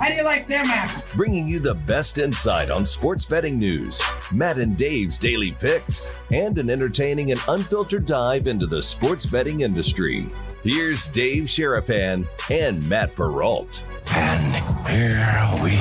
[0.00, 1.14] How do you like them apples?
[1.14, 4.02] Bringing you the best insight on sports betting news,
[4.32, 9.60] Matt and Dave's daily picks, and an entertaining and unfiltered dive into the sports betting
[9.60, 10.24] industry.
[10.62, 13.82] Here's Dave Sharapan and Matt Perrault.
[14.14, 14.56] And
[14.88, 15.76] here we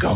[0.00, 0.14] go.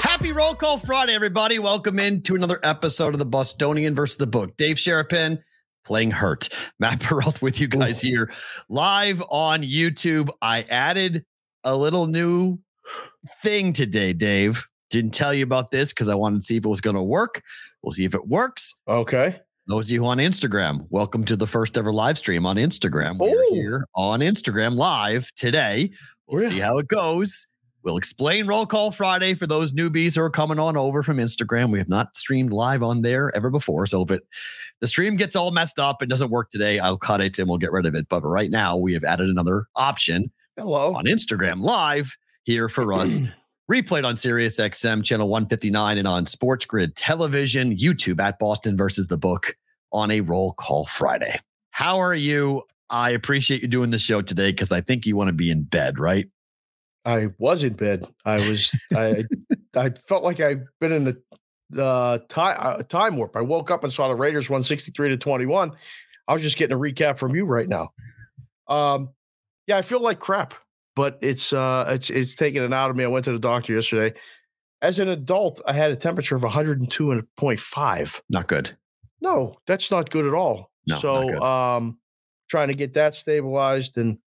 [0.00, 1.60] Happy Roll Call Friday, everybody.
[1.60, 4.56] Welcome in to another episode of the Bostonian versus the Book.
[4.56, 5.40] Dave Sharapan
[5.84, 6.48] playing hurt.
[6.78, 8.30] Matt Perrault with you guys here
[8.68, 10.30] live on YouTube.
[10.42, 11.24] I added
[11.64, 12.58] a little new
[13.42, 14.64] thing today, Dave.
[14.90, 17.02] Didn't tell you about this because I wanted to see if it was going to
[17.02, 17.42] work.
[17.82, 18.74] We'll see if it works.
[18.86, 19.40] Okay.
[19.66, 23.16] Those of you on Instagram, welcome to the first ever live stream on Instagram.
[23.18, 25.90] We're here on Instagram live today.
[26.28, 26.48] We'll Yeah.
[26.50, 27.46] see how it goes.
[27.84, 31.70] We'll explain Roll Call Friday for those newbies who are coming on over from Instagram.
[31.70, 33.84] We have not streamed live on there ever before.
[33.84, 34.22] So if it
[34.80, 37.58] the stream gets all messed up and doesn't work today, I'll cut it and we'll
[37.58, 38.08] get rid of it.
[38.08, 40.94] But right now we have added another option Hello.
[40.94, 43.20] on Instagram live here for us.
[43.70, 49.08] Replayed on Sirius XM channel 159 and on Sports Grid Television, YouTube at Boston versus
[49.08, 49.54] the book
[49.92, 51.38] on a roll call Friday.
[51.70, 52.62] How are you?
[52.90, 55.64] I appreciate you doing the show today because I think you want to be in
[55.64, 56.28] bed, right?
[57.04, 58.06] I was in bed.
[58.24, 58.74] I was.
[58.94, 59.24] I.
[59.76, 61.22] I felt like I've been in the
[61.70, 63.36] the time uh, time warp.
[63.36, 65.72] I woke up and saw the Raiders won sixty three to twenty one.
[66.28, 67.90] I was just getting a recap from you right now.
[68.68, 69.10] Um,
[69.66, 70.54] yeah, I feel like crap,
[70.94, 73.04] but it's uh, it's it's taking it out of me.
[73.04, 74.16] I went to the doctor yesterday.
[74.80, 78.22] As an adult, I had a temperature of one hundred and two point five.
[78.30, 78.76] Not good.
[79.20, 80.70] No, that's not good at all.
[80.86, 81.98] No, so um
[82.48, 84.18] trying to get that stabilized and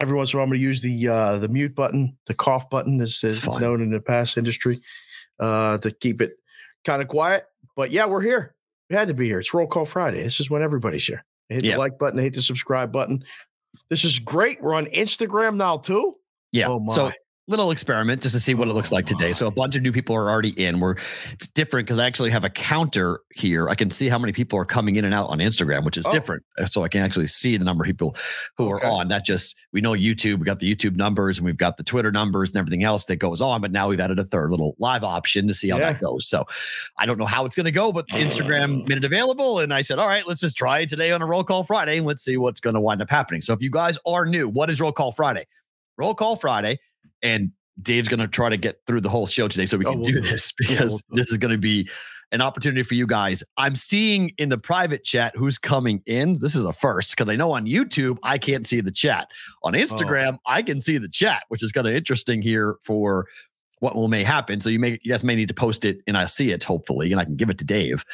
[0.00, 2.68] every once in a while I'm gonna use the uh the mute button, the cough
[2.70, 4.78] button as is known in the past industry,
[5.38, 6.32] uh to keep it
[6.84, 7.46] kind of quiet.
[7.76, 8.54] But yeah, we're here.
[8.90, 9.38] We had to be here.
[9.40, 10.22] It's roll call Friday.
[10.22, 11.24] This is when everybody's here.
[11.48, 11.72] Hit Yeah.
[11.74, 13.24] the like button, hit the subscribe button.
[13.88, 14.62] This is great.
[14.62, 16.16] We're on Instagram now too.
[16.50, 16.68] Yeah.
[16.68, 16.94] Oh my.
[16.94, 17.10] so
[17.48, 19.32] little experiment just to see what it looks like today.
[19.32, 20.78] So a bunch of new people are already in.
[20.78, 20.94] We're
[21.32, 23.68] it's different because I actually have a counter here.
[23.68, 26.06] I can see how many people are coming in and out on Instagram, which is
[26.06, 26.10] Oh.
[26.12, 26.44] different.
[26.56, 28.14] Uh, So I can actually see the number of people
[28.56, 28.86] who Okay.
[28.86, 29.08] are on.
[29.08, 32.12] Not just we know YouTube, we got the YouTube numbers and we've got the Twitter
[32.12, 35.02] numbers and everything else that goes on, but now we've added a third little live
[35.02, 35.92] option to see how Yeah.
[35.94, 36.28] that goes.
[36.28, 36.44] So
[36.96, 39.58] I don't know how it's going to go, but Instagram made it available.
[39.58, 41.96] And I said, all right, let's just try it today on a roll call Friday
[41.98, 43.40] and let's see what's going to wind up happening.
[43.40, 45.44] So if you guys are new, what is roll call Friday?
[45.98, 46.78] Roll call Friday.
[47.22, 49.90] And Dave's going to try to get through the whole show today so we Oh,
[49.90, 51.88] can we'll do this Yeah, because we'll do this is going to be
[52.32, 53.44] an opportunity for you guys.
[53.58, 56.38] I'm seeing in the private chat who's coming in.
[56.40, 59.28] This is a first because I know on YouTube I can't see the chat.
[59.64, 59.68] Oh.
[59.68, 63.26] On Instagram I can see the chat, which is kind of interesting here for
[63.80, 64.60] what will may happen.
[64.60, 67.12] So you may you guys may need to post it and I see it hopefully
[67.12, 68.04] and I can give it to Dave.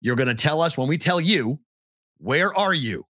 [0.00, 1.58] You're going to tell us when we tell you
[2.18, 3.04] where are you?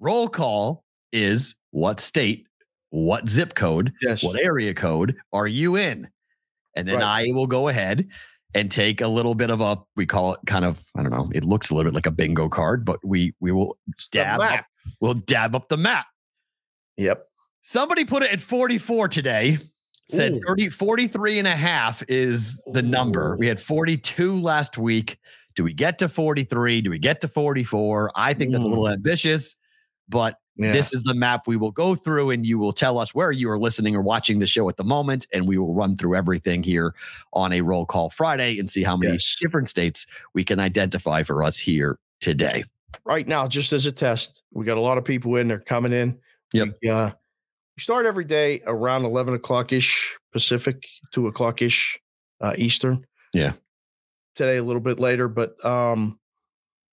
[0.00, 2.47] Roll call is what state,
[2.90, 4.22] what zip code, Yes.
[4.22, 6.08] what area code are you in?
[6.76, 7.28] And then Right.
[7.28, 8.08] I will go ahead
[8.54, 11.30] and take a little bit of a we call it kind of I don't know,
[11.34, 13.76] it looks a little bit like a bingo card, but we we will
[14.10, 14.64] dab up,
[15.00, 16.06] we'll dab up the map.
[16.96, 17.24] Yep.
[17.62, 19.58] Somebody put it at 44 today.
[20.10, 20.40] Said Ooh.
[20.46, 23.36] 30, 43 and a half is the number.
[23.36, 25.18] We had 42 last week.
[25.54, 26.80] Do we get to 43?
[26.80, 28.12] Do we get to 44?
[28.16, 29.56] I think that's a little ambitious,
[30.08, 30.72] but Yeah.
[30.72, 33.48] this is the map we will go through, and you will tell us where you
[33.48, 36.62] are listening or watching the show at the moment, and we will run through everything
[36.64, 36.94] here
[37.32, 39.36] on a roll call Friday and see how many Yes.
[39.40, 40.04] different states
[40.34, 42.64] we can identify for us here today.
[43.04, 45.46] right now, just as a test, we got a lot of people in.
[45.48, 46.18] They're coming in.
[46.52, 46.76] Yep.
[46.82, 47.06] We, uh,
[47.76, 51.98] we start every day around eleven o'clock ish Pacific, two o'clock ish
[52.40, 53.06] uh, Eastern.
[53.32, 53.52] Yeah.
[54.34, 56.18] Today a little bit later, but um,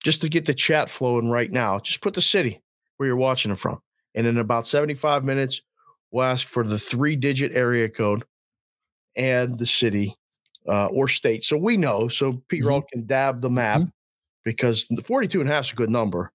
[0.03, 2.61] just to get the chat flowing right now, just put the city
[2.97, 3.79] where you're watching it from,
[4.13, 5.61] and in about seventy-five minutes,
[6.11, 8.23] we'll ask for the three-digit area code
[9.15, 10.15] and the city
[10.67, 12.07] uh, or state, so we know.
[12.07, 12.65] So Pete.
[12.65, 13.81] Roll can dab the map
[14.43, 16.31] because the 42 and a half is a good number.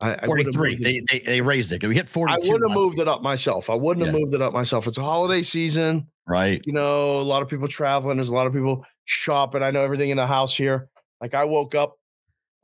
[0.00, 0.70] I, I 43.
[0.70, 1.86] moved it- They, they they raised it.
[1.86, 2.34] We hit 42.
[2.34, 3.70] I wouldn't have moved it up myself.
[3.70, 4.86] I wouldn't have moved it up myself.
[4.88, 6.08] It's a holiday season.
[6.26, 6.60] Right.
[6.66, 8.16] You know, a lot of people traveling.
[8.16, 9.62] There's a lot of people shopping.
[9.62, 10.88] I know everything in the house here.
[11.20, 11.96] Like I woke up,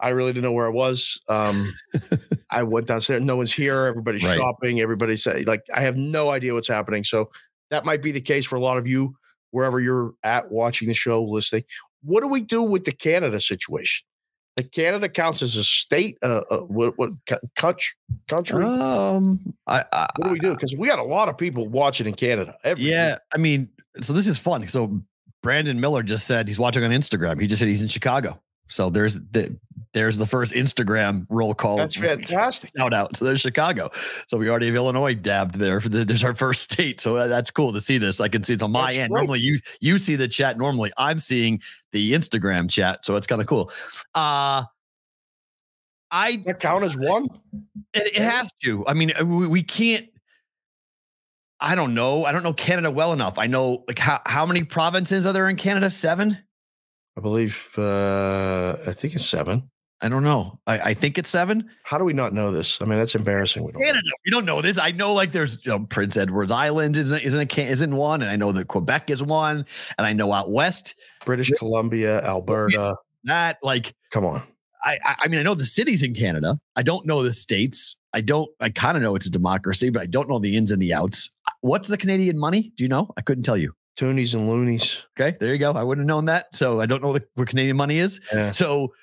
[0.00, 1.20] I really didn't know where I was.
[1.28, 1.72] Um,
[2.50, 3.22] I went downstairs.
[3.22, 3.86] No one's here.
[3.86, 4.36] Everybody's Right.
[4.36, 4.80] shopping.
[4.80, 7.04] Everybody's like, I have no idea what's happening.
[7.04, 7.30] So
[7.70, 9.16] that might be the case for a lot of you
[9.50, 11.64] wherever you're at watching the show, listening.
[12.02, 14.04] What do we do with the Canada situation?
[14.56, 17.10] The Canada counts as a state, uh, uh what, what
[17.54, 17.94] country?
[18.28, 18.64] Country?
[18.64, 20.52] Um, I, I what do we do?
[20.52, 22.56] Because we got a lot of people watching in Canada.
[22.64, 23.20] Every yeah, week.
[23.34, 23.68] I mean,
[24.00, 24.66] so this is fun.
[24.68, 25.00] So
[25.42, 27.40] Brandon Miller just said he's watching on Instagram.
[27.40, 28.40] He just said he's in Chicago.
[28.68, 29.56] So there's the
[29.92, 31.76] there's the first Instagram roll call.
[31.76, 32.70] That's fantastic.
[32.76, 33.16] Shout out.
[33.16, 33.90] So there's Chicago.
[34.26, 35.80] So we already have Illinois dabbed there.
[35.80, 37.00] There's our first state.
[37.00, 38.20] So that's cool to see this.
[38.20, 39.12] I can see it's on my That's end.
[39.12, 39.20] great.
[39.22, 40.58] Normally you you see the chat.
[40.58, 41.60] Normally I'm seeing
[41.92, 43.04] the Instagram chat.
[43.04, 43.70] So it's kind of cool.
[44.14, 44.64] Uh
[46.10, 47.28] I That count as one?
[47.94, 48.86] it, it has to.
[48.86, 50.06] I mean, uh, we, we can't.
[51.60, 52.24] I don't know.
[52.24, 53.38] I don't know Canada well enough.
[53.38, 55.90] I know like how how many provinces are there in Canada?
[55.90, 56.38] Seven.
[57.16, 59.68] I believe uh I think it's seven.
[60.00, 60.60] I don't know.
[60.66, 61.68] I, I think it's seven.
[61.82, 62.80] How do we not know this?
[62.80, 63.64] I mean, that's embarrassing.
[63.64, 63.86] We don't know.
[63.86, 64.08] Canada.
[64.24, 64.78] We don't know this.
[64.78, 68.30] I know like there's you know, Prince Edward Island isn't isn't a, isn't one, and
[68.30, 69.66] I know that Quebec is one,
[69.98, 72.94] and I know out west British Columbia, Alberta.
[73.24, 74.42] that like Come on.
[74.84, 76.58] I I- I mean I know the cities in Canada.
[76.76, 77.96] I don't know the states.
[78.14, 78.48] I don't.
[78.60, 80.94] I kind of know it's a democracy, but I don't know the ins and the
[80.94, 81.34] outs.
[81.46, 82.72] Uh, what's the Canadian money?
[82.76, 83.10] Do you know?
[83.18, 83.74] I couldn't tell you.
[83.98, 85.02] Toonies and loonies.
[85.18, 85.72] Okay, there you go.
[85.72, 86.54] I wouldn't have known that.
[86.54, 88.20] So I don't know what Canadian money is.
[88.32, 88.52] Yeah.
[88.52, 88.94] So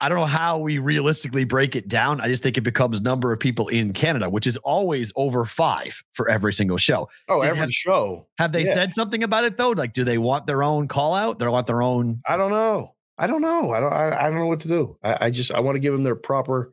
[0.00, 2.20] I don't know how we realistically break it down.
[2.20, 6.02] I just think it becomes number of people in Canada, which is always over five
[6.14, 7.08] for every single show.
[7.28, 8.26] Oh, Did every have- show.
[8.38, 8.74] Have they Yeah.
[8.74, 9.70] said something about it though?
[9.70, 11.38] Like, do they want their own call out?
[11.38, 12.22] They want their own.
[12.26, 12.94] I don't know.
[13.18, 13.72] I don't know.
[13.72, 13.92] I don't.
[13.92, 14.96] I, I don't know what to do.
[15.02, 15.52] I, I just.
[15.52, 16.72] I want to give them their proper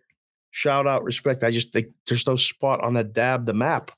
[0.52, 1.44] shout out, respect.
[1.44, 3.92] I just think there's no spot on that dab the map.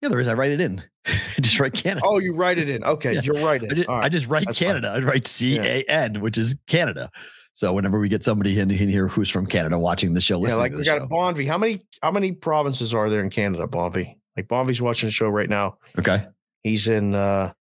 [0.00, 0.26] Yeah, there is.
[0.26, 0.82] I write it in.
[1.40, 2.06] just write Canada.
[2.06, 2.82] Oh, you write it in.
[2.82, 3.20] Okay, Yeah.
[3.22, 3.62] you're right.
[3.62, 4.68] I just, I just write that's fine.
[4.68, 4.94] Canada.
[4.96, 7.10] I write C A N, which is Canada.
[7.54, 10.54] So whenever we get somebody in, in here who's from Canada watching the show, yeah,
[10.54, 11.06] like to we got show.
[11.06, 11.46] Bonvi.
[11.46, 11.82] How many?
[12.02, 14.16] How many provinces are there in Canada, Bonvi?
[14.36, 15.76] Like Bonvi's watching the show right now.
[15.98, 16.26] Okay.
[16.62, 17.14] He's in.
[17.14, 17.52] uh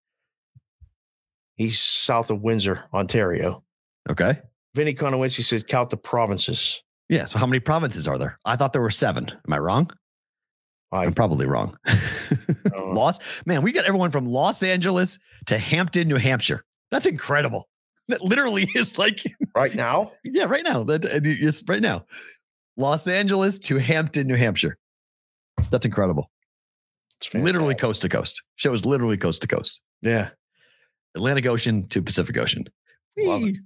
[1.56, 3.64] He's south of Windsor, Ontario.
[4.10, 4.40] Okay.
[4.74, 6.82] Vinny Konowinski says count the provinces.
[7.10, 7.26] Yeah.
[7.26, 8.38] So how many provinces are there?
[8.46, 9.30] I thought there were seven.
[9.30, 9.92] Am I wrong?
[10.92, 11.78] I I'm probably wrong.
[12.72, 12.86] know.
[12.94, 16.64] Los, man, we got everyone from Los Angeles to Hampton, New Hampshire.
[16.90, 17.68] That's incredible.
[18.08, 19.20] That literally is like,
[19.56, 20.12] right now.
[20.24, 20.84] yeah, right now.
[20.84, 22.06] That it's right now.
[22.78, 24.78] Los Angeles to Hampton, New Hampshire.
[25.70, 26.30] That's incredible.
[27.20, 28.42] It's Literally coast to coast.
[28.56, 29.82] Show is literally coast to coast.
[30.02, 30.30] Yeah,
[31.16, 32.66] Atlantic Ocean to Pacific Ocean.
[33.20, 33.58] Love it.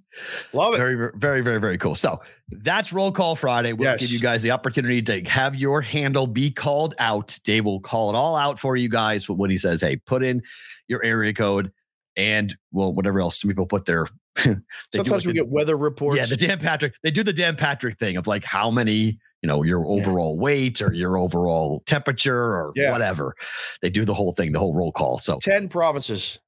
[0.54, 0.78] Love it.
[0.78, 1.96] Very, very, very, very cool.
[1.96, 3.72] So that's roll call Friday.
[3.74, 4.02] We'll Yes.
[4.02, 7.38] give you guys the opportunity to have your handle be called out.
[7.46, 10.42] Dave will call it all out for you guys when he says, "Hey, put in
[10.88, 11.72] your area code
[12.18, 14.08] and well, whatever else some people put their."
[14.96, 16.18] Sometimes we get weather reports.
[16.18, 16.96] yeah, the Dan Patrick.
[17.04, 20.82] They do the Dan Patrick thing of like how many, you know, your overall weight
[20.82, 22.92] or your overall temperature or Yeah.
[22.92, 23.36] whatever.
[23.82, 25.18] They do the whole thing, the whole roll call.
[25.18, 26.40] So ten provinces,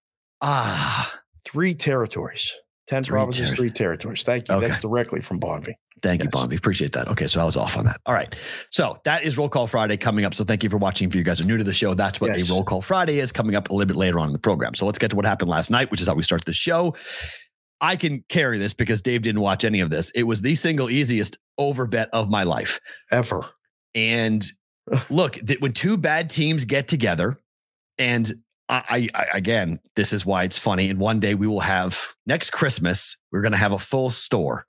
[0.42, 1.13] ah,
[1.45, 2.54] three territories.
[2.88, 4.24] Ten Three provinces, terri- three territories.
[4.24, 4.56] Thank you.
[4.56, 4.68] Okay.
[4.68, 5.74] That's directly from Bonvi.
[6.01, 6.42] Thank you, Yes.
[6.45, 6.57] Bonvi.
[6.57, 7.07] Appreciate that.
[7.10, 7.98] Okay, so I was off on that.
[8.06, 8.34] All right.
[8.69, 10.34] So that is Roll Call Friday coming up.
[10.34, 11.10] So thank you for watching.
[11.10, 12.50] If you guys are new to the show, that's what Yes.
[12.50, 14.74] a Roll Call Friday is coming up a little bit later on in the program.
[14.75, 16.95] So let's get to what happened last night, which is how we start the show.
[17.81, 20.12] I can carry this because Dave didn't watch any of this.
[20.12, 22.79] It was the single easiest over bet of my life.
[23.12, 23.45] Ever.
[23.95, 24.44] And
[25.09, 27.38] look, when two bad teams get together,
[27.97, 28.31] and
[28.69, 30.89] I, I, again, this is why it's funny.
[30.89, 34.65] And one day we will have next Christmas, we're going to have a full store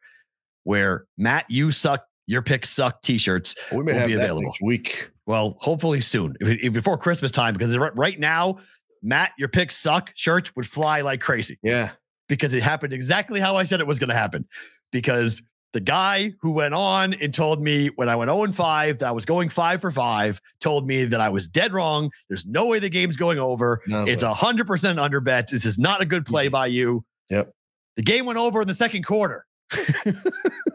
[0.64, 3.56] where Matt, you suck, your picks suck T-shirts.
[3.72, 4.54] We may Will be available.
[4.62, 5.10] week.
[5.26, 6.36] Well, hopefully soon,
[6.72, 8.58] before Christmas time, because right right now,
[9.02, 10.12] Matt, your picks suck.
[10.14, 11.90] Shirts would fly like crazy Yeah.
[12.28, 14.46] Because it happened exactly how I said it was going to happen.
[14.92, 15.42] Because
[15.74, 19.08] the guy who went on and told me when I went 0 and 5 that
[19.08, 22.10] I was going five for five told me that I was dead wrong.
[22.28, 23.82] There's no way the game's going over.
[23.86, 25.48] No, It's but- a hundred percent under bet.
[25.50, 27.04] This is not a good play by you.
[27.28, 27.52] Yep.
[27.96, 29.44] The game went over in the second quarter.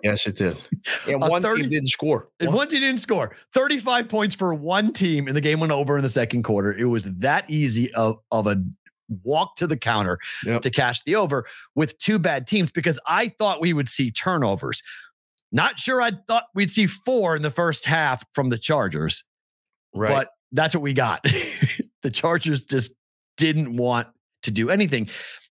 [0.03, 0.57] Yes, it did.
[1.07, 2.27] And one 30 team didn't score.
[2.41, 3.33] And One- one team didn't score.
[3.53, 6.73] 35 points for one team, and the game went over in the second quarter.
[6.73, 8.61] It was that easy of, of a
[9.23, 10.61] walk to the counter Yep.
[10.61, 11.45] to cash the over
[11.75, 14.81] with two bad teams because I thought we would see turnovers.
[15.51, 19.23] Not sure I thought we'd see four in the first half from the Chargers,
[19.93, 20.09] right.
[20.09, 21.23] but that's what we got.
[22.01, 22.95] the Chargers just
[23.37, 24.07] didn't want
[24.43, 25.09] to do anything.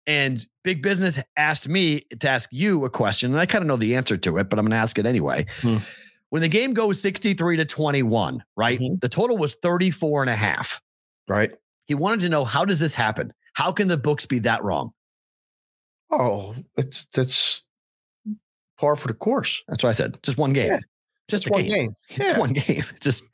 [0.08, 3.76] And Big Business asked me to ask you a question, and I kind of know
[3.78, 5.46] the answer to it, but I'm going to ask it anyway.
[5.62, 5.78] Hmm.
[6.30, 8.80] When the game goes 63 to 21, right?
[8.80, 9.02] Mhm.
[9.02, 10.82] The total was 34 and a half.
[11.28, 11.52] right.
[11.86, 13.34] He wanted to know how does this happen?
[13.60, 14.92] How can the books be that wrong?
[16.10, 17.68] Oh, that's that's
[18.80, 19.62] par for the course.
[19.68, 20.18] That's what I said.
[20.24, 20.72] Just one game.
[20.72, 20.80] Yeah.
[21.28, 21.72] Just It's one game.
[21.74, 21.90] game.
[22.10, 22.40] It's Yeah.
[22.40, 22.84] one game.
[23.02, 23.28] Just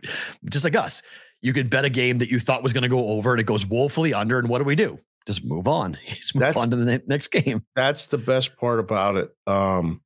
[0.50, 1.03] just like us.
[1.44, 3.46] You could bet a game that you thought was going to go over and it
[3.46, 4.39] goes woefully under.
[4.39, 5.00] And what do we do?
[5.27, 5.96] just move on.
[6.08, 7.63] Just move That's- on to the next game.
[7.75, 9.32] That's the best part about it.
[9.48, 10.01] Um,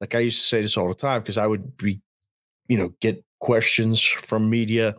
[0.00, 2.00] like I used to say this all the time because I would be,
[2.68, 4.96] you know, get questions from media.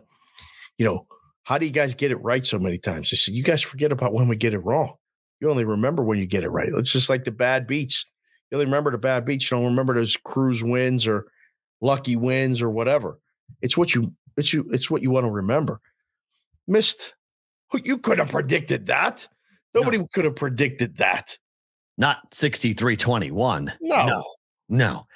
[0.78, 1.05] You know,
[1.46, 3.10] how do you guys get it right so many times?
[3.12, 4.94] I said, you guys forget about when we get it wrong.
[5.38, 6.70] You only remember when you get it right.
[6.74, 8.04] It's just like the bad beats.
[8.50, 9.48] You only remember the bad beats.
[9.48, 11.28] You don't remember those cruise wins or
[11.80, 13.20] lucky wins or whatever.
[13.62, 15.80] It's what you it's you it's what you want to remember.
[16.66, 17.14] Missed.
[17.84, 19.28] You could have predicted that.
[19.72, 21.38] Nobody could have predicted that.
[21.96, 23.72] Not 63 21.
[23.80, 24.06] No.
[24.06, 24.24] No.
[24.68, 25.06] No.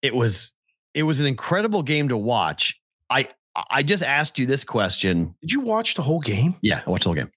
[0.00, 0.54] It was
[0.94, 2.80] it was an incredible game to watch.
[3.10, 3.28] I
[3.70, 5.34] I just asked you this question.
[5.40, 6.54] Did you watch the whole game?
[6.62, 7.30] Yeah, I watched the whole game.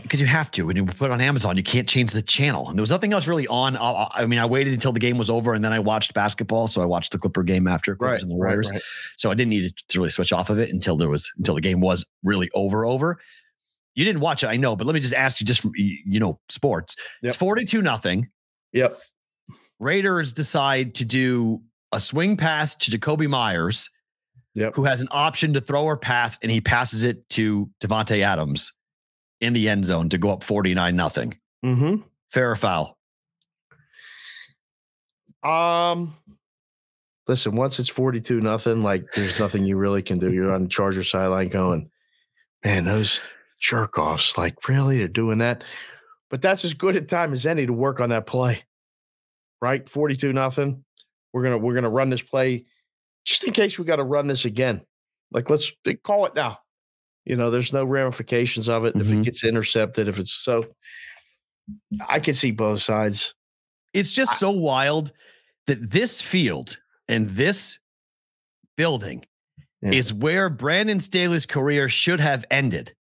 [0.00, 0.62] Because you have to.
[0.62, 2.68] When you put it on Amazon, you can't change the channel.
[2.68, 3.76] And there was nothing else really on.
[3.76, 6.66] I, I mean, I waited until the game was over and then I watched basketball.
[6.66, 8.72] So I watched the Clipper game after Clippers and the Warriors.
[9.18, 11.60] So I didn't need to really switch off of it until there was until the
[11.60, 12.86] game was really over.
[12.86, 13.18] Over.
[13.94, 16.18] You didn't watch it, I know, but let me just ask you, just you you
[16.18, 16.96] know, sports.
[17.22, 18.30] It's forty-two nothing.
[18.72, 18.96] Yep.
[19.78, 21.60] Raiders decide to do
[21.92, 23.90] a swing pass to Jakobi Meyers,
[24.54, 24.76] Yep.
[24.76, 28.72] who has an option to throw or pass, and he passes it to Davante Adams
[29.40, 31.34] in the end zone to go up 49 nothing.
[31.64, 32.02] Mm-hmm.
[32.30, 32.98] Fair or foul?
[35.42, 36.14] Um
[37.26, 40.32] listen, once it's 42 nothing, like there's nothing you really can do.
[40.32, 41.90] You're on the Charger sideline going,
[42.64, 43.22] man, those
[43.58, 45.64] jerk offs, like really they're doing that.
[46.30, 48.64] But that's as good a time as any to work on that play.
[49.60, 49.88] Right?
[49.88, 50.84] 42 nothing.
[51.32, 52.66] We're gonna we're gonna run this play
[53.24, 54.80] just in case we got to run this again.
[55.30, 55.72] Like let's
[56.04, 56.58] call it now.
[57.24, 59.20] You know, there's no ramifications of it if Mhm.
[59.20, 60.64] it gets intercepted, if it's so
[62.08, 63.34] I can see both sides.
[63.92, 65.12] It's just so wild
[65.66, 67.78] that this field and this
[68.76, 69.24] building
[69.82, 69.90] Yeah.
[69.92, 72.94] is where Brandon Staley's career should have ended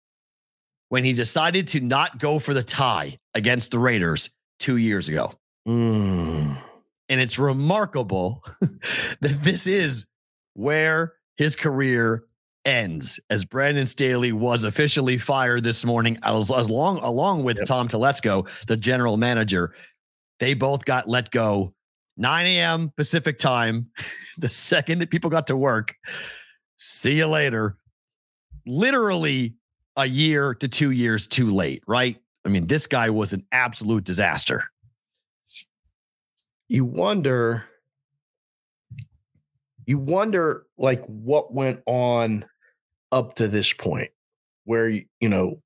[0.88, 5.38] when he decided to not go for the tie against the Raiders two years ago.
[5.68, 6.60] Mm.
[7.08, 10.06] And it's remarkable that this is
[10.54, 12.24] where his career
[12.64, 17.66] ends, as Brandon Staley was officially fired this morning, as, as long along with Yep.
[17.66, 19.74] Tom Telesco, the general manager.
[20.40, 21.74] They both got let go
[22.16, 22.92] 9 a.m.
[22.96, 23.90] Pacific time.
[24.40, 25.96] The second that people got to work,
[26.76, 27.76] see you later.
[28.66, 29.56] Literally
[29.96, 32.16] a year to two years too late, right?
[32.44, 34.70] I mean, this guy was an absolute disaster.
[36.68, 37.64] You wonder
[39.86, 42.44] you wonder like what went on
[43.10, 44.10] up to this point
[44.64, 45.62] where you know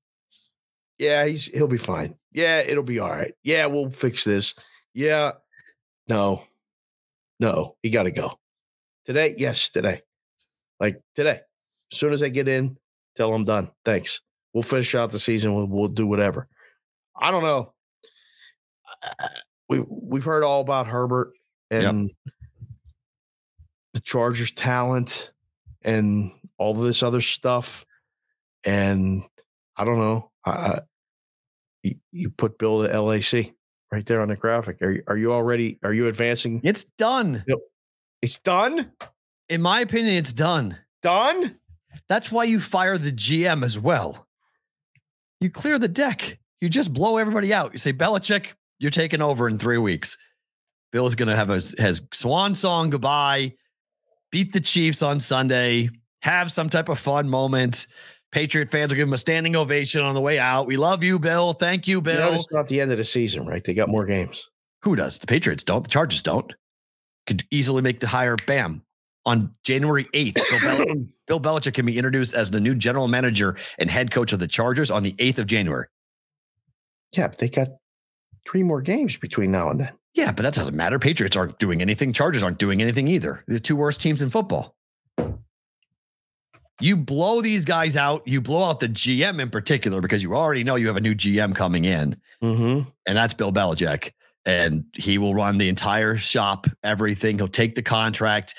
[0.97, 2.15] yeah he's he'll be fine.
[2.31, 3.33] Yeah it'll be all right.
[3.43, 4.55] Yeah we'll fix this.
[4.93, 5.33] Yeah
[6.07, 6.43] no.
[7.39, 8.39] No he got to go.
[9.05, 9.35] Today?
[9.37, 10.01] Yes today.
[10.79, 11.41] Like today.
[11.91, 12.77] As soon as i get in
[13.17, 13.69] tell him done.
[13.83, 14.21] Thanks.
[14.53, 16.47] We'll finish out the season we'll, we'll do whatever.
[17.19, 17.73] I don't know
[19.69, 21.33] we we've heard all about Herbert
[21.71, 21.83] Yep.
[21.83, 22.11] and
[23.93, 25.31] the Chargers talent
[25.81, 27.85] and all of this other stuff.
[28.63, 29.23] And
[29.75, 30.31] I don't know.
[30.45, 30.81] I, I,
[31.81, 33.53] you, you put Bill to LAC
[33.91, 34.81] right there on the graphic.
[34.81, 36.61] Are you, are you already are you advancing?
[36.63, 37.43] It's done.
[38.21, 38.91] It's done.
[39.49, 40.77] In my opinion, it's done.
[41.01, 41.57] Done.
[42.07, 44.27] That's why you fire the GM as well.
[45.41, 46.39] You clear the deck.
[46.61, 47.73] You just blow everybody out.
[47.73, 48.53] You say, Belichick,
[48.83, 50.15] you're taking over in three weeks.
[50.91, 53.53] Bill's gonna have a has swan song goodbye,
[54.31, 55.89] beat the Chiefs on Sunday,
[56.21, 57.87] have some type of fun moment.
[58.31, 60.65] Patriot fans will give him a standing ovation on the way out.
[60.67, 61.53] We love you, Bill.
[61.53, 62.31] Thank you, You Bill.
[62.31, 63.63] know, it's not the end of the season, right?
[63.63, 64.43] They got more games.
[64.81, 65.19] Who does?
[65.19, 65.83] The Patriots don't.
[65.83, 66.51] The Chargers don't.
[67.27, 68.35] Could easily make the hire.
[68.47, 68.81] Bam.
[69.25, 70.95] On January 8th, Bill, Bel-
[71.27, 74.47] Bill Belichick can be introduced as the new general manager and head coach of the
[74.47, 75.85] Chargers on the 8th of January.
[77.15, 77.69] Yeah, but they got
[78.47, 79.91] three more games between now and then.
[80.13, 80.99] Yeah, but that doesn't matter.
[80.99, 82.13] Patriots aren't doing anything.
[82.13, 83.43] Chargers aren't doing anything either.
[83.47, 84.75] They're the two worst teams in football.
[86.79, 88.27] You blow these guys out.
[88.27, 91.15] You blow out the GM in particular because you already know you have a new
[91.15, 92.15] GM coming in.
[92.43, 92.89] Mm-hmm.
[93.05, 94.11] and that's Bill Belichick.
[94.45, 97.37] And he will run the entire shop, everything.
[97.37, 98.55] He'll take the contract.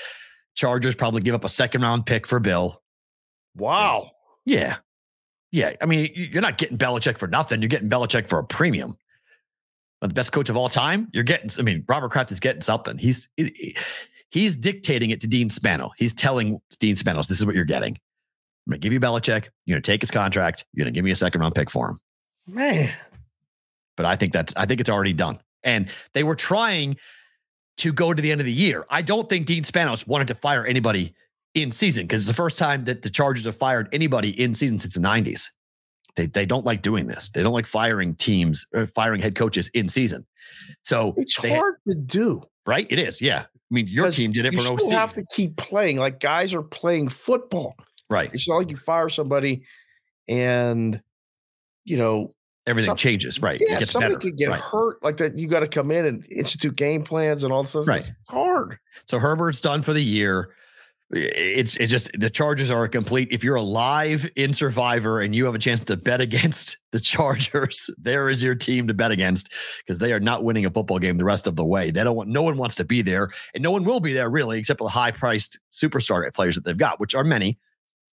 [0.55, 2.81] Chargers probably give up a second round pick for Bill.
[3.57, 4.11] Wow.
[4.47, 4.77] Yeah.
[5.53, 5.75] Yeah.
[5.83, 7.61] I mean, you're not getting Belichick for nothing.
[7.61, 8.97] You're getting Belichick for a premium.
[10.09, 12.99] The best coach of all time, you're getting, I mean, Robert Kraft is getting something.
[12.99, 13.77] He's, he-
[14.31, 15.91] he's dictating it to Dean Spanos.
[15.97, 17.93] He's telling Dean Spanos, this is what you're getting.
[18.67, 19.49] I'm going to give you Belichick.
[19.67, 20.65] You're going to take his contract.
[20.73, 21.99] You're going to give me a second round pick for him
[22.47, 22.91] Man.
[23.97, 25.39] but I think that's I think it's already done.
[25.63, 26.97] And they were trying
[27.79, 28.85] to go to the end of the year.
[28.91, 31.15] I don't think Dean Spanos wanted to fire anybody
[31.55, 34.79] in season because it's the first time that the Chargers have fired anybody in season
[34.79, 35.49] since the 90s.
[36.17, 37.29] They they don't like doing this.
[37.31, 40.25] They don't like firing teams, or firing head coaches in season.
[40.83, 42.43] So It's hard to do.
[42.67, 42.87] right?
[42.91, 43.21] It is.
[43.21, 43.45] Yeah.
[43.47, 44.93] I mean, your team did it you for still OC.
[44.93, 45.97] have to keep playing.
[45.97, 47.75] Like guys are playing football.
[48.11, 48.33] right.
[48.33, 49.65] It's not like you fire somebody
[50.29, 51.01] and
[51.85, 52.35] you know,
[52.67, 53.43] Everything some- changes.
[53.43, 53.61] Right.
[53.61, 54.21] yeah, it gets somebody better.
[54.31, 54.61] could get right.
[54.61, 55.37] hurt like that.
[55.37, 57.87] You got to come in and institute game plans and all this stuff.
[57.89, 58.01] Right.
[58.01, 58.79] It's hard.
[59.07, 60.49] So Herbert's done for the year.
[61.11, 63.29] It's it's just the Chargers are a complete.
[63.31, 67.91] If you're alive in Survivor and you have a chance to bet against the Chargers,
[67.99, 71.19] there is your team to bet against because they are not winning a football game
[71.19, 71.91] the rest of the way.
[71.91, 74.31] They don't want no one wants to be there, and no one will be there
[74.31, 77.59] really, except for the high priced superstar players that they've got, which are many.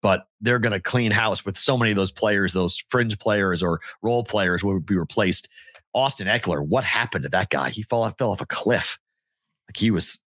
[0.03, 3.63] But they're going to clean house with so many of those players, those fringe players
[3.63, 5.49] or role players will be replaced.
[5.93, 7.71] Austin Ekeler, what happened to that guy?
[7.71, 8.99] He fell fell off a cliff.
[9.67, 10.21] Like he was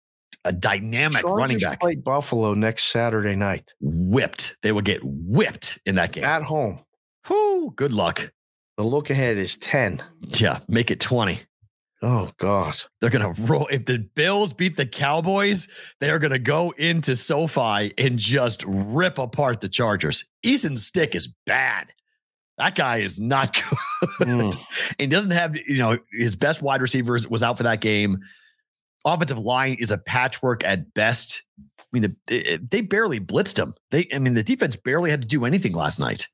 [0.44, 1.80] a dynamic running back.
[1.80, 4.56] play Buffalo next Saturday night Whipped.
[4.62, 6.24] They will get whipped in that game.
[6.24, 6.80] at home.
[7.28, 8.30] Whoo, good luck.
[8.76, 10.02] The look ahead is 10.
[10.28, 11.40] Yeah, make it 20.
[12.02, 12.76] Oh, God.
[13.00, 13.66] They're going to roll.
[13.68, 15.68] If the Bills beat the Cowboys,
[16.00, 20.28] they are going to go into SoFi and just rip apart the Chargers.
[20.42, 21.86] Easton Stick is bad.
[22.58, 23.54] That guy is not
[24.18, 24.28] good.
[24.28, 24.56] Mm.
[24.98, 28.18] and doesn't have, you know, his best wide receivers was out for that game.
[29.04, 31.42] Offensive line is a patchwork at best.
[31.60, 33.74] I mean, they barely blitzed him.
[33.90, 36.26] They, I mean, the defense barely had to do anything last night.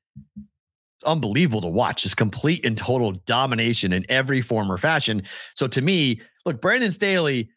[0.97, 2.03] It's unbelievable to watch.
[2.03, 5.23] Just complete and total domination in every form or fashion.
[5.55, 7.49] So to me, look, Brandon Staley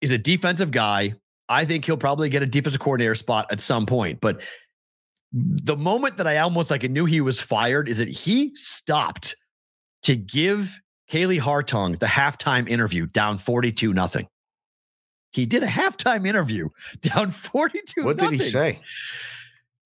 [0.00, 1.14] is a defensive guy.
[1.48, 4.20] I think he'll probably get a defensive coordinator spot at some point.
[4.20, 4.42] But
[5.32, 9.34] the moment that I almost like knew he was fired is that he stopped
[10.02, 14.28] to give Kaylee Hartung the halftime interview down 42 nothing.
[15.30, 16.68] He did a halftime interview
[17.00, 18.80] down 42 What did he say?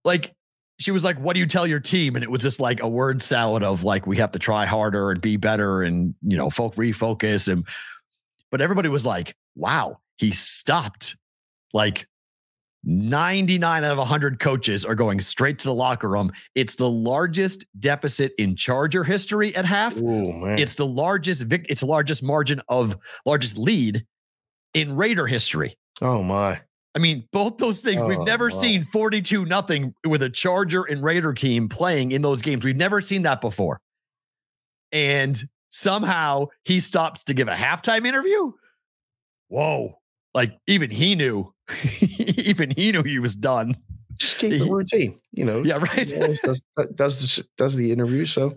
[0.04, 0.34] like
[0.78, 2.88] she was like, "What do you tell your team?" And it was just like a
[2.88, 6.50] word salad of like, "We have to try harder and be better, and you know,
[6.50, 7.66] folk refocus." And
[8.50, 11.16] but everybody was like, "Wow, he stopped!"
[11.72, 12.06] Like
[12.82, 16.32] ninety nine out of hundred coaches are going straight to the locker room.
[16.56, 19.96] It's the largest deficit in Charger history at half.
[19.98, 20.58] Oh, man.
[20.58, 24.04] It's the largest vic- It's the largest margin of largest lead
[24.74, 25.76] in Raider history.
[26.00, 26.60] oh, my.
[26.94, 28.50] I mean, both those things we've Oh, never wow.
[28.54, 32.64] seen 42 nothing with a Charger and Raider team playing in those games.
[32.66, 33.80] We've never seen that before.
[34.92, 38.52] And somehow he stops to give a halftime interview.
[39.48, 39.94] Whoa.
[40.34, 41.54] Like even he knew,
[42.36, 43.74] even he knew he was done.
[44.18, 45.62] Just keep the routine, you know.
[45.64, 46.06] Yeah, right.
[46.08, 46.62] does
[46.94, 48.52] does does the interview, so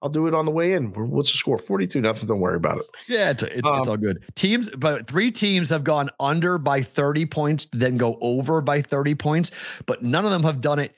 [0.00, 0.92] I'll do it on the way in.
[1.10, 1.58] What's the score?
[1.58, 2.28] Forty two nothing.
[2.28, 2.86] Don't worry about it.
[3.08, 4.22] Yeah, it's, it's, it's Um, all good.
[4.36, 9.14] Teams, but three teams have gone under by 30 points, then go over by 30
[9.16, 9.50] points,
[9.86, 10.94] but none of them have done it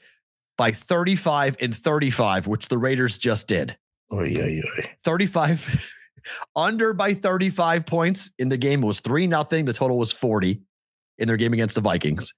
[0.59, 3.77] by 35 and 35, which the Raiders just did.
[4.11, 4.63] Oh yeah, yeah.
[5.05, 5.91] 35
[6.57, 9.65] under by 35 points in the game was 3 nothing.
[9.65, 10.61] The total was 40
[11.19, 12.35] in their game against the Vikings.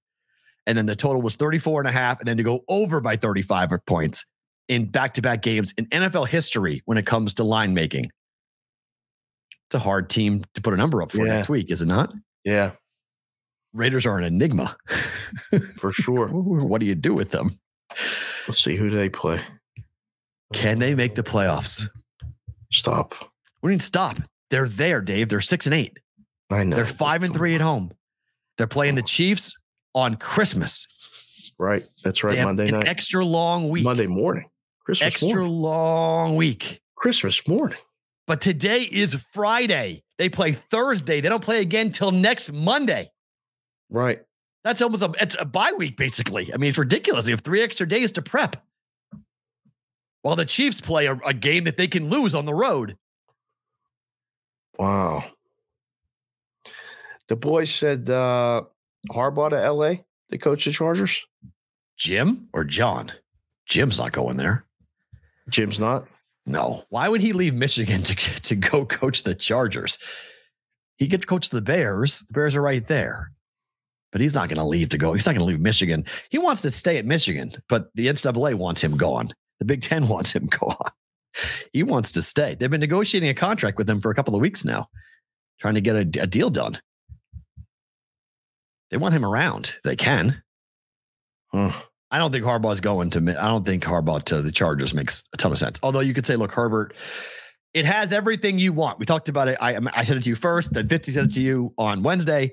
[0.67, 2.21] And then the total was 34 and a half.
[2.21, 4.27] And then to go over by 35 points
[4.69, 8.07] in back to back games in NFL history when it comes to line making.
[9.67, 11.37] It's a hard team to put a number up for Yeah.
[11.37, 12.13] next week, is it not?
[12.45, 12.73] Yeah,
[13.75, 14.77] Raiders are an enigma.
[15.79, 16.29] for sure.
[16.33, 17.59] what do you do with them?
[18.49, 19.41] Let's see who do they play.
[20.53, 21.87] Can they make the playoffs?
[22.71, 23.15] Stop.
[23.63, 24.19] We need to stop.
[24.51, 25.29] They're there, Dave.
[25.31, 25.99] They're six and eight.
[26.51, 27.93] I know They're five and three at home.
[28.59, 29.55] They're playing the Chiefs
[29.95, 31.55] on Christmas.
[31.59, 31.83] Right.
[32.05, 32.43] That's right.
[32.45, 32.89] Monday an night.
[32.89, 33.85] extra long week.
[33.85, 34.45] Monday morning.
[34.85, 35.53] Christmas extra morning.
[35.53, 36.81] long week.
[36.97, 37.79] Christmas morning.
[38.27, 40.03] But today is Friday.
[40.19, 41.21] They play Thursday.
[41.21, 43.11] They don't play again till next Monday.
[43.91, 44.21] Right.
[44.65, 46.53] That's almost a it's a bye week, basically.
[46.55, 47.27] I mean, it's ridiculous.
[47.27, 48.57] You have three extra days to prep.
[50.23, 52.97] While the Chiefs play a, a game that they can lose on the road.
[54.79, 55.25] Wow.
[57.29, 58.63] The boys said uh
[59.11, 59.95] Harbaugh to LA,
[60.29, 61.27] the coach the Chargers.
[61.97, 63.13] Jim or John?
[63.67, 64.65] Jim's not going there.
[65.49, 66.07] Jim's not.
[66.47, 66.85] No.
[66.89, 69.99] Why would he leave Michigan to, to go coach the Chargers?
[70.97, 72.21] He could coach the Bears.
[72.21, 73.31] The Bears are right there.
[74.13, 75.15] But he's not going to leave to go.
[75.15, 76.05] He's not going to leave Michigan.
[76.31, 79.33] He wants to stay at Michigan, but the NCAA wants him gone.
[79.59, 80.77] The Big Ten wants him gone.
[81.73, 82.55] He wants to stay.
[82.55, 84.89] They've been negotiating a contract with him for a couple of weeks now,
[85.59, 86.79] trying to get a, a deal done.
[88.91, 89.77] They want him around.
[89.83, 90.43] They can.
[91.51, 91.71] Hmm.
[92.13, 93.21] I don't think Harbaugh's going to.
[93.21, 95.81] I don't think Harbaugh to the Chargers makes a ton of sense.
[95.83, 96.95] Although you could say, look, Herbert,
[97.73, 98.99] it has everything you want.
[98.99, 99.57] We talked about it.
[99.61, 100.75] I I said it to you first.
[100.75, 102.53] Then 50 said it to you on Wednesday.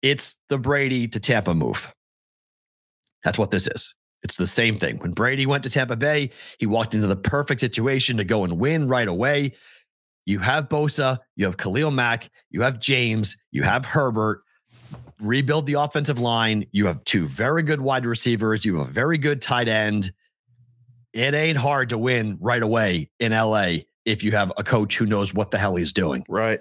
[0.00, 1.92] It's the Brady to Tampa move.
[3.22, 3.94] That's what this is.
[4.22, 4.96] It's the same thing.
[4.98, 8.58] When Brady went to Tampa Bay, he walked into the perfect situation to go and
[8.58, 9.52] win right away.
[10.24, 14.42] You have Bosa, you have Khalil Mack, you have James, you have Herbert.
[15.20, 16.66] Rebuild the offensive line.
[16.72, 18.64] You have two very good wide receivers.
[18.64, 20.10] You have a very good tight end.
[21.12, 25.06] It ain't hard to win right away in LA if you have a coach who
[25.06, 26.24] knows what the hell he's doing.
[26.28, 26.60] Right.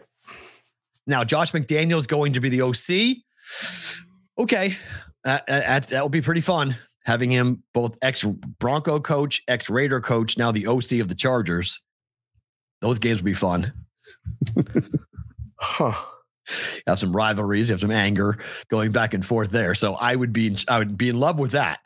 [1.05, 3.17] Now, Josh McDaniel is going to be the OC.
[4.37, 4.75] Okay.
[5.23, 6.75] Uh, that, that will be pretty fun
[7.07, 8.25] having him both ex
[8.59, 11.81] Bronco coach, ex Raider coach, now the OC of the Chargers.
[12.81, 13.71] Those games will be fun.
[15.59, 15.93] Huh.
[16.75, 19.73] You have some rivalries, you have some anger going back and forth there.
[19.75, 21.79] So I would be I would be in love with that.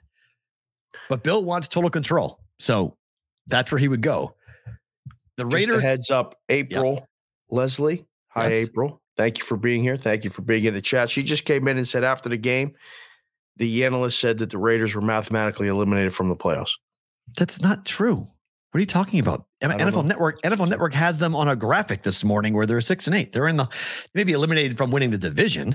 [1.10, 2.40] But Bill wants total control.
[2.60, 2.96] So
[3.48, 4.36] that's where he would go.
[5.38, 7.08] The Raiders heads up, April
[7.50, 8.06] Leslie.
[8.30, 8.68] Hi, Yes.
[8.70, 9.02] April.
[9.18, 9.98] Thank you for being here.
[9.98, 11.10] Thank you for being in the chat.
[11.10, 12.74] She just came in and said after the game,
[13.58, 16.72] the analyst said that the Raiders were mathematically eliminated from the playoffs.
[17.38, 18.28] That's not true.
[18.72, 19.46] What are you talking about?
[19.62, 20.02] NFL know.
[20.02, 23.34] Network, NFL Network has them on a graphic this morning where they're six and eight.
[23.34, 23.68] They're in the
[24.16, 25.72] maybe eliminated from winning the division.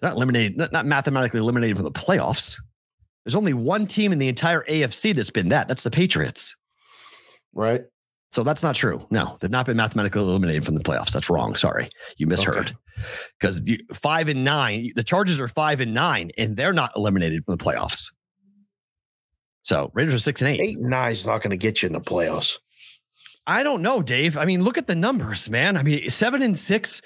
[0.00, 2.60] They're not eliminated, not, not mathematically eliminated from the playoffs.
[3.24, 5.66] There's only one team in the entire AFC that's been that.
[5.66, 6.56] That's the Patriots.
[7.54, 7.82] Right.
[8.32, 9.06] So that's not true.
[9.10, 11.12] No, they've not been mathematically eliminated from the playoffs.
[11.12, 11.54] That's wrong.
[11.54, 12.74] Sorry, you misheard.
[13.38, 17.56] Because five and nine, the Chargers are five and nine, and they're not eliminated from
[17.56, 18.10] the playoffs.
[19.62, 20.60] So Raiders are six and eight.
[20.60, 22.58] Eight and nine is not going to get you in the playoffs.
[23.46, 24.36] I don't know, Dave.
[24.36, 25.76] I mean, look at the numbers, man.
[25.76, 27.02] I mean, seven and six.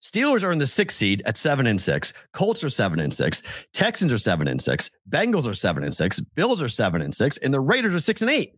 [0.00, 2.12] Steelers are in the sixth seed at seven and six.
[2.32, 3.42] Colts are seven and six.
[3.72, 4.90] Texans are seven and six.
[5.10, 6.20] Bengals are seven and six.
[6.20, 8.54] Bills are seven and six, and the Raiders are six and eight.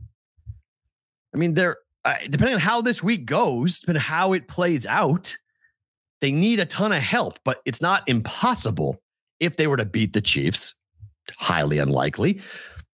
[1.35, 4.87] I mean, they're uh, depending on how this week goes, depending on how it plays
[4.87, 5.37] out,
[6.21, 9.01] they need a ton of help, but it's not impossible
[9.39, 10.75] if they were to beat the Chiefs.
[11.39, 12.41] Highly unlikely.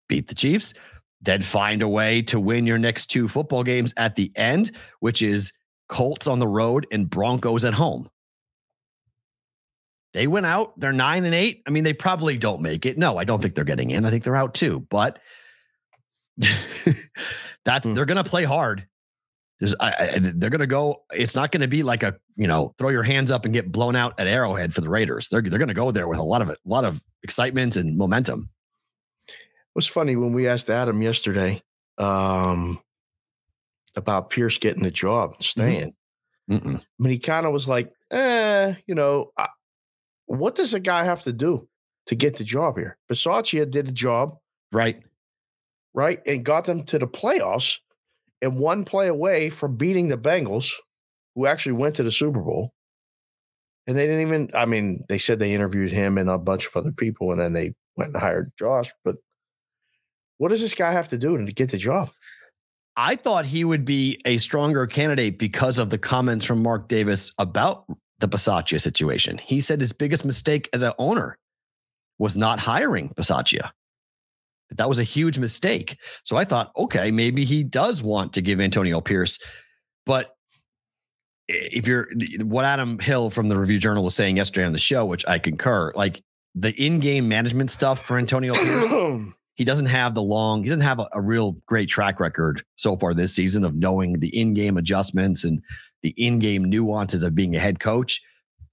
[0.09, 0.75] Beat the Chiefs,
[1.23, 5.23] then find a way to win your next two football games at the end, which
[5.23, 5.53] is
[5.89, 8.09] Colts on the road and Broncos at home.
[10.13, 11.63] They went out, they're nine and eight.
[11.67, 12.97] I mean, they probably don't make it.
[12.97, 14.07] No, I don't think they're getting in.
[14.07, 15.19] I think they're out too, but
[17.65, 17.95] that's Hmm.
[17.95, 18.87] they're gonna play hard.
[19.59, 21.03] There's, I, I, they're gonna go.
[21.13, 23.97] It's not gonna be like a you know throw your hands up and get blown
[23.97, 25.29] out at Arrowhead for the Raiders.
[25.29, 28.49] They're they're gonna go there with a lot of a lot of excitement and momentum.
[29.77, 31.63] It was funny when we asked Adam yesterday
[31.99, 32.81] um,
[33.95, 35.93] about Pierce getting the job, and staying.
[36.51, 36.81] Mm-mm.
[36.81, 39.49] I mean, he kind of was like, eh, you know, I,
[40.25, 41.69] what does a guy have to do
[42.07, 42.97] to get the job here?
[43.13, 44.39] Bisaccia did the job,
[44.73, 45.03] Right.
[45.93, 46.23] right?
[46.25, 47.81] And got them to the playoffs
[48.41, 50.73] and one play away from beating the Bengals,
[51.35, 52.73] who actually went to the Super Bowl.
[53.87, 56.75] And they didn't even, I mean, they said they interviewed him and a bunch of
[56.77, 58.91] other people, and then they went and hired Josh.
[59.05, 59.17] But
[60.39, 62.11] what does this guy have to do to get the job?
[62.97, 67.31] I thought he would be a stronger candidate because of the comments from Mark Davis
[67.39, 67.85] about
[68.21, 69.37] the Bisaccia situation.
[69.39, 71.39] He said his biggest mistake as an owner
[72.19, 73.71] was not hiring Bisaccia.
[74.71, 75.99] That that was a huge mistake.
[76.25, 79.39] So I thought, okay, maybe he does want to give Antonio Pierce,
[80.07, 80.33] but
[81.49, 82.09] if you're
[82.43, 85.39] what Adam Hill from the Review Journal was saying yesterday on the show, which I
[85.39, 86.23] concur, like
[86.55, 88.93] the in-game management stuff for Antonio Pierce,
[89.57, 92.97] he doesn't have the long, he doesn't have a, a real great track record so
[92.97, 95.63] far this season of knowing the in-game adjustments and
[96.03, 98.21] the in-game nuances of being a head coach.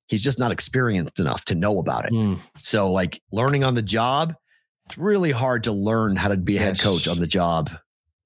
[0.08, 2.10] He's just not experienced enough to know about it.
[2.10, 2.36] Hmm.
[2.58, 4.36] So, like learning on the job,
[4.86, 7.72] it's really hard to learn how to be a head coach on the job.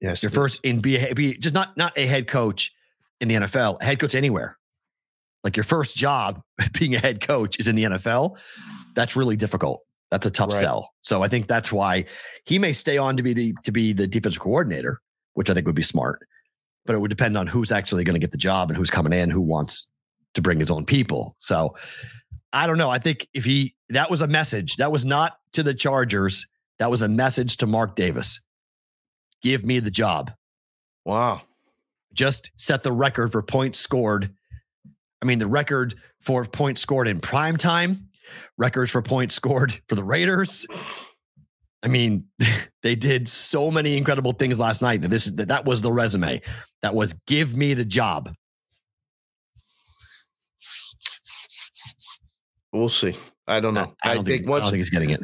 [0.00, 2.74] yes, Your first in be, a, be just not not a head coach
[3.20, 4.58] in the NFL, head coach anywhere.
[5.44, 6.42] Like your first job
[6.78, 8.38] being a head coach is in the NFL.
[8.94, 9.82] That's really difficult.
[10.10, 10.60] That's a tough Right.
[10.60, 10.94] sell.
[11.02, 12.04] So I think that's why
[12.46, 15.00] he may stay on to be the to be the defensive coordinator,
[15.34, 16.26] which I think would be smart.
[16.86, 19.12] But it would depend on who's actually going to get the job and who's coming
[19.12, 19.88] in, who wants
[20.34, 21.36] to bring his own people.
[21.38, 21.76] So
[22.52, 22.88] I don't know.
[22.90, 24.76] I think if he that was a message.
[24.76, 26.46] That was not to the Chargers.
[26.78, 28.40] That was a message to Mark Davis.
[29.42, 30.32] Give me the job
[31.04, 31.42] Wow.
[32.14, 34.32] just set the record for points scored.
[35.22, 38.07] I mean, the record for points scored in prime time,
[38.56, 40.66] records for points scored for the Raiders.
[41.82, 42.24] I mean,
[42.82, 46.40] they did so many incredible things last night that this that, that was the resume.
[46.82, 48.32] That was give me the job.
[52.72, 53.16] We'll see.
[53.46, 53.94] I don't know.
[54.04, 55.22] I, I, don't think, think, I once don't think he's getting it.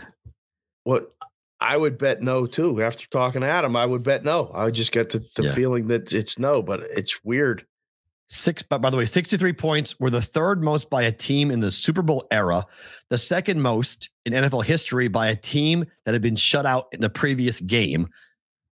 [0.85, 1.15] what
[1.61, 2.83] I would bet no too.
[2.83, 4.51] After talking to Adam, I would bet no.
[4.55, 5.55] I just get the, the Yeah.
[5.55, 7.67] feeling that it's no, but it's weird.
[8.29, 11.61] Six, but by the way, 63 points were the third most by a team in
[11.61, 12.65] the Super Bowl era,
[13.11, 17.01] the second most in NFL history by a team that had been shut out in
[17.01, 18.09] the previous game.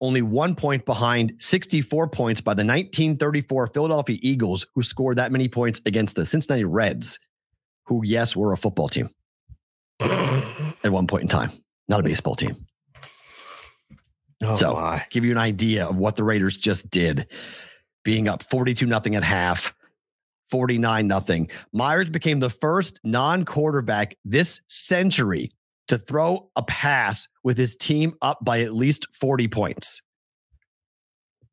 [0.00, 5.48] Only one point behind 64 points by the 1934 Philadelphia Eagles, who scored that many
[5.48, 7.18] points against the Cincinnati Reds,
[7.86, 9.08] who, yes, were a football team
[10.00, 11.50] at one point in time,
[11.88, 12.54] not a baseball team.
[14.42, 15.04] Oh So- my.
[15.10, 17.28] give you an idea of what the Raiders just did,
[18.06, 19.74] being up 42 nothing at half,
[20.50, 21.50] 49 nothing.
[21.72, 25.50] Meyers became the first non-quarterback this century
[25.88, 30.02] to throw a pass with his team up by at least 40 points.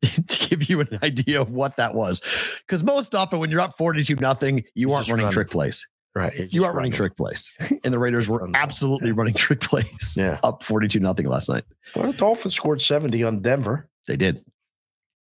[0.28, 2.22] to give you an idea of what that was.
[2.68, 5.34] Because most often when you're up 42 nothing, you You're aren't running running.
[5.34, 5.88] trick plays.
[6.14, 6.34] Right.
[6.34, 7.52] you're You just aren't running trick plays.
[7.84, 8.56] And the Raiders were running.
[8.56, 10.16] absolutely running trick plays.
[10.18, 10.40] Yeah.
[10.44, 11.64] Up 42 nothing last night.
[11.96, 14.44] Well, the Dolphins scored 70 on Denver They did.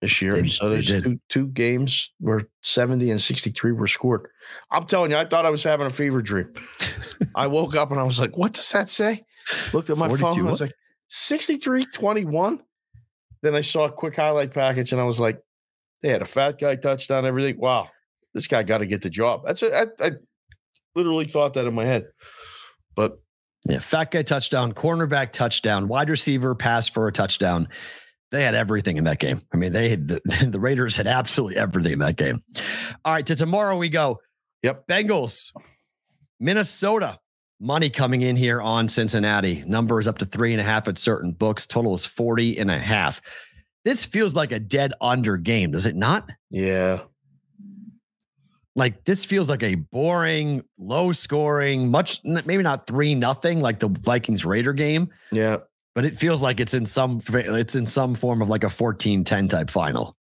[0.02, 0.32] This year.
[0.32, 4.28] They- so there's two, two games where 70 and 63 were scored.
[4.72, 6.54] I'm telling you, I thought I was having a fever dream.
[7.36, 9.22] I woke up and I was like, what does that say?
[9.74, 10.48] Looked at my 42 phone.
[10.48, 10.68] I was what?
[10.70, 10.76] like,
[11.10, 12.62] 63 21.
[13.42, 15.42] Then I saw a quick highlight package and I was like,
[16.02, 17.60] they had a fat guy touchdown, everything.
[17.60, 17.90] Wow,
[18.34, 19.44] this guy got to get the job.
[19.46, 20.12] That's a, I, I
[20.96, 22.06] literally thought that in my head.
[22.96, 23.20] But
[23.66, 27.68] Yeah, fat guy touchdown, cornerback touchdown, wide receiver pass for a touchdown.
[28.32, 29.40] They had everything in that game.
[29.54, 32.44] I mean, they had the, the Raiders had absolutely everything in that game.
[33.04, 34.20] All right, to tomorrow we go.
[34.64, 34.88] Yep.
[34.88, 35.52] Bengals,
[36.40, 37.20] Minnesota.
[37.62, 39.64] Money coming in here on Cincinnati.
[39.68, 41.66] Number is up to three and a half at certain books.
[41.66, 43.22] Total is 40 and a half.
[43.84, 46.30] This feels like a dead under game, does it not?
[46.50, 47.02] yeah,
[48.76, 53.90] like this feels like a boring, low scoring, much maybe not three nothing like the
[53.90, 55.58] Vikings Raider game, yeah.
[56.00, 59.50] But it feels like it's in some it's in some form of like a 14-10
[59.50, 60.16] type final.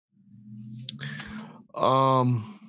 [1.73, 2.59] Um,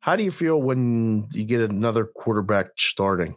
[0.00, 3.36] how do you feel when you get another quarterback starting?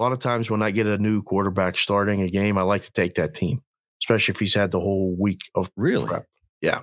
[0.00, 2.82] A lot of times when I get a new quarterback starting a game, I like
[2.82, 3.62] to take that team,
[4.02, 6.06] especially if he's had the whole week of Really?
[6.08, 6.26] prep.
[6.60, 6.80] Yeah.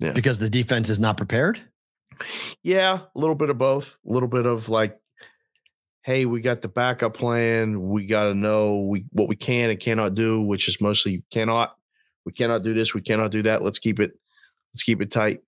[0.00, 0.10] Yeah.
[0.10, 1.60] Because the defense is not prepared.
[2.64, 3.96] Yeah, a little bit of both.
[4.04, 4.98] A little bit of like,
[6.04, 7.88] hey, we got the backup plan.
[7.88, 11.74] We got to know we what we can and cannot do, which is mostly cannot.
[12.24, 12.94] We cannot do this.
[12.94, 13.62] We cannot do that.
[13.62, 14.12] Let's keep it.
[14.72, 15.40] Let's keep it tight.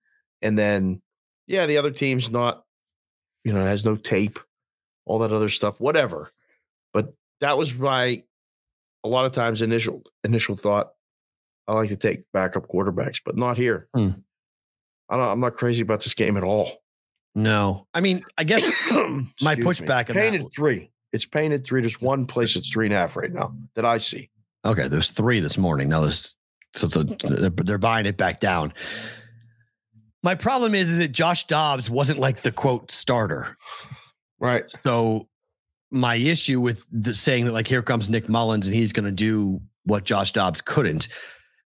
[0.42, 1.02] And then,
[1.46, 2.64] yeah, the other team's not,
[3.44, 4.38] you know, has no tape,
[5.04, 6.30] all that other stuff, whatever.
[6.92, 8.22] But that was my
[9.04, 10.90] a lot of times initial initial thought.
[11.68, 13.88] I like to take backup quarterbacks, but not here.
[13.94, 14.10] Hmm.
[15.08, 16.70] I don't, I'm not crazy about this game at all.
[17.36, 19.62] No, I mean, I guess My me.
[19.62, 20.90] pushback on that painted three.
[21.12, 21.82] It's painted three.
[21.82, 24.30] There's one place that's three and a half right now that I see.
[24.64, 24.88] okay.
[24.88, 25.90] There's three this morning.
[25.90, 26.34] Now there's
[26.74, 28.72] so, so they're they're buying it back down.
[30.22, 33.56] My problem is, is that Josh Dobbs wasn't like the quote starter.
[34.40, 34.64] Right.
[34.82, 35.28] So
[35.90, 39.12] my issue with the saying that like here comes Nick Mullens and he's going to
[39.12, 41.08] do what Josh Dobbs couldn't,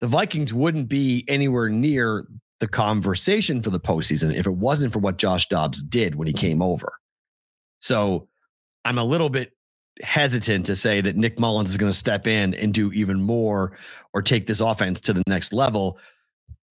[0.01, 2.25] the Vikings wouldn't be anywhere near
[2.59, 6.33] the conversation for the postseason if it wasn't for what Josh Dobbs did when he
[6.33, 6.91] came over.
[7.79, 8.27] So
[8.85, 9.51] I'm a little bit
[10.01, 13.77] hesitant to say that Nick Mullens is going to step in and do even more
[14.13, 15.99] or take this offense to the next level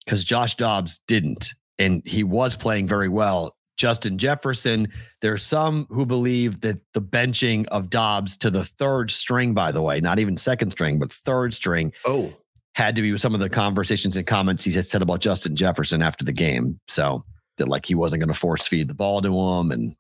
[0.05, 1.53] because Josh Dobbs didn't.
[1.79, 3.55] And he was playing very well.
[3.77, 4.89] Justin Jefferson,
[5.21, 9.71] there are some who believe that the benching of Dobbs to the third string, by
[9.71, 12.33] the way, not even second string, but third string, Oh,
[12.77, 15.57] had to be with some of the conversations and comments he had said about Justin
[15.57, 16.79] Jefferson after the game.
[16.89, 17.25] So
[17.57, 19.97] that like he wasn't going to force feed the ball to him and,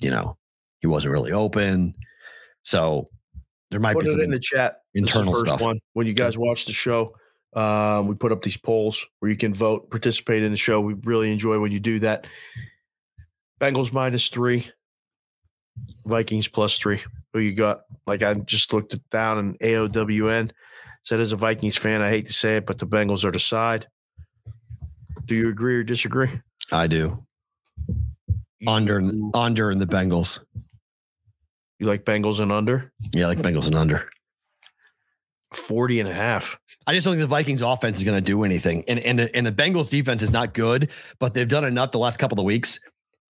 [0.00, 0.38] you know,
[0.80, 1.94] he wasn't really open.
[2.62, 3.10] So
[3.70, 4.78] there might put be some in the chat.
[4.94, 5.60] This is the internal first stuff.
[5.60, 5.80] One.
[5.92, 7.14] When you guys watch the show,
[7.52, 10.80] um, we put up these polls where you can vote, participate in the show.
[10.80, 12.26] We really enjoy when you do that.
[13.60, 14.70] Bengals minus three,
[16.06, 17.02] Vikings plus three.
[17.34, 17.82] Who you got?
[18.06, 20.52] Like I just looked it down and AOWN
[21.04, 23.38] said as a Vikings fan, I hate to say it, but the Bengals are the
[23.38, 23.86] side.
[25.26, 26.28] Do you agree or disagree?
[26.72, 27.24] I do.
[28.66, 30.40] Under You- under in the Bengals.
[31.78, 32.90] You like Bengals and under?
[33.12, 34.08] Yeah, like Bengals and under.
[35.52, 36.58] 40 and a half.
[36.86, 38.82] I just don't think the Vikings offense is going to do anything.
[38.88, 40.90] And and the and the Bengals defense is not good,
[41.20, 42.78] but they've done enough the last couple of weeks.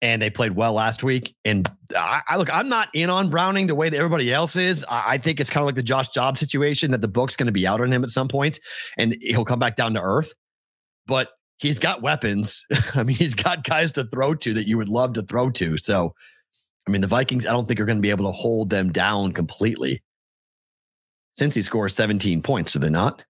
[0.04, 1.34] And they played well last week.
[1.46, 4.84] And I, I look, I'm not in on Browning the way that everybody else is.
[4.84, 7.46] I, I think it's kind of like the Josh Jobs situation that the book's going
[7.46, 8.60] to be out on him at some point,
[8.98, 10.34] and he'll come back down to earth.
[11.06, 12.66] But he's got weapons.
[12.94, 15.78] I mean, he's got guys to throw to that you would love to throw to.
[15.78, 16.12] So,
[16.86, 18.92] I mean, the Vikings, I don't think are going to be able to hold them
[18.92, 20.02] down completely.
[21.32, 23.24] Since he scores 17 points, do they not?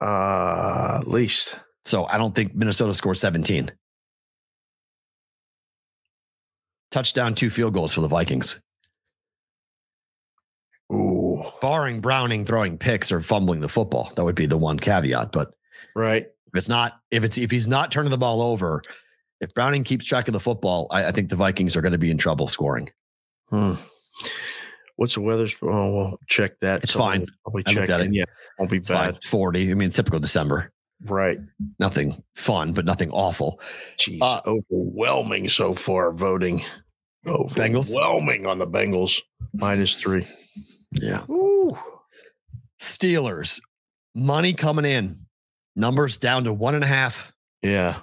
[0.00, 3.72] Uh, at least So I don't think Minnesota scores 17.
[6.90, 8.60] Touchdown, two field goals for the Vikings.
[10.92, 14.12] Ooh, Barring Browning throwing picks or fumbling the football.
[14.16, 15.30] That would be the one caveat.
[15.32, 15.52] But
[15.94, 16.22] right.
[16.24, 18.82] if it's not, if it's if he's not turning the ball over,
[19.40, 21.98] if Browning keeps track of the football, I, I think the Vikings are going to
[21.98, 22.88] be in trouble scoring.
[23.50, 23.74] Hmm.
[24.96, 25.54] What's the weather's?
[25.62, 26.82] Oh, we'll check that.
[26.82, 27.26] It's Someone fine.
[27.44, 28.08] Probably I looked check at in.
[28.12, 28.18] it.
[28.18, 28.24] Yeah,
[28.58, 29.12] won't be It's fine.
[29.12, 29.24] bad.
[29.24, 29.70] 40.
[29.70, 30.72] I mean, typical December.
[31.04, 31.38] Right.
[31.78, 33.60] Nothing fun, but nothing awful.
[33.98, 36.62] Jeez, Uh, overwhelming so far voting.
[37.26, 37.90] Bengals?
[37.94, 39.20] Overwhelming on the Bengals.
[39.54, 40.26] Minus three.
[40.92, 41.24] Yeah.
[41.30, 41.76] Ooh.
[42.80, 43.60] Steelers,
[44.14, 45.26] money coming in.
[45.76, 47.32] Numbers down to one and a half.
[47.62, 48.00] Yeah.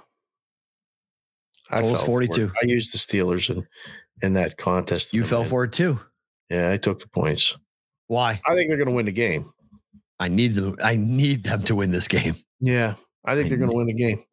[1.70, 2.32] I was fell for it.
[2.34, 2.52] 42.
[2.60, 3.66] I used the Steelers in,
[4.22, 5.12] in that contest.
[5.12, 6.00] You fell for it too.
[6.48, 7.54] Yeah, I took the points.
[8.06, 8.40] Why?
[8.46, 9.52] I think they're going to win the game.
[10.20, 10.76] I need them.
[10.82, 12.34] I need them to win this game.
[12.60, 14.24] Yeah, I think I they're going to win the game.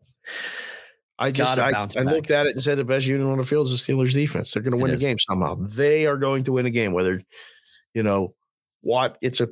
[1.18, 3.68] I just I, I looked at it and said the best unit on the field
[3.68, 4.52] is the Steelers defense.
[4.52, 5.56] They're going to win the game somehow.
[5.56, 6.92] They are going to win the game.
[6.92, 7.22] Whether
[7.94, 8.34] you know
[8.82, 9.50] Watt gets a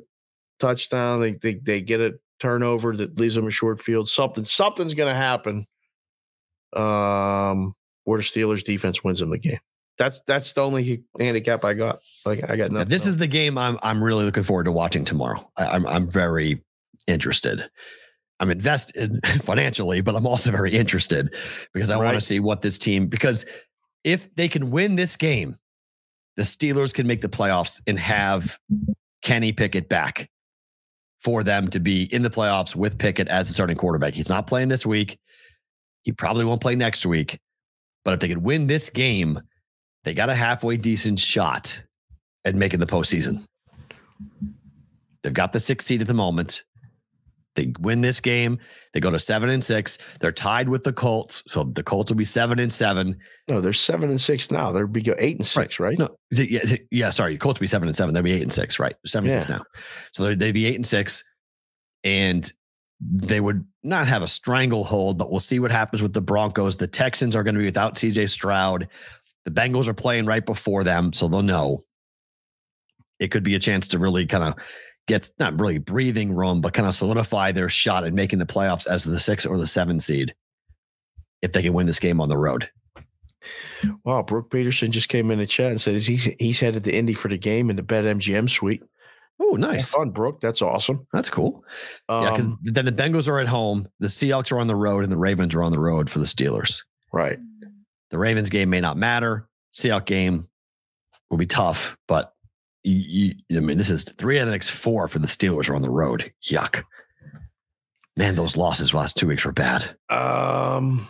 [0.60, 4.08] touchdown, they they, they get a turnover that leaves them a short field.
[4.08, 5.64] Something something's going to happen.
[6.74, 9.60] Um, where the Steelers defense wins them the game.
[9.98, 11.98] That's that's the only handicap I got.
[12.26, 12.88] Like I got Now, nothing.
[12.90, 13.10] this else.
[13.10, 15.48] is the game I'm I'm really looking forward to watching tomorrow.
[15.56, 16.62] I, I'm I'm very
[17.06, 17.62] interested.
[18.40, 21.34] I'm invested financially, but I'm also very interested
[21.72, 23.44] because I want to see what this team because
[24.02, 25.56] if they can win this game,
[26.36, 28.58] the Steelers can make the playoffs and have
[29.22, 30.28] Kenny Pickett back
[31.22, 34.12] for them to be in the playoffs with Pickett as the starting quarterback.
[34.12, 35.18] He's not playing this week.
[36.02, 37.38] He probably won't play next week.
[38.04, 39.40] But if they could win this game,
[40.04, 41.80] they got a halfway decent shot
[42.44, 43.44] at making the postseason.
[45.22, 46.62] They've got the sixth seed at the moment.
[47.56, 48.58] They win this game.
[48.92, 49.98] They go to seven and six.
[50.20, 51.42] They're tied with the Colts.
[51.46, 53.16] So the Colts will be seven and seven.
[53.48, 54.72] no, they're seven and six now.
[54.72, 55.98] They'll be eight and six, right?
[55.98, 57.38] No, yeah, yeah, sorry.
[57.38, 58.12] Colts will be seven and seven.
[58.12, 58.96] They'll be eight and six, right?
[59.06, 59.62] Seven and six now.
[60.12, 61.22] So they'd, they'd be eight and six.
[62.02, 62.50] And
[63.00, 66.76] they would not have a stranglehold, but we'll see what happens with the Broncos.
[66.76, 68.88] The Texans are going to be without CJ Stroud.
[69.44, 71.80] The Bengals are playing right before them, so they'll know.
[73.18, 74.54] It could be a chance to really kind of
[75.06, 78.86] get not really breathing room, but kind of solidify their shot at making the playoffs
[78.86, 80.34] as the six or the seven seed
[81.42, 82.68] if they can win this game on the road.
[84.04, 87.12] Wow, Brooke Peterson just came in the chat and says he's he's headed to Indy
[87.12, 88.82] for the game in the Bet MGM suite.
[89.40, 89.90] Oh, Nice nice.
[89.92, 90.40] fun, Brooke.
[90.40, 91.06] That's awesome.
[91.12, 91.64] That's cool.
[92.08, 95.02] Yeah, because Um, then the Bengals are at home, the Seahawks are on the road,
[95.02, 96.82] and the Ravens are on the road for the Steelers.
[97.12, 97.38] right.
[98.14, 99.48] The Ravens game may not matter.
[99.72, 100.46] Seahawks game
[101.30, 102.32] will be tough, but
[102.84, 105.74] you, you, I mean, this is three of the next four for the Steelers are
[105.74, 106.32] on the road.
[106.44, 106.84] Yuck.
[108.16, 109.96] Man, those losses last two weeks were bad.
[110.10, 111.08] Um,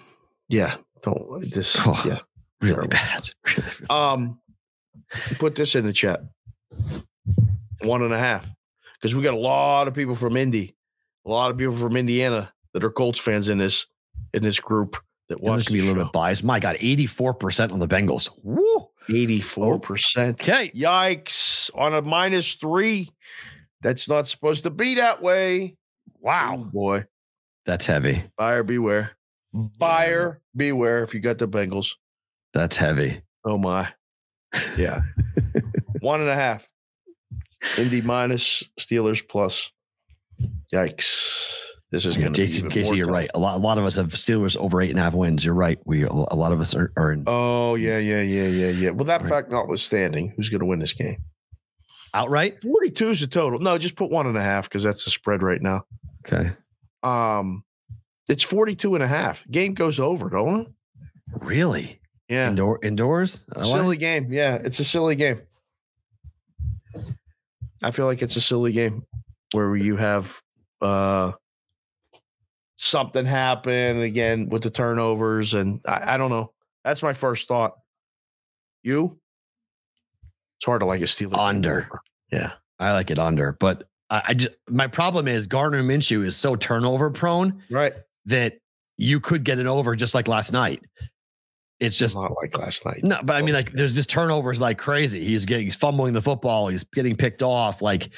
[0.49, 0.77] yeah.
[1.03, 1.77] Don't this.
[1.87, 2.03] Oh.
[2.07, 2.21] yeah.
[2.63, 2.89] Really Terrible.
[2.89, 3.29] bad.
[3.49, 4.41] Really, really- Um,
[5.39, 6.23] put this in the chat.
[7.83, 8.49] One and a half,
[8.95, 10.75] because we got a lot of people from Indy,
[11.27, 13.87] a lot of people from Indiana that are Colts fans in this
[14.33, 14.97] in this group
[15.35, 16.45] that This watch gonna be a little bit biased.
[16.45, 18.31] My God, 84% on the Bengals.
[18.43, 18.89] Woo.
[19.11, 20.41] Eighty-four percent.
[20.41, 20.71] Okay.
[20.71, 21.71] Yikes!
[21.75, 23.11] On a minus three,
[23.83, 25.77] that's not supposed to be that way.
[26.21, 26.55] Wow.
[26.57, 27.05] Oh, boy.
[27.67, 28.23] That's heavy.
[28.39, 29.11] Buyer beware.
[29.53, 31.97] Buyer beware if you got the Bengals.
[32.55, 33.21] That's heavy.
[33.45, 33.93] Oh my.
[34.79, 35.01] Yeah.
[36.01, 36.67] One and a half.
[37.77, 39.71] Indy minus Steelers plus.
[40.73, 41.55] Yikes.
[41.95, 43.15] This is Yeah, going to be Jason Casey, you're tough.
[43.15, 43.31] right.
[43.35, 45.45] A lot, a lot of us have Steelers over eight and a half wins.
[45.45, 45.79] You're right.
[45.85, 48.91] We a lot of us are, are in Oh, yeah, yeah, yeah, yeah, yeah.
[48.91, 49.29] Well, that Right.
[49.31, 51.19] fact notwithstanding, who's going to win this game?
[52.13, 52.61] outright.
[52.61, 53.59] 42 is the total.
[53.61, 55.85] No, just put one and a half because that's the spread right now.
[56.27, 56.51] Okay.
[57.05, 57.65] Um,
[58.29, 59.45] It's 42 and a half.
[59.51, 60.69] Game goes over, don't it?
[61.43, 62.01] Really?
[62.29, 62.49] Yeah.
[62.49, 63.47] Indoor indoors?
[63.63, 64.33] Silly game.
[64.33, 65.41] Yeah, it's a silly game.
[67.83, 69.05] I feel like it's a silly game
[69.53, 70.41] where you have
[70.81, 71.33] uh
[72.85, 76.53] something happen again with the turnovers, and I, I don't know.
[76.85, 77.73] That's my first thought.
[78.83, 79.19] You?
[80.59, 81.89] It's hard to like a Steelers Under.
[82.31, 82.53] Yeah.
[82.79, 86.57] I like it under, but I, I just my problem is Gardner Minshew is so
[86.57, 87.95] turnover prone Right.
[88.27, 88.55] that
[88.97, 90.83] you could get it over just like last night.
[91.81, 93.01] It's Just just not like last night.
[93.03, 95.25] no, but I mean, like there's just turnovers like crazy.
[95.25, 97.81] He's getting he's fumbling the football, he's getting picked off.
[97.83, 98.11] Like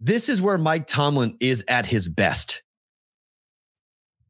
[0.00, 2.62] this is where Mike Tomlin is at his best.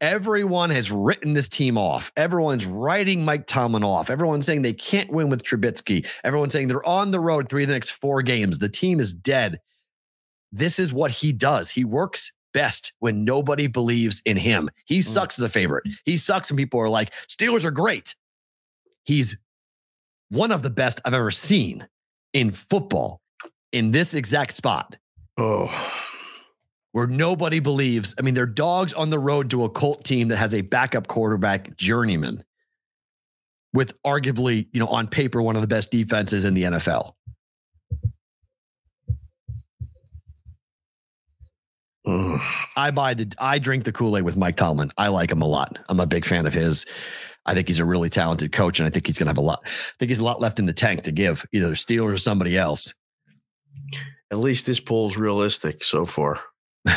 [0.01, 2.11] Everyone has written this team off.
[2.17, 4.09] Everyone's writing Mike Tomlin off.
[4.09, 6.09] Everyone's saying they can't win with Trubisky.
[6.25, 8.59] Everyone's saying they're on the road three of the next four games.
[8.59, 9.61] The team is dead.
[10.53, 11.71] This is what he does.
[11.71, 14.71] He works best when nobody believes in him.
[14.87, 15.05] He Mm.
[15.05, 15.85] sucks as a favorite.
[16.05, 18.17] He sucks when people are like, Steelers are great.
[19.05, 19.37] He's
[20.31, 21.87] one of the best I've ever seen
[22.33, 23.21] in football
[23.73, 24.97] in this exact spot
[25.39, 25.69] Oh,
[26.93, 28.15] where nobody believes.
[28.19, 31.07] I mean, they're dogs on the road to a cult team that has a backup
[31.07, 32.45] quarterback journeyman
[33.73, 37.13] with arguably, you know, on paper, one of the best defenses in the NFL.
[42.07, 42.41] Mm.
[42.77, 44.91] I buy the I drink the Kool-Aid with Mike Tomlin.
[44.97, 45.79] I like him a lot.
[45.89, 46.87] I'm a big fan of his.
[47.47, 49.61] I think he's a really talented coach, and I think he's gonna have a lot.
[49.65, 49.69] I
[49.99, 52.95] think he's a lot left in the tank to give either Steelers or somebody else.
[54.31, 56.41] At least this poll's realistic so far.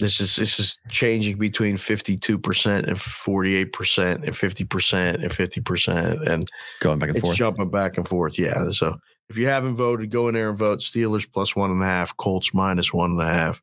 [0.00, 4.64] This is this is changing between fifty two percent and forty eight percent and fifty
[4.64, 6.48] percent and fifty percent, and
[6.80, 7.36] Going back and it's forth.
[7.36, 8.38] jumping back and forth.
[8.38, 8.68] Yeah.
[8.70, 8.96] So
[9.28, 10.78] if you haven't voted, go in there and vote.
[10.80, 13.62] Steelers plus one and a half, Colts minus one and a half.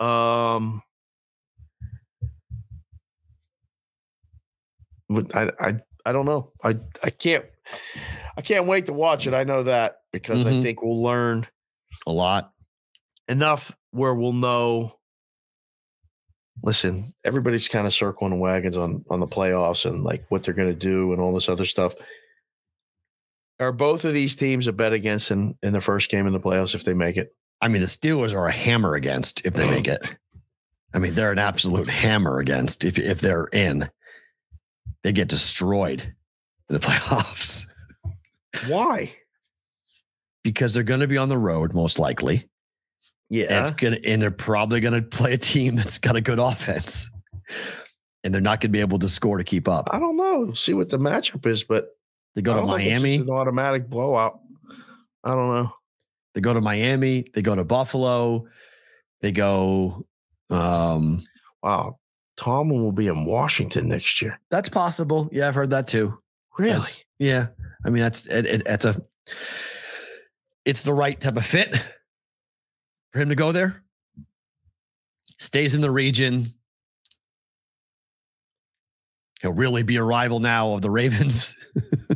[0.00, 0.82] Um,
[5.08, 5.74] but I I
[6.04, 6.52] I don't know.
[6.62, 7.44] I I can't
[8.36, 9.34] I can't wait to watch it.
[9.34, 10.62] I know that because I Mhm.
[10.62, 11.46] think we'll learn
[12.06, 12.52] A lot.
[13.28, 14.94] enough where we'll know.
[16.62, 20.54] Listen, everybody's kind of circling the wagons on on the playoffs and like what they're
[20.54, 21.94] going to do and all this other stuff.
[23.60, 26.40] Are both of these teams a bet against in in the first game in the
[26.40, 27.34] playoffs if they make it?
[27.60, 30.14] I mean, the Steelers are a hammer against if they make it.
[30.94, 33.88] I mean, they're an absolute hammer against if if they're in.
[35.02, 37.66] They get destroyed in the playoffs
[38.66, 39.14] Why?
[40.42, 42.48] because they're going to be on the road most likely.
[43.30, 46.38] Yeah, And it's gonna and they're probably gonna play a team that's got a good
[46.38, 47.10] offense.
[48.24, 49.88] And they're not gonna be able to score to keep up.
[49.92, 50.52] I don't know.
[50.54, 51.88] See what the matchup is, but
[52.34, 52.68] They go to if it's
[53.02, 53.16] Miami.
[53.16, 54.40] an automatic blowout.
[55.24, 55.72] I don't know.
[56.34, 57.24] They go to Miami.
[57.34, 58.46] They go to Buffalo.
[59.20, 60.04] They go.
[60.50, 61.20] Um,
[61.62, 61.98] Wow,
[62.36, 64.38] Tomlin will be in Washington next year.
[64.50, 65.28] that's possible.
[65.32, 66.18] Yeah, I've heard that too.
[66.58, 66.70] Really?
[66.72, 67.48] That's- yeah.
[67.84, 69.00] I mean, that's it, it, it's a.
[70.64, 71.74] It's the right type of fit
[73.18, 73.82] for him to go there.
[75.38, 76.46] Stays in the region.
[79.42, 81.56] He'll really be a rival now of the Ravens.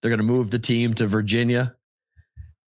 [0.00, 1.74] They're going to move the team to Virginia,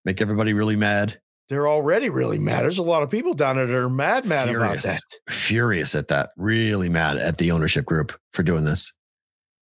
[0.04, 1.20] make everybody really mad.
[1.48, 2.62] They're already really mad.
[2.62, 4.84] There's a lot of people down there that are mad, mad Furious.
[4.84, 5.32] about that.
[5.32, 6.30] Furious at that.
[6.36, 8.92] Really mad at the ownership group for doing this.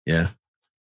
[0.06, 0.30] Yeah.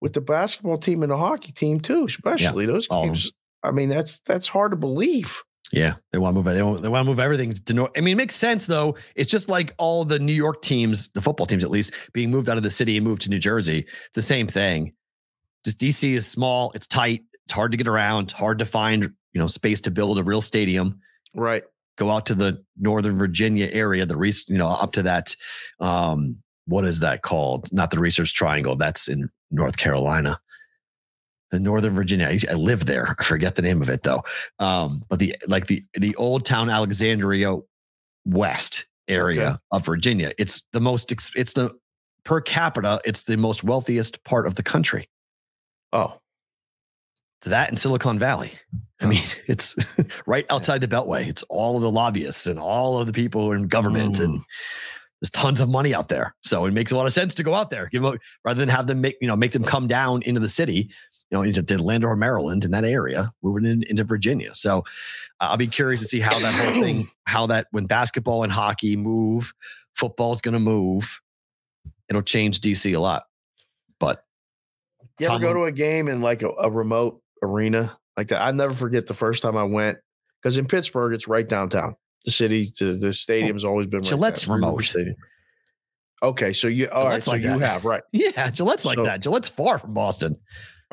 [0.01, 3.31] with the basketball team and the hockey team too, especially those all games.
[3.63, 5.43] I mean, that's that's hard to believe.
[5.73, 6.55] Yeah, they want to move.
[6.55, 7.93] They want, they want to move everything to North.
[7.97, 8.97] I mean, it makes sense though.
[9.17, 12.51] It's just like all the New York teams, the football teams at least, being moved
[12.51, 13.87] out of the city and moved to New Jersey.
[14.07, 14.93] It's the same thing.
[15.65, 16.73] Just DC is small.
[16.75, 17.23] It's tight.
[17.45, 18.33] It's hard to get around.
[18.33, 21.01] Hard to find you know space to build a real stadium.
[21.35, 21.65] Right.
[21.97, 24.05] Go out to the Northern Virginia area.
[24.05, 25.35] The re- you know up to that.
[25.81, 27.73] Um, what is that called?
[27.73, 28.77] Not the Research Triangle.
[28.77, 30.39] That's in North Carolina.
[31.53, 32.27] The Northern Virginia.
[32.29, 33.15] I, I live there.
[33.19, 34.23] I forget the name of it though.
[34.59, 37.57] Um, but the like the the old town Alexandria
[38.25, 39.57] West area Okay.
[39.71, 40.33] of Virginia.
[40.39, 41.13] It's the most.
[41.13, 41.71] It's the
[42.25, 43.01] per capita.
[43.05, 45.09] It's the most wealthiest part of the country.
[45.93, 46.15] Oh,
[47.43, 48.53] To that in Silicon Valley.
[49.01, 49.77] I mean, it's
[50.27, 51.27] right outside the Beltway.
[51.27, 54.41] It's all of the lobbyists and all of the people in government, and
[55.21, 56.35] there's tons of money out there.
[56.43, 58.69] So it makes a lot of sense to go out there, give them, rather than
[58.69, 60.91] have them make you know make them come down into the city,
[61.33, 64.55] you know, into, to or Maryland, in that area, moving in, into Virginia.
[64.55, 64.81] So
[65.41, 68.53] uh, I'll be curious to see how that whole thing, how that when basketball and
[68.53, 69.55] hockey move,
[69.95, 71.23] football is going to move.
[72.11, 73.25] It'll change DC a lot,
[73.99, 74.23] but
[75.19, 78.43] you ever go to a game in like a, a remote arena like that?
[78.43, 79.97] I never forget the first time I went
[80.43, 81.97] because in Pittsburgh it's right downtown.
[82.27, 84.47] The city, the, the stadium's always been right Gillette's.
[84.47, 84.85] River remote.
[84.85, 85.17] Stadium.
[86.23, 87.23] Okay, so you all right?
[87.23, 87.61] Gillette's So like you that.
[87.61, 88.03] have right.
[88.13, 89.23] yeah, Gillette's like So- that.
[89.23, 90.37] Gillette's far from Boston,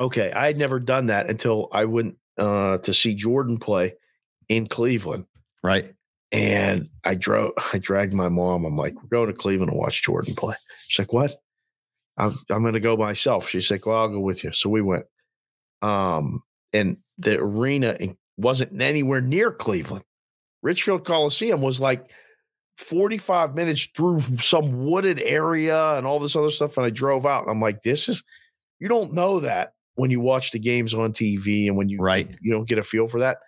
[0.00, 3.94] Okay, I had never done that until I went uh, to see Jordan play
[4.48, 5.26] in Cleveland.
[5.62, 5.92] right?
[6.32, 8.64] And I drove, I dragged my mom.
[8.64, 10.56] I'm like, we're going to Cleveland to watch Jordan play.
[10.86, 11.36] She's like, what?
[12.16, 13.48] I'm, I'm going to go myself.
[13.48, 14.52] She's like, well, I'll go with you.
[14.52, 15.04] So we went.
[15.82, 16.42] Um,
[16.72, 17.96] and the arena
[18.36, 20.04] wasn't anywhere near Cleveland.
[20.62, 22.10] Richfield Coliseum was like
[22.78, 26.76] 45 minutes through some wooded area and all this other stuff.
[26.76, 28.22] And I drove out and I'm like, this is,
[28.78, 32.34] you don't know that when you watch the games on TV and when you, Right.
[32.40, 33.38] you don't get a feel for that.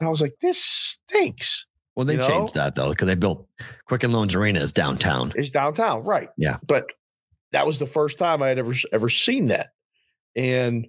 [0.00, 1.66] And I was like, this stinks.
[1.96, 2.62] Well, they You changed know?
[2.62, 3.46] that though because they built
[3.86, 5.32] Quicken Loans Arena is downtown.
[5.34, 6.28] It's downtown, right?
[6.36, 6.58] Yeah.
[6.66, 6.86] But
[7.52, 9.68] that was the first time I had ever ever seen that,
[10.36, 10.86] and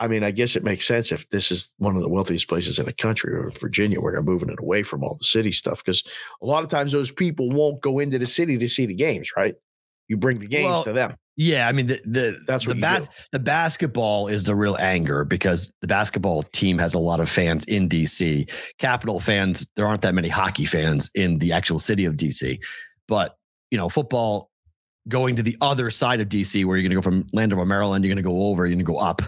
[0.00, 2.78] I mean, I guess it makes sense if this is one of the wealthiest places
[2.78, 5.82] in the country or Virginia, where they're moving it away from all the city stuff.
[5.84, 6.04] Because
[6.40, 9.32] a lot of times those people won't go into the city to see the games,
[9.36, 9.56] right?
[10.06, 11.16] You bring the games Well, to them.
[11.40, 14.76] Yeah, I mean the the That's the, what you bas- the basketball is the real
[14.80, 18.50] anger because the basketball team has a lot of fans in DC.
[18.78, 22.58] Capital fans, there aren't that many hockey fans in the actual city of DC.
[23.06, 23.38] But
[23.70, 24.50] you know, football
[25.06, 28.04] going to the other side of DC, where you're going to go from Landover, Maryland,
[28.04, 29.22] you're going to go over, you're going to go up,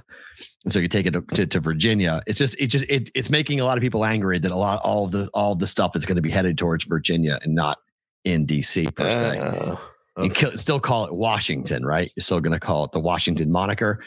[0.64, 2.20] and so you take it to, to, to Virginia.
[2.26, 4.80] It's just it just it, it's making a lot of people angry that a lot
[4.82, 7.54] all of the all of the stuff is going to be headed towards Virginia and
[7.54, 7.78] not
[8.24, 9.76] in DC per se uh,
[10.24, 12.10] You still call it Washington, right?
[12.16, 14.02] You're still going to call it the Washington moniker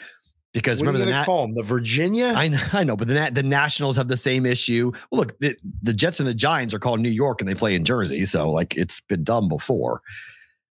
[0.54, 1.54] because what remember the Nat- call them?
[1.54, 2.32] The Virginia?
[2.34, 4.92] I know, I know, but the the Nationals have the same issue.
[5.10, 7.74] Well, look, the, the Jets and the Giants are called New York and they play
[7.74, 10.00] in Jersey, so like it's been done before.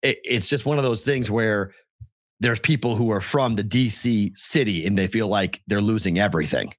[0.03, 1.73] It, it's just one of those things where
[2.41, 6.73] there's people who are from the DC city and they feel like they're losing everything,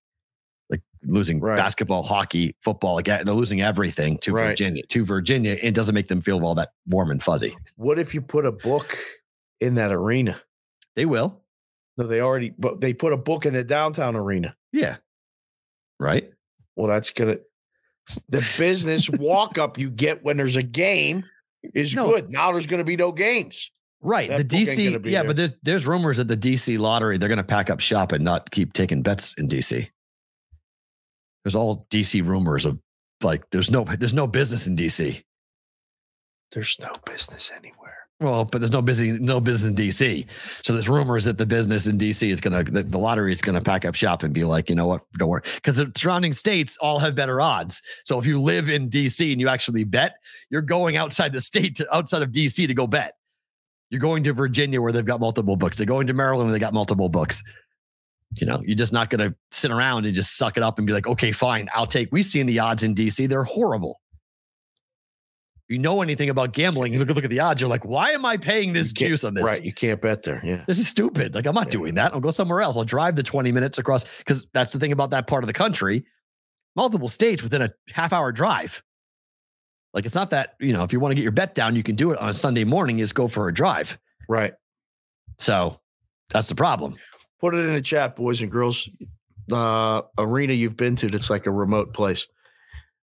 [1.03, 1.55] losing Right.
[1.57, 2.95] basketball, hockey, football.
[2.95, 4.47] Like they're losing everything to Right.
[4.49, 4.83] Virginia.
[4.87, 7.55] To Virginia, it doesn't make them feel all that warm and fuzzy.
[7.75, 8.97] what if you put a book
[9.61, 10.39] in that arena?
[10.95, 11.41] They will.
[11.97, 14.55] No, they already, but they put a book in the downtown arena.
[14.71, 14.97] Yeah.
[15.99, 16.31] Right.
[16.75, 17.37] Well, that's gonna
[18.29, 21.25] the business walk up you get when there's a game
[21.73, 22.07] is No.
[22.11, 22.29] good.
[22.29, 23.71] Now there's gonna be no games.
[23.99, 24.29] Right.
[24.29, 24.91] That the DC.
[24.91, 25.23] Yeah, there.
[25.27, 28.51] but there's there's rumors that the DC lottery, they're gonna pack up shop and not
[28.51, 29.89] keep taking bets in DC.
[31.47, 32.77] There's all DC rumors of
[33.23, 35.23] like there's no there's no business in DC.
[36.51, 37.95] There's no business anywhere.
[38.19, 40.25] Well, but there's no busy no business in DC.
[40.61, 43.61] So there's rumors that the business in DC is gonna the, the lottery is gonna
[43.61, 45.43] pack up shop and be like, you know what, don't worry.
[45.55, 47.81] Because the surrounding states all have better odds.
[48.03, 50.17] So if you live in DC and you actually bet,
[50.49, 53.13] you're going outside the state to outside of DC to go bet.
[53.89, 55.77] You're going to Virginia where they've got multiple books.
[55.77, 57.41] They're going to Maryland where they got multiple books.
[58.35, 60.85] You know, you're just not going to sit around and just suck it up and
[60.85, 62.09] be like, okay, fine, I'll take.
[62.11, 63.99] We've seen the odds in DC; they're horrible.
[65.69, 67.59] If you know anything about gambling, you look look at the odds.
[67.61, 69.43] You're like, why am I paying this juice on this?
[69.43, 69.63] Right.
[69.63, 70.41] You can't bet there.
[70.43, 70.63] Yeah.
[70.67, 71.35] This is stupid.
[71.35, 71.71] Like, I'm not Yeah.
[71.71, 72.13] doing that.
[72.13, 72.77] I'll go somewhere else.
[72.77, 75.53] I'll drive the 20 minutes across because that's the thing about that part of the
[75.53, 76.05] country.
[76.75, 78.81] Multiple states within a half hour drive.
[79.93, 81.83] Like, it's not that, you know, if you want to get your bet down, you
[81.83, 83.97] can do it on a Sunday morning, just go for a drive.
[84.29, 84.53] Right.
[85.39, 85.79] So
[86.29, 86.95] that's the problem.
[87.39, 88.89] Put it in the chat, boys and girls.
[89.51, 92.27] Uh arena you've been to that's like a remote place.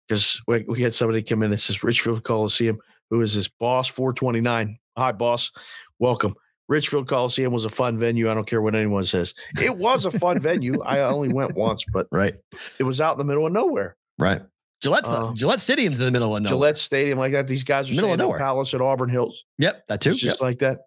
[0.07, 2.77] Because we, we had somebody come in and says Richfield Coliseum,
[3.09, 4.77] who is this boss 429.
[4.97, 5.51] Hi, boss.
[5.99, 6.35] Welcome.
[6.67, 8.29] Richfield Coliseum was a fun venue.
[8.29, 9.33] I don't care what anyone says.
[9.61, 10.81] It was a fun venue.
[10.83, 12.35] I only went once, but Right.
[12.79, 13.95] it was out in the middle of nowhere.
[14.19, 14.41] Right.
[14.81, 16.53] Gillette's Uh, Gillette Stadium's in the middle of nowhere.
[16.57, 17.47] Gillette Stadium, like that.
[17.47, 18.39] These guys are Middle of nowhere.
[18.39, 19.45] Palace at Auburn Hills.
[19.57, 19.87] Yep.
[19.87, 20.11] That too.
[20.11, 20.79] It's just like that.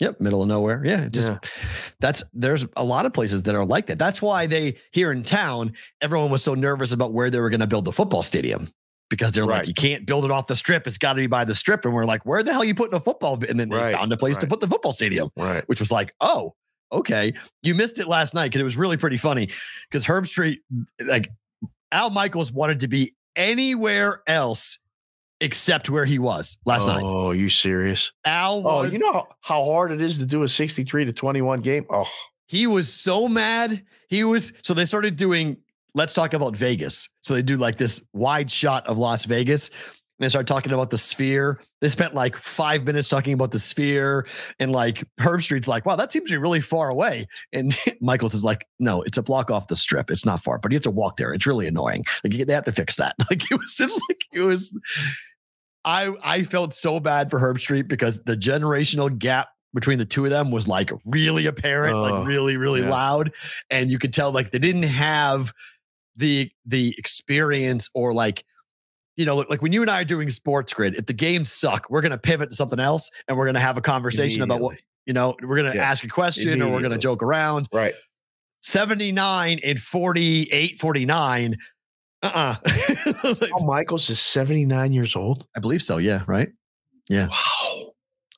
[0.00, 0.82] Yep, middle of nowhere.
[0.84, 1.38] Yeah, just Yeah.
[2.00, 3.98] that's there's a lot of places that are like that.
[3.98, 7.60] That's why they here in town, everyone was so nervous about where they were going
[7.60, 8.68] to build the football stadium
[9.08, 9.58] because they're Right.
[9.58, 10.86] like, you can't build it off the strip.
[10.88, 11.84] It's got to be by the strip.
[11.84, 13.34] And we're like, where the hell are you putting a football?
[13.48, 15.62] And then they Right, found a place to put the football stadium, Right.
[15.68, 16.52] which was like, oh,
[16.90, 17.32] okay.
[17.62, 19.48] You missed it last night because it was really pretty funny
[19.88, 20.56] because Herbstreit,
[21.06, 21.28] like
[21.92, 24.78] Al Michaels wanted to be anywhere else
[25.44, 27.02] except where he was last night.
[27.04, 28.10] Oh, you serious?
[28.24, 31.60] Al Oh, you know how- how hard it is to do a 63 to 21
[31.60, 31.84] game?
[31.90, 32.08] Oh,
[32.46, 33.82] He was so mad.
[34.08, 35.56] He was so they started doing
[35.94, 37.08] let's talk about Vegas.
[37.20, 39.68] So they do like this wide shot of Las Vegas.
[40.18, 41.60] And they start talking about the sphere.
[41.80, 44.26] They spent like five minutes talking about the sphere.
[44.60, 47.26] And like Herbstreit's like, wow, that seems to be really far away.
[47.52, 50.10] And Michaels is like, no, it's a block off the strip.
[50.12, 51.32] It's not far, but you have to walk there.
[51.34, 52.04] It's really annoying.
[52.22, 53.14] Like they have to fix that.
[53.30, 54.76] Like it was just like it was.
[55.84, 60.30] I I felt so bad for Herbstreit because the generational gap between the two of
[60.30, 62.90] them was like really apparent, Oh, like really, really yeah.
[62.90, 63.34] loud.
[63.70, 65.52] And you could tell like they didn't have
[66.16, 68.44] the the experience or like
[69.16, 71.86] you know, like when you and I are doing sports grid, if the games suck,
[71.90, 74.76] we're gonna pivot to something else and we're gonna have a conversation about what
[75.06, 75.82] you know, we're gonna Yeah.
[75.90, 77.68] ask a question or we're gonna joke around.
[77.72, 77.94] right.
[78.62, 81.56] 79 and 48, 49.
[82.24, 83.34] Uh-uh.
[83.54, 85.46] Al Michaels is 79 years old.
[85.56, 86.48] I believe so, yeah, right?
[87.08, 87.28] Yeah.
[87.28, 87.92] Wow.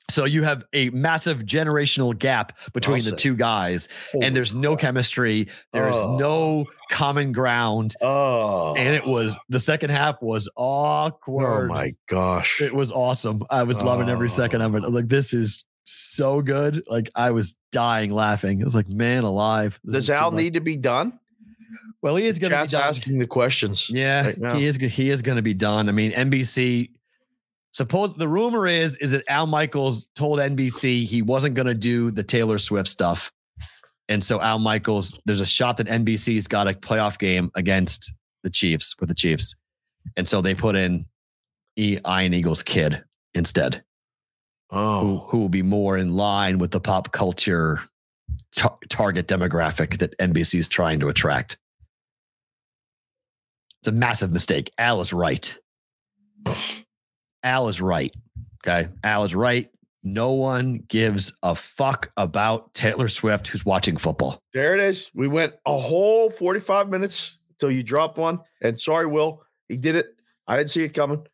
[0.09, 3.89] So you have a massive generational gap between the two guys,
[4.21, 4.81] and there's no Holy crap.
[4.81, 5.49] chemistry.
[5.73, 6.17] There's Oh.
[6.17, 7.93] no common ground.
[8.01, 8.73] Oh.
[8.75, 9.39] And it was oh.
[9.49, 11.69] the second half was oh awkward.
[11.69, 12.61] Oh my gosh.
[12.61, 13.43] It was awesome.
[13.49, 14.29] I was loving every oh.
[14.29, 14.83] second of it.
[14.83, 16.83] Like, this is so good.
[16.87, 18.59] Like I was dying laughing.
[18.59, 19.79] It was like, man alive.
[19.89, 21.19] Does Al need to be done?
[22.01, 22.83] Well, he is going to be done.
[22.83, 23.89] asking the questions.
[23.89, 24.77] Yeah, right he is.
[24.77, 25.89] He is going to be done.
[25.89, 26.91] I mean, NBC.
[27.71, 32.09] Suppose the rumor is is that Al Michaels told NBC he wasn't going to do
[32.11, 33.31] the Taylor Swift stuff
[34.09, 38.13] And so Al Michaels, there's a shot that NBC's got a playoff game against
[38.43, 39.55] the Chiefs with the Chiefs.
[40.15, 41.05] And so they put in
[41.75, 43.03] e, Ian Eagle's kid
[43.33, 43.83] instead,
[44.71, 45.01] oh.
[45.01, 47.81] who, Oh, who will be more in line with the pop culture
[48.55, 51.57] tar- target demographic that NBC is trying to attract.
[53.81, 54.71] It's a massive mistake.
[54.77, 55.55] Al is right.
[57.43, 58.13] Al is right.
[58.65, 58.89] Okay.
[59.03, 59.69] Al is right.
[60.03, 64.41] No one gives a fuck about Taylor Swift who's watching football.
[64.53, 65.09] there it is.
[65.13, 68.39] We went a whole 45 minutes till you dropped one.
[68.61, 70.07] And sorry, Will, he did it.
[70.47, 71.25] I didn't see it coming,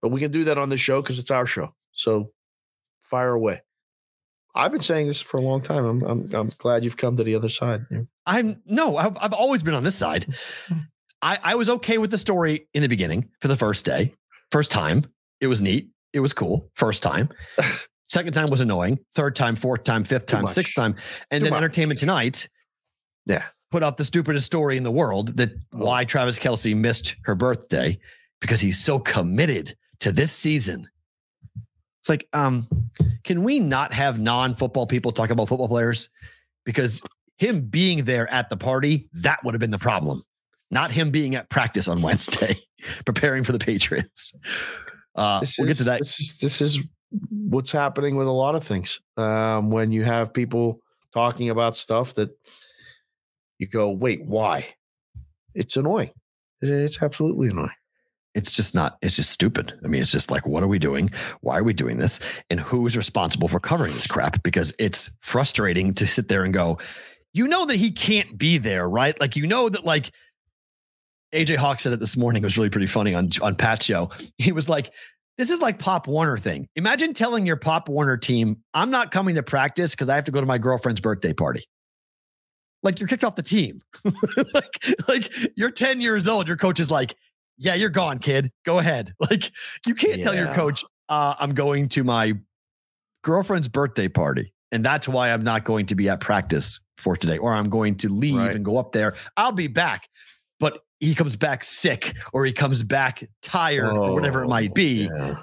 [0.00, 1.74] but we can do that on the show because it's our show.
[1.92, 2.30] So
[3.02, 3.62] fire away.
[4.54, 5.84] I've been saying this for a long time.
[5.84, 7.86] I'm, I'm, I'm glad you've come to the other side.
[8.26, 10.26] I'm no, I've, I've always been on this side.
[11.22, 14.14] I, I was okay with the story in the beginning for the first day,
[14.52, 15.04] first time.
[15.40, 15.88] It was neat.
[16.12, 16.70] It was cool.
[16.74, 17.28] First time.
[18.06, 18.98] Second time was annoying.
[19.14, 20.94] Third time, fourth time, fifth time, sixth time.
[21.30, 21.58] And Too then much.
[21.58, 22.48] Entertainment Tonight
[23.26, 23.42] Yeah.
[23.72, 25.78] put out the stupidest story in the world that Oh.
[25.84, 27.98] why Travis Kelce missed her birthday
[28.40, 30.84] because he's so committed to this season.
[32.04, 32.68] It's like, um,
[33.24, 36.10] can we not have non-football people talk about football players?
[36.66, 37.00] Because
[37.38, 40.22] him being there at the party, that would have been the problem.
[40.70, 42.56] Not him being at practice on Wednesday,
[43.06, 44.34] preparing for the Patriots.
[45.14, 46.00] Uh, This we'll is, get to that.
[46.00, 46.80] This is this is
[47.30, 49.00] what's happening with a lot of things.
[49.16, 50.80] Um, when you have people
[51.14, 52.36] talking about stuff that
[53.58, 54.66] you go, wait, why?
[55.54, 56.10] It's annoying.
[56.60, 57.70] It's absolutely annoying.
[58.34, 59.78] It's just not it's just stupid.
[59.84, 61.10] I mean it's just like what are we doing?
[61.40, 62.20] Why are we doing this?
[62.50, 64.42] And who's responsible for covering this crap?
[64.42, 66.78] Because it's frustrating to sit there and go
[67.32, 69.18] you know that he can't be there right?
[69.20, 70.10] Like you know that like
[71.34, 74.10] aj hawk said it this morning it was really pretty funny on on pat's show.
[74.38, 74.92] He was like
[75.36, 76.68] this is like pop warner thing.
[76.76, 80.32] Imagine telling your pop warner team i'm not coming to practice because i have to
[80.32, 81.64] go to my girlfriend's birthday party.
[82.82, 83.80] Like you're kicked off the team.
[84.54, 86.46] Like like you're 10 years old.
[86.46, 87.14] Your coach is like
[87.58, 88.50] yeah, you're gone, kid.
[88.64, 89.14] Go ahead.
[89.20, 89.50] Like
[89.86, 92.34] you can't tell your coach, uh, I'm going to my
[93.22, 94.52] girlfriend's birthday party.
[94.72, 97.94] And that's why I'm not going to be at practice for today, or I'm going
[97.98, 98.54] to leave Right.
[98.54, 99.14] and go up there.
[99.36, 100.08] I'll be back.
[100.58, 105.08] But he comes back sick or he comes back tired or whatever it might be.
[105.12, 105.36] Oh, Yeah.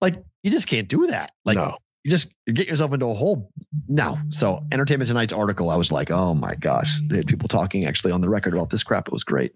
[0.00, 1.30] Like you just can't do that.
[1.44, 1.76] Like no.
[2.04, 3.50] You just you get yourself into a hole.
[3.88, 4.18] now.
[4.30, 8.12] So Entertainment Tonight's article, I was like, oh my gosh, they had people talking actually
[8.12, 9.06] on the record about this crap.
[9.08, 9.52] It was great.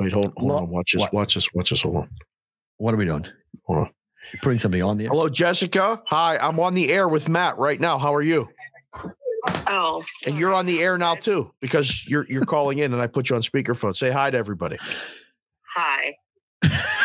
[0.00, 0.68] Wait, hold, hold Lo- on.
[0.68, 1.00] Watch this.
[1.02, 1.12] what?
[1.12, 1.52] Watch this.
[1.54, 1.82] Watch this.
[1.82, 2.08] Hold on.
[2.78, 3.26] What are we doing?
[3.66, 3.90] Hold on.
[4.32, 5.10] You're putting somebody on the air?
[5.10, 6.00] Hello, Jessica.
[6.08, 7.96] Hi, I'm on the air with Matt right now.
[7.98, 8.46] How are you?
[9.68, 13.06] Oh, And you're on the air now too because you're you're calling in, and I
[13.06, 13.94] put you on speakerphone.
[13.96, 14.76] Say hi to everybody.
[15.76, 16.16] hi.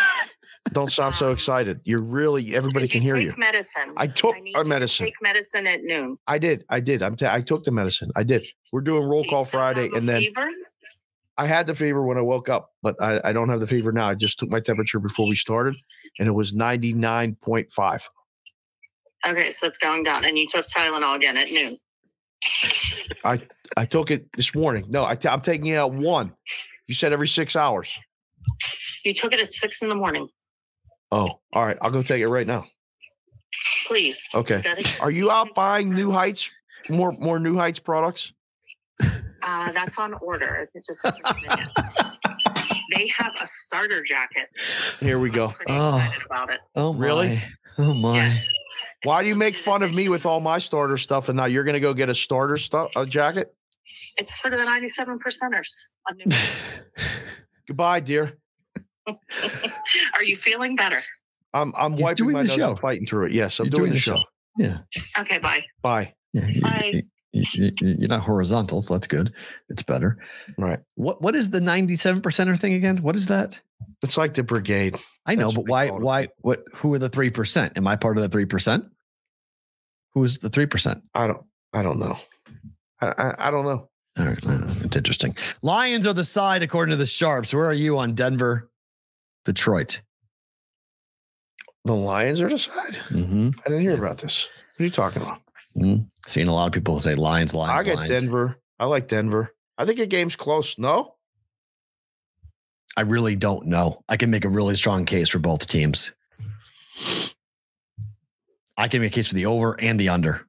[0.72, 1.82] Don't sound so um, excited.
[1.84, 3.34] You're really everybody can hear take you.
[3.38, 3.93] Medicine.
[3.97, 5.05] I took need our to medicine.
[5.05, 6.18] Take medicine at noon.
[6.26, 6.64] I did.
[6.70, 7.03] I did.
[7.03, 7.16] I'm.
[7.16, 8.09] T- I took the medicine.
[8.16, 8.45] I did.
[8.72, 10.49] We're doing roll call Friday, and then fever?
[11.38, 13.91] I had the fever when I woke up, but I, I don't have the fever
[13.91, 14.07] now.
[14.07, 15.76] I just took my temperature before we started,
[16.18, 18.03] and it was 99.5.
[19.28, 21.78] Okay, so it's going down, and you took Tylenol again at noon.
[23.26, 23.39] I
[23.76, 24.86] I took it this morning.
[24.89, 26.34] No, I t- I'm taking it out one.
[26.88, 27.97] You said every six hours.
[29.03, 30.30] You took it at six in the morning.
[31.14, 31.78] Oh, all right.
[31.82, 32.64] I'll go take it right now.
[33.88, 34.20] Please.
[34.34, 34.61] Okay.
[35.01, 36.51] Are you out buying New Heights?
[36.89, 38.34] More more New Heights products?
[39.45, 40.68] Uh, that's on order.
[40.74, 42.16] It just hasn't come in yet.
[42.95, 44.47] They have a starter jacket.
[44.99, 45.49] Here we go.
[45.49, 46.14] Pretty Oh.
[46.26, 46.59] about it.
[46.76, 47.36] Oh Really?
[47.78, 47.86] my.
[47.86, 48.16] Oh my.
[48.18, 48.47] Yes.
[49.03, 51.64] Why do you make fun of me with all my starter stuff, and now you're
[51.66, 53.53] going to go get a starter stuff a jacket?
[54.18, 55.68] It's for the 97 percenters.
[57.68, 58.38] Goodbye, dear.
[60.16, 60.99] Are you feeling better?
[61.54, 62.70] I'm I'm He's wiping doing my the nose show.
[62.72, 63.32] and fighting through it.
[63.34, 64.20] Yes, I'm You're doing, the show.
[64.58, 64.78] Yeah.
[65.20, 65.64] Okay, bye.
[65.82, 66.14] Bye.
[66.34, 66.47] yeah.
[66.47, 66.91] you- Bye.
[66.93, 67.04] you-
[67.56, 69.34] you- you- You're not horizontal, so that's good.
[69.70, 70.18] It's better.
[70.58, 70.80] Right.
[70.95, 72.97] What What is the 97 percenter thing again?
[73.01, 73.60] What is that?
[74.01, 74.97] It's like the brigade.
[75.26, 75.89] I know, That's but why?
[75.89, 76.28] Why?
[76.41, 76.64] What?
[76.76, 77.78] Who are the three percent?
[77.78, 78.86] Am I part of the three percent?
[80.14, 81.04] Who is the three percent?
[81.16, 81.43] I don't.
[81.74, 82.18] I don't know.
[83.01, 83.89] I, I, I don't know.
[84.20, 84.38] All right,
[84.84, 85.36] it's interesting.
[85.64, 87.51] Lions are the side according to the sharps.
[87.51, 88.70] Where are you on Denver,
[89.46, 90.02] Detroit?
[91.86, 93.00] The Lions are the side.
[93.10, 93.50] Mm-hmm.
[93.66, 94.48] I didn't hear about this.
[94.76, 95.39] What are you talking about?
[96.28, 98.22] Seeing a lot of people say Lions, Lions, I get Lions.
[98.22, 98.58] Denver.
[98.80, 99.54] I like Denver.
[99.78, 100.78] I think a game's close.
[100.78, 101.16] No.
[102.96, 104.04] I really don't know.
[104.08, 106.14] I can make a really strong case for both teams.
[108.78, 110.46] I can make a case for the over and the under.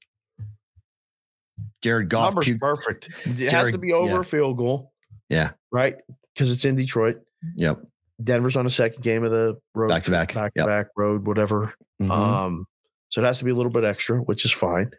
[1.83, 2.35] Jared Goff.
[2.35, 3.11] Number's puked- perfect.
[3.25, 4.23] It has to be over yeah.
[4.23, 4.93] field goal.
[5.29, 5.51] Yeah.
[5.73, 5.97] Right.
[6.35, 7.21] Because it's in Detroit.
[7.57, 7.81] Yep.
[8.23, 9.89] Denver's on a second game of the road.
[9.89, 10.35] Back to back.
[10.35, 10.67] Back to Yep.
[10.67, 11.75] back road, whatever.
[12.01, 12.11] Mhm.
[12.11, 12.67] Um,
[13.09, 14.91] so it has to be a little bit extra, which is fine.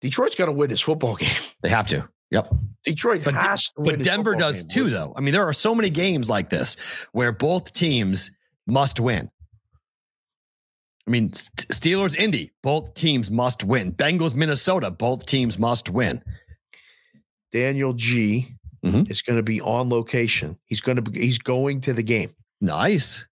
[0.00, 1.28] Detroit's got to win this football game.
[1.62, 2.08] They have to.
[2.30, 2.48] Yep.
[2.84, 5.12] Detroit But, has to win but Denver does game, too, though.
[5.16, 6.76] I mean, there are so many games like this
[7.12, 8.30] where both teams
[8.66, 9.28] must win.
[11.06, 13.92] I mean, Steelers, Indy, both teams must win.
[13.92, 16.22] Bengals, Minnesota, both teams must win.
[17.52, 18.54] Daniel G
[18.84, 19.10] Mhm.
[19.10, 20.56] is going to be on location.
[20.64, 22.30] He's going to be, he's going to the game.
[22.60, 23.26] Nice.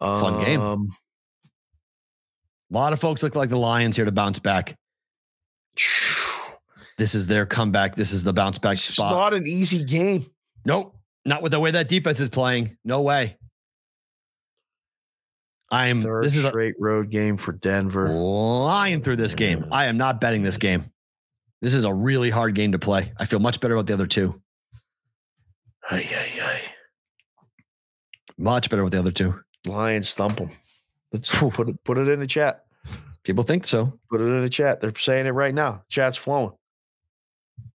[0.00, 0.60] Fun game.
[0.60, 0.88] Um,
[2.70, 4.76] A lot of folks look like the Lions here to bounce back.
[6.96, 7.96] This is their comeback.
[7.96, 9.12] This is the bounce back It's spot.
[9.12, 10.26] not an easy game.
[10.64, 10.94] Nope.
[11.24, 12.76] Not with the way that defense is playing.
[12.84, 13.36] No way.
[15.72, 18.08] I am Third this is a straight road game for Denver.
[18.08, 19.66] lying through this game.
[19.70, 20.84] I am not betting this game.
[21.60, 23.12] This is a really hard game to play.
[23.18, 24.40] I feel much better about the other two.
[25.90, 26.60] Ay, ay, ay.
[28.38, 29.38] Much better with the other two.
[29.66, 30.50] Lions thump them.
[31.12, 32.64] Let's put it put it in the chat.
[33.24, 33.98] People think so.
[34.10, 34.80] Put it in the chat.
[34.80, 35.84] They're saying it right now.
[35.90, 36.52] Chat's flowing.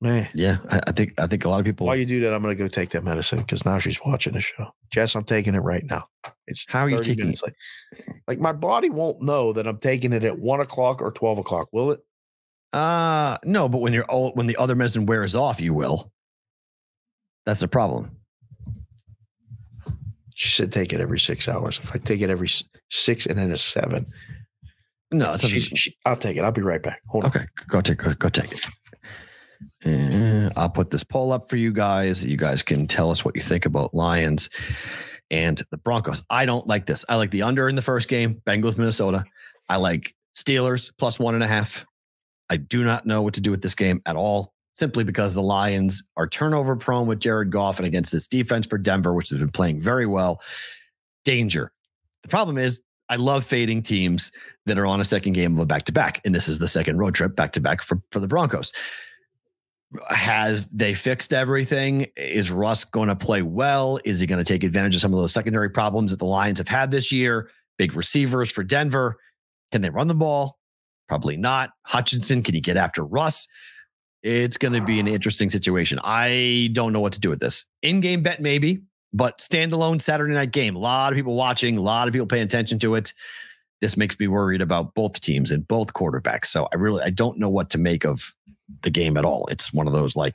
[0.03, 1.87] Man, Yeah, I, I think I think a lot of people.
[1.87, 4.41] while you do that, I'm gonna go take that medicine because now she's watching the
[4.41, 4.69] show.
[4.91, 6.09] Jess, I'm taking it right now.
[6.47, 7.55] It's How are you 30 taking minutes late.
[8.27, 11.69] Like my body won't know that I'm taking it at one o'clock or twelve o'clock,
[11.73, 12.01] will it?
[12.73, 16.13] Uh no, but when you're old, when the other medicine wears off, you will.
[17.47, 18.17] That's a problem.
[20.35, 21.81] She said take it every six hours.
[21.83, 22.49] If I take it every
[22.91, 24.07] six and then a seven,
[25.11, 26.45] No, it's she's, she, I'll take it.
[26.45, 27.01] I'll be right back.
[27.09, 27.31] Hold on.
[27.31, 28.65] Okay, go take go, go take it.
[29.85, 32.25] And I'll put this poll up for you guys.
[32.25, 34.49] You guys can tell us what you think about Lions
[35.31, 36.23] and the Broncos.
[36.31, 37.05] I don't like this.
[37.09, 39.25] I like the under in the first game, Bengals, Minnesota.
[39.69, 41.85] I like Steelers plus one and a half.
[42.51, 45.43] I do not know what to do with this game at all, simply because the
[45.43, 49.39] Lions are turnover prone with Jared Goff and against this defense for Denver, which has
[49.39, 50.43] been playing very well.
[51.25, 51.73] Danger.
[52.23, 54.31] The problem is, I love fading teams
[54.67, 56.21] that are on a second game of a back to back.
[56.25, 58.73] And this is the second road trip back to back for, for the Broncos.
[60.09, 62.07] Have they fixed everything?
[62.17, 63.99] Is Russ going to play well?
[64.05, 66.59] Is he going to take advantage of some of those secondary problems that the Lions
[66.59, 67.51] have had this year?
[67.79, 69.17] Big receivers for Denver.
[69.73, 70.60] Can they run the ball?
[71.11, 71.71] Probably not.
[71.87, 73.49] Hutchinson, can he get after Russ?
[74.23, 75.99] It's going to be an interesting situation.
[76.05, 77.65] I don't know what to do with this.
[77.83, 78.81] In game bet, maybe,
[79.13, 80.77] but standalone Saturday night game.
[80.77, 83.13] A lot of people watching, a lot of people paying attention to it
[83.81, 86.47] this makes me worried about both teams and both quarterbacks.
[86.47, 88.35] So I really I don't know what to make of
[88.83, 89.47] the game at all.
[89.51, 90.35] It's one of those like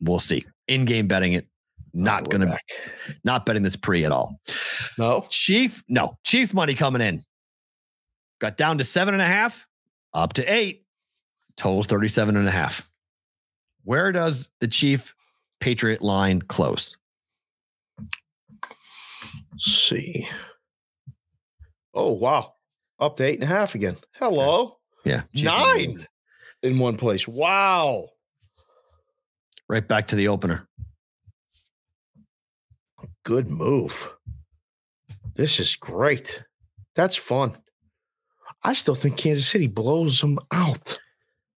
[0.00, 0.44] we'll see.
[0.66, 1.46] In game betting it,
[1.94, 2.64] not We're gonna back.
[3.24, 4.38] not betting this pre at all.
[4.98, 5.26] No.
[5.30, 7.22] Chief, no, Chief money coming in.
[8.40, 9.66] Got down to seven and a half,
[10.22, 10.84] up to eight,
[11.56, 12.90] totals 37 and a half.
[13.84, 15.14] Where does the Chief
[15.60, 16.96] Patriot line close?
[19.50, 20.28] Let's see.
[21.94, 22.54] Oh wow.
[23.00, 23.96] Up to eight and a half again.
[24.12, 24.78] Hello.
[25.04, 25.22] Yeah.
[25.34, 25.86] Money.
[25.86, 26.06] Nine
[26.62, 27.26] in one place.
[27.26, 28.08] Wow.
[29.68, 30.68] Right back to the opener.
[33.24, 34.10] Good move.
[35.34, 36.42] This is great.
[36.94, 37.56] That's fun.
[38.68, 41.00] I still think Kansas City blows them out.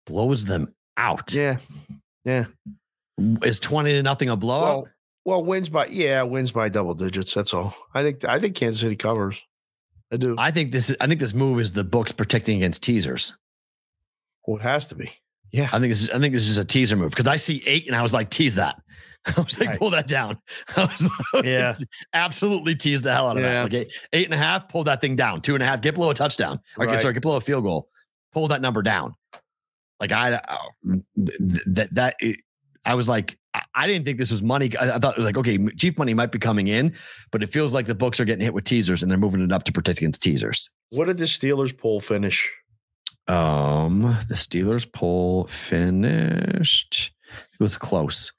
[0.06, 1.34] Blows them out.
[1.34, 1.58] Yeah.
[2.24, 2.44] Yeah.
[3.42, 4.84] Is 20 to nothing a blowout?
[4.84, 4.88] Well,
[5.24, 7.34] well, wins by yeah, wins by double digits.
[7.34, 7.74] That's all.
[7.94, 9.42] I think I think Kansas City covers.
[10.12, 10.36] I do.
[10.38, 13.36] I think this is I think this move is the books protecting against teasers.
[14.46, 15.10] well, it has to be.
[15.50, 15.68] Yeah.
[15.72, 17.88] I think this is I think this is a teaser move because I see eight
[17.88, 18.80] and I was like, tease that.
[19.36, 19.78] I was like, Right.
[19.78, 20.38] pull that down.
[20.76, 21.74] I was, I was Yeah.
[21.78, 23.52] like, absolutely tease the hell out of Yeah.
[23.54, 23.62] that.
[23.64, 25.40] Like eight, eight and a half, pull that thing down.
[25.42, 26.58] Two and a half, get below a touchdown.
[26.76, 26.98] Right.
[27.00, 27.88] sorry, get below a field goal.
[28.32, 29.14] Pull that number down.
[30.00, 30.40] Like I,
[30.86, 32.16] th- that that
[32.86, 34.74] I was like, I- I didn't think this was money.
[34.78, 36.94] I, I thought it was like, okay, chief money might be coming in,
[37.30, 39.52] but it feels like the books are getting hit with teasers and they're moving it
[39.52, 40.70] up to protect against teasers.
[40.90, 42.50] What did the Steelers poll finish?
[43.28, 47.12] Um, the Steelers poll finished.
[47.52, 48.32] It was close.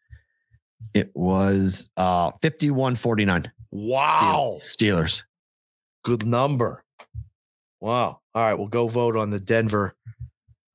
[0.94, 3.52] It was uh 51-49.
[3.72, 4.58] Wow.
[4.60, 5.24] Steelers.
[6.04, 6.84] Good number.
[7.80, 8.20] Wow.
[8.34, 9.96] All right, we'll go vote on the Denver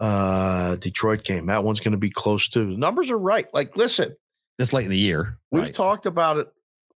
[0.00, 1.46] uh Detroit game.
[1.46, 2.70] That one's going to be close too.
[2.70, 3.46] The numbers are right.
[3.54, 4.14] Like listen,
[4.58, 5.38] This late in the year.
[5.50, 5.74] we've right.
[5.74, 6.48] talked about it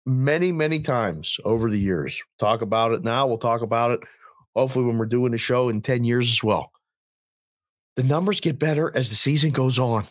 [0.06, 2.22] many many times over the years.
[2.40, 4.00] Talk about it now, we'll talk about it
[4.56, 6.72] hopefully when we're doing the show in 10 years as well.
[7.96, 10.06] The numbers get better as the season goes on.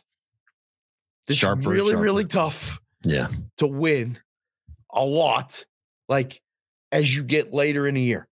[1.26, 2.02] It's Sharper really sharper.
[2.02, 3.28] really tough Yeah.
[3.58, 4.18] to win
[4.92, 5.64] a lot
[6.08, 6.40] like
[6.92, 8.26] as you get later in the year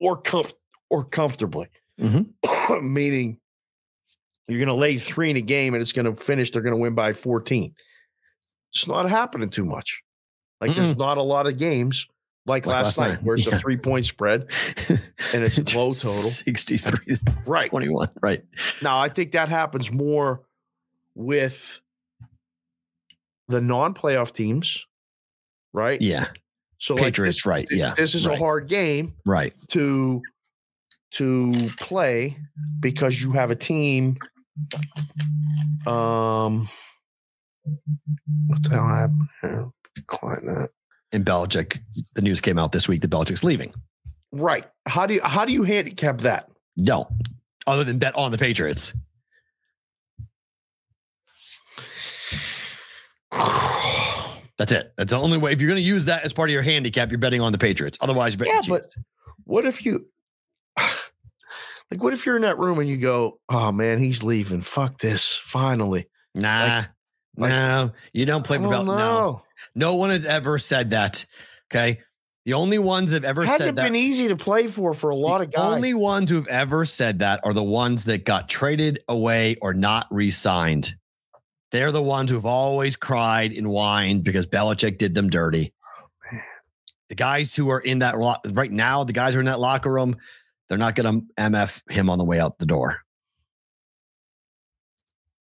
[0.00, 0.54] or comf-
[0.90, 1.68] or comfortably
[2.00, 2.28] Mhm.
[2.82, 3.38] meaning
[4.48, 6.74] you're going to lay three in a game and it's going to finish they're going
[6.74, 7.74] to win by 14
[8.72, 10.02] it's not happening too much
[10.60, 12.06] like there's not a lot of games
[12.46, 13.22] like, Like last, last night, night.
[13.24, 13.56] where it's Yeah.
[13.56, 14.42] a three point spread
[14.88, 15.92] and it's a low total.
[15.92, 17.68] 63 Right.
[17.70, 18.08] 21.
[18.22, 18.44] Right.
[18.82, 20.42] Now, I think that happens more
[21.16, 21.80] with
[23.48, 24.84] the non playoff teams,
[25.72, 26.00] right?
[26.00, 26.26] Yeah.
[26.78, 27.66] So, like Patriots, this, right.
[27.70, 27.94] Yeah.
[27.96, 29.54] this is right, a hard game Right.
[29.68, 30.20] to
[31.12, 32.36] to play
[32.80, 34.16] because you have a team.
[35.86, 36.68] Um,
[38.48, 39.68] what the hell happened here?
[39.94, 40.70] Decline that.
[41.12, 41.78] In Belichick,
[42.14, 43.72] the news came out this week that Belichick's leaving.
[44.32, 44.66] Right.
[44.86, 46.50] How do you how do you handicap that?
[46.76, 47.08] No.
[47.66, 48.92] Other than bet on the Patriots.
[54.58, 54.92] That's it.
[54.96, 55.52] That's the only way.
[55.52, 57.58] If you're going to use that as part of your handicap, you're betting on the
[57.58, 57.98] Patriots.
[58.00, 58.86] Otherwise, you're betting Yeah, but
[59.44, 60.06] what if you
[60.78, 64.62] like what if you're in that room and you go, Oh man, he's leaving.
[64.62, 65.34] Fuck this.
[65.34, 66.08] Finally.
[66.34, 66.84] nah,
[67.36, 69.42] like- no, you don't play for don't No,
[69.74, 71.26] no one has ever said that.
[71.70, 72.00] Okay,
[72.46, 73.84] the only ones that have ever Hasn't said that.
[73.84, 75.74] been easy to play for for a lot of guys.
[75.74, 80.06] only ones who've ever said that are the ones that got traded away or not
[80.10, 80.94] re-signed.
[81.72, 85.72] They're the ones who've always cried and whined because Belichick did them dirty.
[87.08, 89.60] The guys who are in that lo- right now, the guys who are in that
[89.60, 90.16] locker room,
[90.68, 93.00] they're not going to MF him on the way out the door.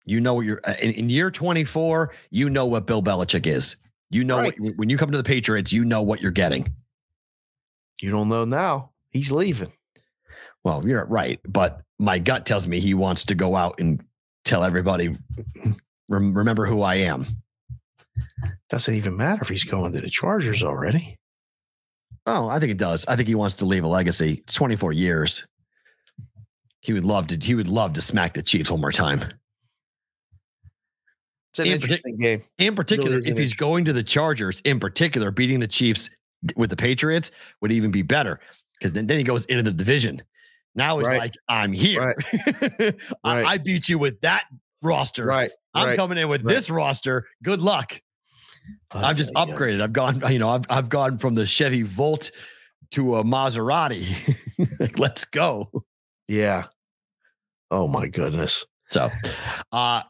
[0.04, 3.76] You know what you're uh, in, in year 24, you know what Bill Belichick is.
[4.10, 4.58] You know Right.
[4.60, 6.66] what when you come to the Patriots, you know what you're getting.
[8.00, 8.90] you don't know now.
[9.10, 9.72] He's leaving.
[10.64, 14.02] Well, you're right, but my gut tells me he wants to go out and
[14.44, 15.16] tell everybody,
[16.12, 17.24] "Rem- remember who I am.
[18.68, 21.18] Doesn't even matter if he's going to the Chargers already.
[22.26, 23.04] Oh, I think it does.
[23.06, 24.42] I think he wants to leave a legacy.
[24.44, 25.46] It's 24 years.
[26.80, 27.38] He would love to.
[27.40, 29.20] He would love to smack the Chiefs one more time.
[31.50, 32.42] It's an In interesting game.
[32.58, 36.10] In particular, an if he's going to the Chargers, in particular, beating the Chiefs
[36.56, 38.40] with the Patriots would even be better
[38.78, 40.22] because then, then he goes into the division.
[40.74, 41.18] Now it's Right.
[41.18, 42.14] like, I'm here.
[42.32, 42.94] I,
[43.24, 43.46] Right.
[43.46, 44.44] I beat you with that
[44.82, 45.24] roster.
[45.26, 45.50] Right.
[45.74, 45.96] I'm right.
[45.96, 46.54] coming in with Right.
[46.54, 47.26] this roster.
[47.42, 48.00] Good luck.
[48.92, 49.80] I've just upgraded.
[49.80, 52.30] I've gone, you know, I've I've gone from the Chevy Volt
[52.92, 54.06] to a Maserati.
[54.78, 55.70] like, let's go.
[56.28, 56.66] Yeah.
[57.70, 58.64] Oh my goodness.
[58.88, 59.10] So,
[59.72, 60.02] uh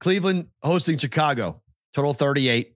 [0.00, 1.60] Cleveland hosting Chicago.
[1.92, 2.74] Total 38.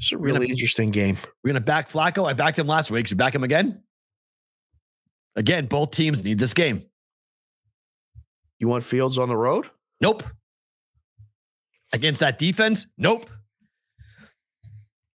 [0.00, 1.16] It's a gonna- really interesting game.
[1.42, 2.28] We're gonna back Flacco.
[2.28, 3.06] I backed him last week.
[3.06, 3.82] Should we back him again?
[5.36, 6.82] Again, both teams need this game.
[8.58, 9.70] You want Fields on the road?
[10.00, 10.24] Nope.
[11.92, 12.86] Against that defense?
[12.98, 13.28] Nope.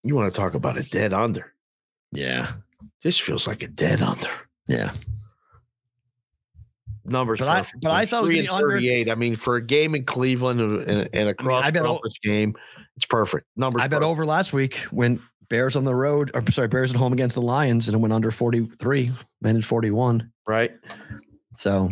[0.02, 1.52] You want to talk about a dead under?
[2.12, 2.52] Yeah.
[3.02, 4.28] This feels like a dead under.
[4.66, 4.92] Yeah.
[7.04, 7.82] Numbers, But I- perfect.
[7.82, 9.12] but I thought it was Three gonna and be under-.
[9.12, 12.18] I mean, for a game in Cleveland and, and, a cross I bet o- conference
[12.22, 12.54] game,
[12.96, 13.46] it's perfect.
[13.56, 13.80] Numbers.
[13.82, 14.10] I bet perfect.
[14.10, 17.40] over last week when Bears on the road, or sorry, Bears at home against the
[17.40, 19.10] Lions, and it went under 43,
[19.44, 20.30] ended 41.
[20.46, 20.72] right.
[21.56, 21.90] So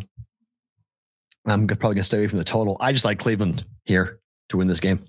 [1.47, 2.77] I'm probably gonna stay away from the total.
[2.81, 5.01] I just like Cleveland here to win this game.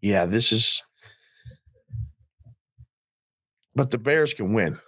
[0.00, 0.82] Yeah, this is.
[3.74, 4.78] But the Bears can win.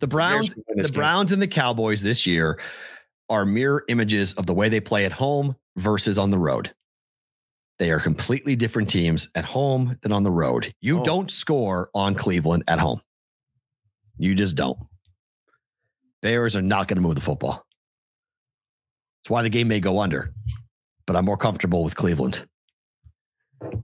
[0.00, 0.92] The Browns, can win the.
[0.92, 2.60] Browns and the Cowboys this year
[3.28, 6.72] are mirror images of the way they play at home versus on the road.
[7.78, 10.72] They are completely different teams at home than on the road.
[10.80, 11.04] You Oh.
[11.04, 13.00] don't score on Cleveland at home.
[14.18, 14.78] You just don't.
[16.20, 17.66] Bears are not going to move the football.
[19.22, 20.32] That's why the game may go under,
[21.06, 22.46] but I'm more comfortable with Cleveland.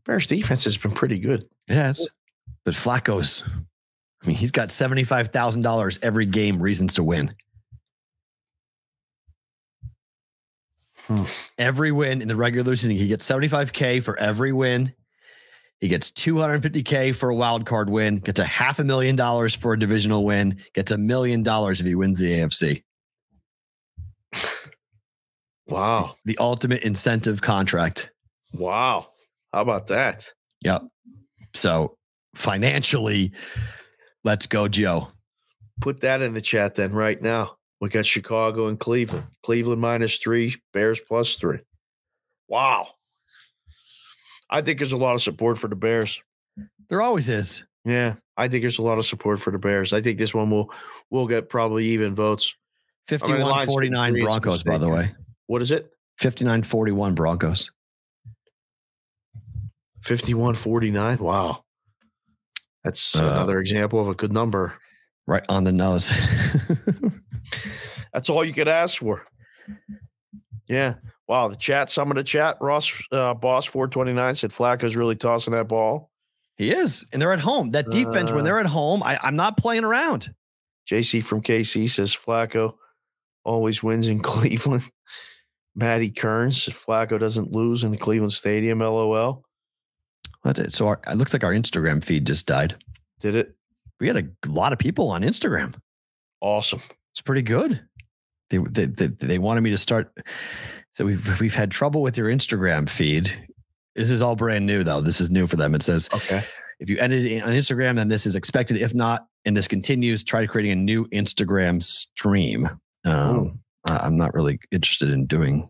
[0.05, 1.49] Bears defense has been pretty good.
[1.68, 2.09] It has.
[2.64, 3.43] But Flacco's,
[4.22, 7.35] I mean, he's got $75,000 every game reasons to win.
[11.07, 11.24] Hmm.
[11.57, 14.93] Every win in the regular season, he gets 75K for every win.
[15.81, 19.72] He gets 250K for a wild card win, gets a half a million dollars for
[19.72, 22.83] a divisional win, gets a million dollars if he wins the AFC.
[25.68, 26.16] Wow.
[26.24, 28.11] The ultimate incentive contract.
[28.55, 29.09] Wow.
[29.53, 30.32] How about that?
[30.62, 30.82] Yep.
[31.55, 31.96] So
[32.34, 33.32] financially,
[34.24, 35.09] let's go, Joe.
[35.80, 37.57] Put that in the chat then right now.
[37.80, 39.26] We got Chicago and Cleveland.
[39.42, 41.61] Cleveland minus three, Bears plus three.
[42.49, 42.88] Wow.
[44.51, 46.20] I think there's a lot of support for the Bears.
[46.88, 47.64] There always is.
[47.84, 49.92] Yeah, I think there's a lot of support for the Bears.
[49.92, 50.72] I think this one will
[51.11, 52.55] will get probably even votes.
[53.11, 55.11] I mean, 51 49 53, it's a Broncos, by the way.
[55.46, 55.90] What is it?
[56.18, 57.70] 59 41 Broncos.
[60.03, 61.18] 5149.
[61.18, 61.64] Wow.
[62.84, 64.74] That's Uh, another example of a good number.
[65.26, 66.11] Right on the nose.
[68.12, 69.24] That's all you could ask for.
[70.66, 70.94] Yeah.
[71.26, 71.49] Wow.
[71.49, 75.68] The chat, some of the chat, Ross uh, Boss 429 said Flacco's really tossing that
[75.68, 76.11] ball.
[76.57, 77.05] he is.
[77.12, 77.70] And they're at home.
[77.72, 80.32] That defense, when Uh, they're at home, I, I'm not playing around.
[80.90, 82.74] JC from KC says Flacco
[83.44, 84.84] always wins in Cleveland.
[85.74, 88.78] Matty Kearns says Flacco doesn't lose in the Cleveland Stadium.
[88.80, 89.44] LOL.
[90.49, 90.74] That's it.
[90.74, 92.74] So our, it looks like our Instagram feed just died.
[93.20, 93.55] Did it?
[94.01, 95.74] We had a lot of people on Instagram.
[96.40, 96.80] Awesome.
[97.12, 97.80] It's pretty good.
[98.49, 100.11] They they they, they wanted me to start.
[100.94, 103.30] So we've we've had trouble with your Instagram feed.
[103.94, 105.01] This is all brand new though.
[105.03, 105.74] This is new for them.
[105.74, 106.42] It says Okay.
[106.80, 108.78] if you ended on Instagram, then this is expected.
[108.78, 112.68] If not, and this continues, try creating a new Instagram stream.
[113.05, 115.68] Um, I'm not really interested in doing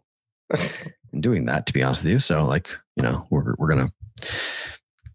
[1.13, 2.19] in doing that, to be honest with you.
[2.19, 3.91] So, like, you know, we're we're gonna,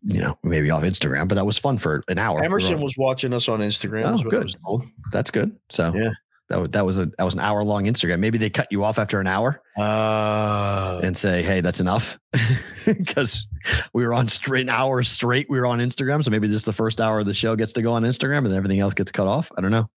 [0.04, 2.44] you know, maybe off Instagram, but that was fun for an hour.
[2.44, 4.06] Emerson was watching us on Instagram.
[4.06, 4.40] Oh, is what I
[4.82, 4.90] good.
[5.12, 5.56] that's good.
[5.70, 6.10] So Yeah.
[6.50, 8.20] that was that was a that was an hour long Instagram.
[8.20, 12.20] Maybe they cut you off after an hour Uh, and say, "Hey, that's enough,"
[12.86, 13.48] because
[13.94, 15.48] we were on straight an hour straight.
[15.50, 17.82] We were on Instagram, so maybe just the first hour of the show gets to
[17.82, 19.52] go on Instagram, and then everything else gets cut off.
[19.58, 19.90] I don't know.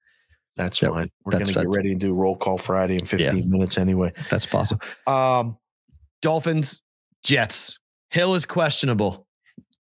[0.56, 1.10] that's Yeah, fine.
[1.24, 4.12] We're going to get ready and do roll call Friday in 15 minutes anyway.
[4.30, 4.80] That's possible.
[5.06, 5.58] Um,
[6.22, 6.80] Dolphins,
[7.24, 7.78] Jets.
[8.16, 9.26] Hill is questionable.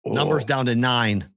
[0.06, 1.30] Numbers down to nine.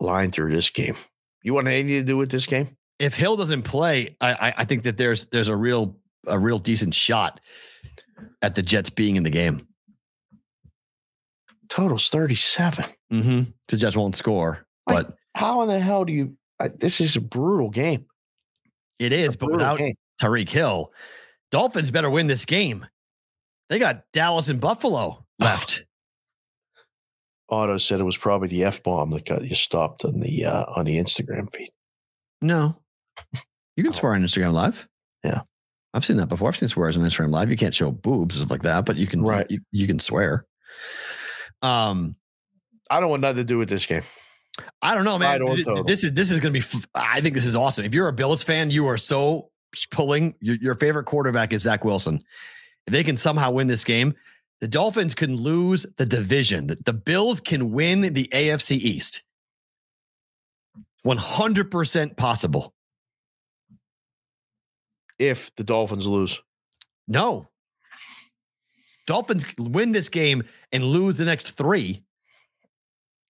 [0.00, 0.96] line through this game.
[1.42, 2.76] You want anything to do with this game?
[2.98, 5.96] If Hill doesn't play, I, I I think that there's there's a real
[6.26, 7.40] a real decent shot
[8.42, 9.66] at the Jets being in the game.
[11.70, 12.84] Total's 37.
[13.10, 13.42] Mm-hmm.
[13.68, 16.36] The Jets won't score, Like, but How in the hell do you?
[16.58, 18.04] I, this is a brutal game.
[18.98, 19.36] it is.
[19.36, 19.94] But without game.
[20.20, 20.92] Tyreek Hill,
[21.50, 22.84] Dolphins better win this game.
[23.70, 25.84] They got Dallas and Buffalo left.
[27.48, 30.64] Otto said it was probably the f bomb that got you stopped on the uh,
[30.76, 31.70] on the Instagram feed.
[32.42, 32.74] no,
[33.76, 33.92] you can Oh.
[33.96, 34.86] swear on Instagram Live.
[35.24, 35.42] Yeah.
[35.92, 36.46] I've seen that before.
[36.48, 37.50] I've seen swears on Instagram Live.
[37.50, 39.22] You can't show boobs stuff like that, but you can.
[39.22, 39.46] Right.
[39.50, 40.46] You, you can swear.
[41.62, 42.14] Um,
[42.88, 44.02] I don't want nothing to do with this game.
[44.82, 45.32] I don't know, man.
[45.34, 45.84] Side or Th- total.
[45.84, 46.64] This is this is going to be.
[46.64, 47.84] f- I think this is awesome.
[47.84, 49.50] If you're a Bills fan, you are so
[49.90, 50.36] pulling.
[50.40, 52.22] Your, your favorite quarterback is Zach Wilson.
[52.90, 54.14] If they can somehow win this game,
[54.60, 56.66] the Dolphins can lose the division.
[56.66, 59.22] The, the Bills can win the AFC East.
[61.04, 62.74] One hundred percent possible.
[65.20, 66.42] If the Dolphins lose,
[67.06, 67.48] No.
[69.06, 72.02] Dolphins win this game and lose the next three,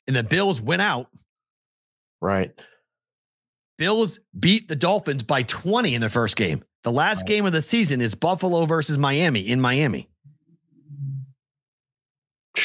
[0.06, 1.08] and the Bills win out.
[2.22, 2.52] right?
[3.76, 6.64] Bills beat the Dolphins by 20 in their first game.
[6.82, 10.08] The last game of the season is Buffalo versus Miami in Miami.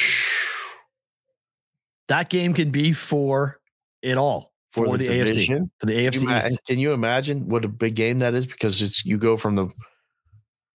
[2.07, 3.59] That game can be for
[4.03, 5.47] it all for, the, AFC
[5.79, 6.51] for the Can AFC.
[6.51, 8.45] you can you imagine what a big game that is?
[8.45, 9.69] Because it's you go from the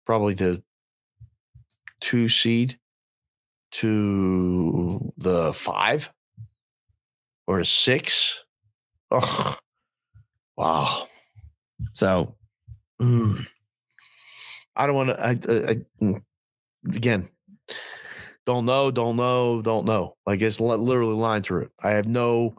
[0.06, 0.64] probably the
[2.00, 2.80] two seed
[3.72, 6.10] to the five
[7.46, 8.46] or a six.
[9.12, 9.58] Oh,
[10.56, 11.08] wow.
[11.94, 12.37] So
[13.02, 13.46] Mm.
[14.76, 15.20] I don't want to.
[15.20, 16.22] I, I, I- mm.
[16.96, 17.30] again,
[18.46, 20.16] don't know, don't know, don't know.
[20.26, 21.72] Like it's literally line through it.
[21.82, 22.56] I have no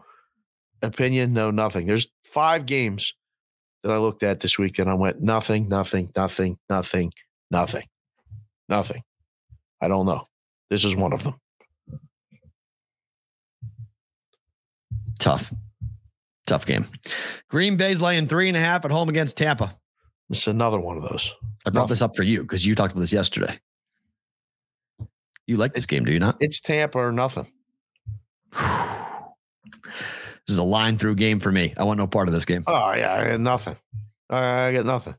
[0.83, 1.87] opinion, no nothing.
[1.87, 3.15] There's five games
[3.83, 7.13] that I looked at this week and I went nothing, nothing, nothing, nothing,
[7.51, 7.85] nothing,
[8.69, 9.03] nothing.
[9.81, 10.29] I don't know.
[10.71, 11.35] This is one of them.
[15.19, 15.53] tough,
[16.47, 16.87] tough game.
[17.51, 19.75] Green Bay's laying three and a half at home against Tampa.
[20.31, 21.35] It's another one of those.
[21.67, 23.59] I brought this up for you because you talked about this yesterday.
[25.47, 26.37] You like this game, do you not?
[26.41, 27.47] It's Tampa or nothing.
[30.47, 31.75] This is a line through game for me.
[31.77, 32.65] I want no part of this game.
[32.67, 33.77] Oh yeah, I got nothing.
[34.31, 35.15] I got nothing.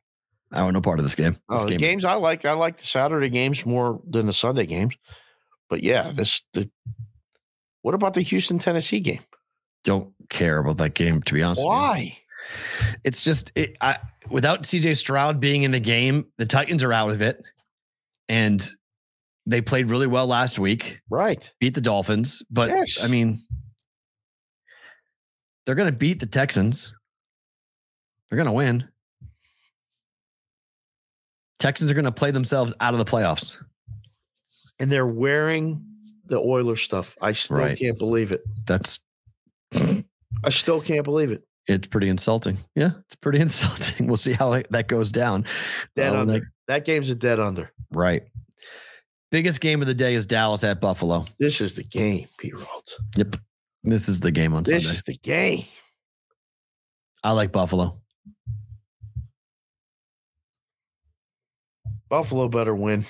[0.52, 1.36] I want no part of this game.
[1.48, 2.46] Oh, this Oh, game is- games I like.
[2.46, 4.96] I like the Saturday games more than the Sunday games.
[5.70, 6.68] But yeah, this the.
[7.84, 9.22] What about the Houston Tennessee game?
[9.86, 11.64] don't care about that game to be honest.
[11.64, 12.18] Why?
[13.04, 13.98] It's just it, I,
[14.30, 17.44] without CJ Stroud being in the game, the Titans are out of it,
[18.28, 18.68] and
[19.46, 21.52] they played really well last week, Right.
[21.60, 22.44] beat the Dolphins.
[22.52, 23.04] But Yes.
[23.04, 23.38] I mean,
[25.66, 26.96] they're going to beat the Texans.
[28.30, 28.88] They're going to win.
[31.60, 33.62] Texans are going to play themselves out of the playoffs.
[34.80, 35.84] And they're wearing
[36.26, 37.18] the Oilers stuff.
[37.22, 37.78] I still Right.
[37.78, 38.42] can't believe it.
[38.66, 39.00] That's
[40.44, 41.44] I still can't believe it.
[41.70, 42.58] It's pretty insulting.
[42.76, 44.08] Yeah, it's pretty insulting.
[44.08, 45.46] We'll see how that goes down.
[45.96, 46.34] Dead when under.
[46.40, 47.72] they- That game's a dead under.
[47.92, 48.24] right.
[49.32, 51.24] Biggest game of the day is Dallas at Buffalo.
[51.38, 52.52] This is the game, P.
[52.52, 52.98] Rhodes.
[53.16, 53.36] Yep.
[53.84, 54.90] This is the game on This Sunday.
[54.90, 55.66] This is the game.
[57.24, 58.02] I like Buffalo.
[62.10, 63.06] Buffalo better win.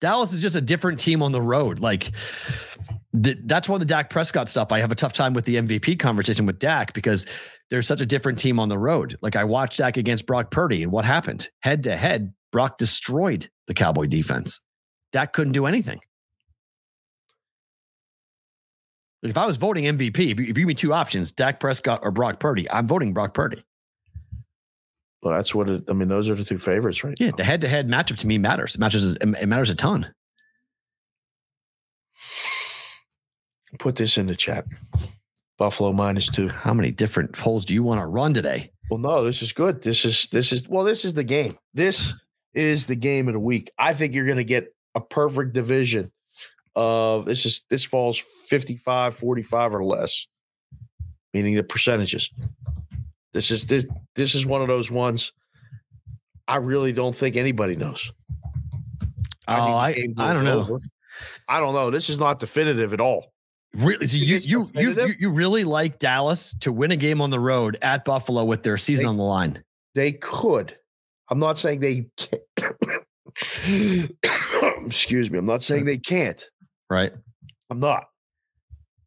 [0.00, 1.78] Dallas is just a different team on the road.
[1.78, 2.10] Like
[3.20, 4.72] th- that's of the Dak Prescott stuff.
[4.72, 7.26] I have a tough time with the MVP conversation with Dak because
[7.70, 9.16] there's such a different team on the road.
[9.22, 11.48] Like I watched Dak against Brock Purdy, and what happened?
[11.60, 14.60] Head to head, Brock destroyed the Cowboy defense.
[15.10, 16.00] Dak couldn't do anything.
[19.22, 22.00] If I was voting MVP, if you, if you give me two options, Dak Prescott
[22.02, 23.64] or Brock Purdy, I'm voting Brock Purdy.
[25.22, 25.84] Well, that's what it.
[25.88, 27.14] I mean, those are the two favorites, right?
[27.20, 27.36] Yeah, now.
[27.36, 28.74] the head to head matchup to me matters.
[28.74, 29.04] It matters.
[29.04, 30.12] It matters a ton.
[33.78, 34.66] Put this in the chat.
[35.58, 36.48] Buffalo minus two.
[36.48, 38.70] How many different polls do you want to run today?
[38.90, 39.82] Well, no, this is good.
[39.82, 41.56] This is this is well, this is the game.
[41.72, 42.14] This
[42.54, 43.70] is the game of the week.
[43.78, 46.10] I think you're going to get a perfect division
[46.74, 50.26] of this is this falls 55 45 or less
[51.34, 52.30] meaning the percentages
[53.34, 55.32] this is this this is one of those ones
[56.48, 58.10] i really don't think anybody knows
[59.48, 60.60] Oh, the I, I don't know.
[60.60, 60.80] over.
[61.46, 63.31] i don't know this is not definitive at all
[63.78, 67.40] Really, so you you, you you really like Dallas to win a game on the
[67.40, 69.64] road at Buffalo with their season They- on the line?
[69.94, 70.74] they could
[71.28, 72.42] i'm not saying they can't
[74.86, 76.42] excuse me i'm not saying they can't
[76.90, 77.12] Right.
[77.70, 78.04] I'm not.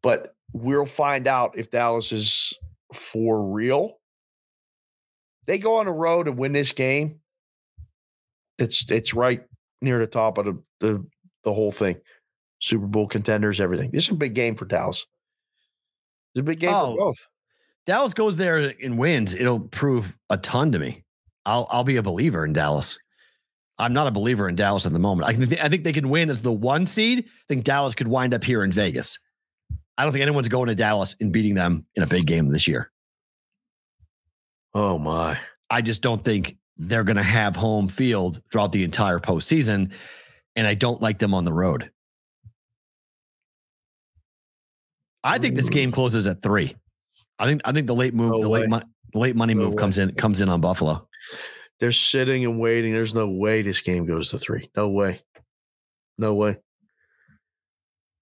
[0.02, 2.52] But we'll find out if Dallas is
[2.92, 3.98] for real.
[5.46, 7.20] They go on the road and win this game.
[8.58, 9.44] It's it's right
[9.82, 11.06] near the top of the the,
[11.44, 11.96] the whole thing.
[12.60, 13.90] Super Bowl contenders, everything.
[13.90, 15.06] This is a big game for Dallas.
[16.34, 16.92] It's a big game Oh.
[16.92, 17.28] for both.
[17.86, 19.34] Dallas goes there and wins.
[19.34, 21.04] It'll prove a ton to me.
[21.44, 22.98] I'll I'll be a believer in Dallas.
[23.78, 25.28] I'm not a believer in Dallas at the moment.
[25.28, 27.24] I think I think they can win as the one seed.
[27.26, 29.18] I think Dallas could wind up here in Vegas.
[29.98, 32.66] I don't think anyone's going to Dallas and beating them in a big game this
[32.66, 32.90] year.
[34.74, 35.38] Oh my.
[35.70, 39.92] I just don't think they're going to have home field throughout the entire postseason,
[40.54, 41.90] and I don't like them on the road.
[45.26, 46.76] I think this game closes at three.
[47.38, 48.66] I think I think the late move, No the way.
[48.66, 49.78] late the late money No move way.
[49.80, 51.06] comes in comes in on Buffalo.
[51.80, 52.92] They're sitting and waiting.
[52.92, 54.70] There's no way this game goes to three.
[54.76, 55.20] No way.
[56.16, 56.56] No way.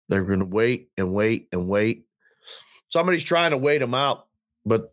[0.09, 2.05] They're going to wait and wait and wait.
[2.88, 4.26] Somebody's trying to wait them out,
[4.66, 4.92] but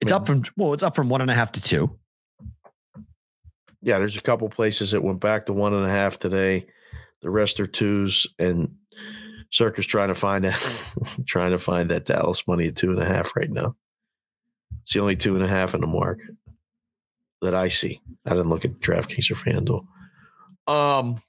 [0.00, 1.98] It's up from well, it's up from one and a half to two.
[3.82, 6.66] yeah, there's a couple places that went back to one and a half today.
[7.22, 8.74] The rest are twos, and
[9.52, 10.94] Circus trying to find that
[11.26, 13.76] trying to find that Dallas money at two and a half right now.
[14.82, 16.34] It's the only two and a half in the market
[17.42, 18.00] that I see.
[18.24, 19.86] I didn't look at DraftKings or FanDuel.
[20.66, 21.22] Um,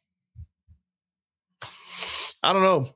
[2.41, 2.95] I don't know.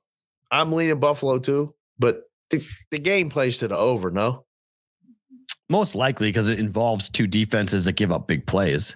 [0.50, 4.12] I'm leaning Buffalo too, but the, the game plays to the over.
[4.12, 4.46] No,
[5.70, 8.96] Most likely because it involves two defenses that give up big plays.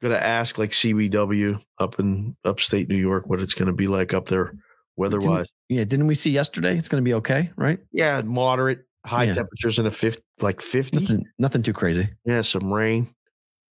[0.00, 4.28] gonna ask like CBW up in upstate New York what it's gonna be like up
[4.28, 4.52] there
[4.98, 5.46] weather wise.
[5.68, 6.76] Yeah, didn't we see yesterday?
[6.76, 7.78] It's going to be okay, right?
[7.92, 9.34] Yeah, moderate high Yeah.
[9.34, 11.00] temperatures in a fifth like 50.
[11.00, 12.08] Nothing, nothing too crazy.
[12.24, 13.08] Yeah, some rain.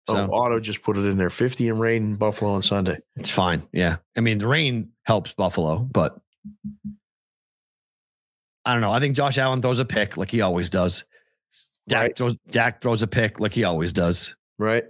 [0.09, 1.29] So oh, Otto just put it in there.
[1.29, 2.97] 50 and rain in Buffalo on Sunday.
[3.15, 3.63] it's fine.
[3.71, 6.19] Yeah, I mean the rain helps Buffalo, but
[8.65, 8.91] I don't know.
[8.91, 11.05] I think Josh Allen throws a pick like he always does.
[11.87, 12.17] Dak Right.
[12.17, 14.35] throws Dak throws a pick like he always does.
[14.57, 14.85] Right.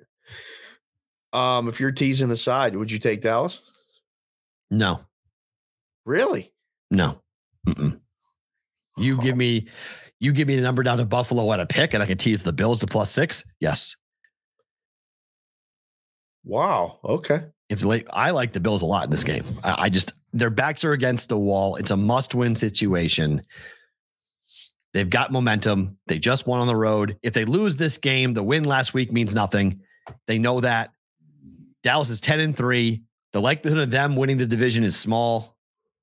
[1.32, 4.02] Um, if you're teasing the side, would you take Dallas?
[4.70, 5.00] No,
[6.06, 6.52] Really?
[6.92, 7.20] no.
[7.68, 8.00] Mm-mm.
[8.98, 9.68] You give me,
[10.20, 12.44] you give me the number down to Buffalo at a pick, and I can tease
[12.44, 13.44] the Bills to plus six.
[13.60, 13.96] Yes,
[16.46, 17.00] Wow.
[17.06, 17.44] Okay.
[17.70, 19.46] if late, I like the Bills a lot in this game.
[19.64, 21.76] I, I just their backs are against the wall.
[21.78, 23.42] It's a must-win situation.
[24.94, 25.98] They've got momentum.
[26.08, 27.18] They just won on the road.
[27.24, 29.80] If they lose this game, the win last week means nothing.
[30.28, 30.92] They know that.
[31.82, 33.02] Dallas is 10 and 3.
[33.32, 35.53] The likelihood of them winning the division is small.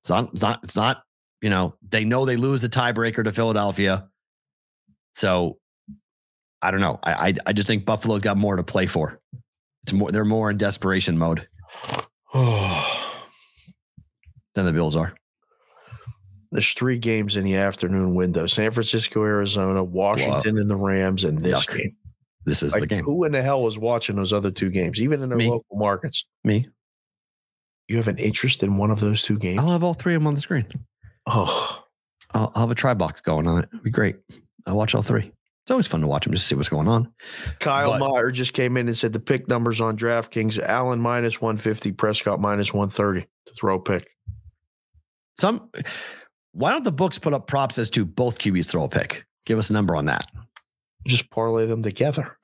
[0.01, 1.03] It's not, it's not, it's not,
[1.41, 4.07] you know, they know they lose the tiebreaker to Philadelphia.
[5.13, 5.57] So
[6.61, 6.99] I don't know.
[7.03, 9.19] I, I I just think Buffalo's got more to play for.
[9.83, 11.47] It's more they're more in desperation mode
[12.33, 13.05] than
[14.65, 15.13] the Bills are.
[16.51, 21.43] There's three games in the afternoon window: San Francisco, Arizona, Washington, and the Rams, and
[21.43, 21.77] this Yuck.
[21.77, 21.95] game.
[22.45, 23.03] This is Like, the game.
[23.05, 25.49] who in the hell was watching those other two games, even in their Me.
[25.49, 26.25] local markets?
[26.43, 26.67] Me.
[27.91, 29.59] You have an interest in one of those two games?
[29.59, 30.65] I'll have all three of them on the screen.
[31.25, 31.83] Oh,
[32.33, 33.69] I'll, I'll have a try box going on it.
[33.73, 34.15] It'd be great.
[34.65, 35.29] I'll watch all three.
[35.63, 37.11] It's always fun to watch them just to see what's going on.
[37.59, 41.41] Kyle But- Meyer just came in and said the pick numbers on DraftKings: Allen minus
[41.41, 44.07] one fifty, Prescott minus one thirty to throw a pick.
[45.37, 45.69] Some
[46.53, 49.25] why don't the books put up props as to both QBs throw a pick?
[49.45, 50.25] Give us a number on that.
[51.05, 52.37] Just parlay them together.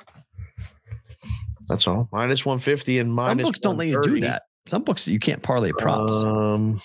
[1.69, 2.09] That's all.
[2.11, 3.45] Minus one fifty and Some minus.
[3.45, 4.43] books don't let you do that.
[4.67, 6.23] Some books that you can't parlay props.
[6.23, 6.81] Um,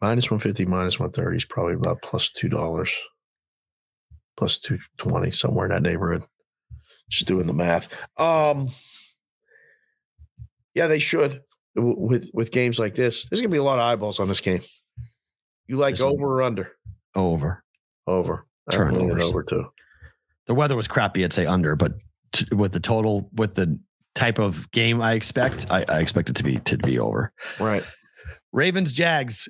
[0.00, 2.94] minus one fifty, minus one thirty is probably about plus two dollars.
[4.36, 6.24] plus 220, somewhere in that neighborhood.
[7.10, 8.08] Just doing the math.
[8.18, 8.70] Um,
[10.74, 11.42] yeah, they should
[11.74, 13.26] with with games like this.
[13.28, 14.62] There's gonna be a lot of eyeballs on this game.
[15.66, 16.06] You like Listen.
[16.08, 16.72] over or under?
[17.14, 17.62] Over.
[18.06, 18.46] Over.
[18.70, 19.22] Turnovers.
[19.24, 19.66] over too.
[20.46, 21.24] The weather was crappy.
[21.24, 21.92] I'd say under, but
[22.32, 23.78] t- with the total, with the
[24.14, 27.32] type of game I expect, I, I expect it to be to be over.
[27.58, 27.84] Right.
[28.52, 29.48] Ravens Jags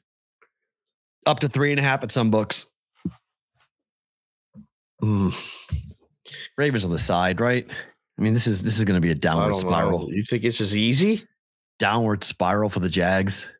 [1.26, 2.66] up to three and a half at some books.
[5.02, 5.34] Mm,
[6.56, 7.68] Ravens on the side, right?
[8.18, 10.09] I mean, this is this is going to be a downward spiral, know.
[10.10, 11.26] You think it's is easy?
[11.82, 13.51] downward spiral for the Jags.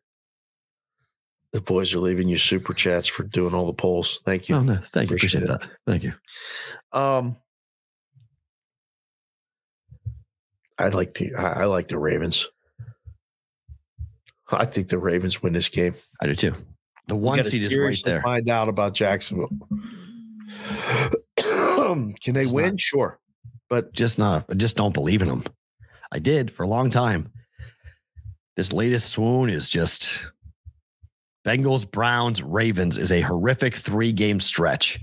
[1.51, 4.21] The boys are leaving you super chats for doing all the polls.
[4.23, 4.55] Thank you.
[4.55, 5.17] Oh, no, thank you.
[5.17, 5.79] Appreciate Appreciate that.
[5.85, 6.13] Thank you.
[6.93, 7.35] Um,
[10.77, 12.47] I like the I, like the Ravens.
[14.51, 15.93] I think the Ravens win this game.
[16.21, 16.53] I do too.
[17.07, 18.21] The one seed is right there.
[18.21, 19.49] Find out about Jacksonville.
[21.37, 22.71] Can they It's win?
[22.71, 23.19] not- Sure,
[23.69, 24.45] but Just not.
[24.49, 25.43] I just don't believe in them.
[26.11, 27.31] I did for a long time.
[28.55, 30.25] This latest swoon is just
[31.45, 34.99] Bengals, Browns, Ravens is a horrific three game stretch.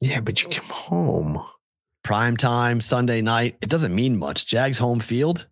[0.00, 1.44] Yeah, but you come home.
[2.02, 3.56] Prime time, Sunday night.
[3.62, 4.46] It doesn't mean much.
[4.46, 5.46] Jags home field.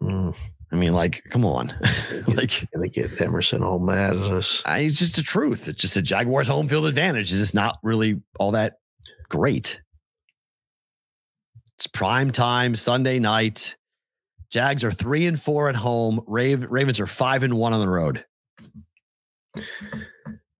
[0.00, 0.34] Mm,
[0.72, 1.74] I mean, like, come on.
[2.28, 4.62] like, gonna get Emerson all mad at us.
[4.64, 5.68] I, it's just the truth.
[5.68, 7.30] It's just a Jaguars home field advantage.
[7.30, 8.78] It's just not really all that
[9.28, 9.80] great.
[11.76, 13.76] It's prime time, Sunday night.
[14.50, 16.22] Jags are three and four at home.
[16.26, 18.24] Rav- Ravens are five and one on the road.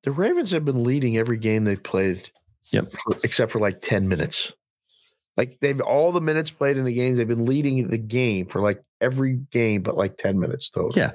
[0.02, 2.30] The Ravens have been leading every game they've played.
[2.72, 2.90] Yep.
[2.90, 4.52] for- except for like ten minutes.
[5.36, 7.18] Like they've all the minutes played in the games.
[7.18, 10.92] They've been leading the game for like every game, but like ten minutes total.
[10.94, 11.10] Yeah.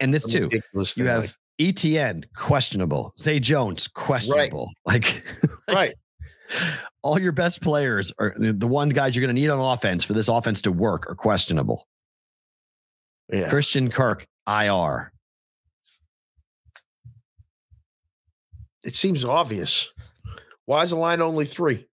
[0.00, 0.48] And this Some too.
[0.74, 3.12] You thing, have ETN questionable.
[3.18, 4.70] Zay Jones questionable.
[4.84, 5.24] Like
[5.68, 5.94] like- right.
[7.02, 10.04] all your best players are the the one guys you're going to need on offense
[10.04, 11.86] for this offense to work are questionable.
[13.32, 13.48] Yeah.
[13.48, 15.12] Christian Kirk IR.
[18.82, 19.88] It seems obvious.
[20.70, 21.88] Why is the line only three?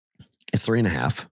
[0.52, 1.28] It's three and a half.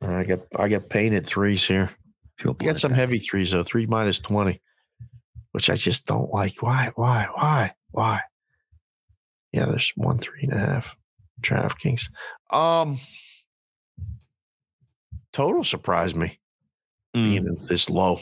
[0.00, 1.90] I get I get painted threes here.
[2.36, 3.64] People You got some heavy threes though.
[3.64, 4.62] Three minus twenty,
[5.50, 6.62] which I just don't like.
[6.62, 6.92] Why?
[6.94, 7.26] Why?
[7.34, 7.74] Why?
[7.90, 8.20] Why?
[9.52, 10.94] Yeah, there's one three and a half.
[11.42, 12.08] DraftKings.
[12.52, 13.00] Um,
[15.32, 16.38] total surprised me
[17.12, 18.20] Mm, being this low.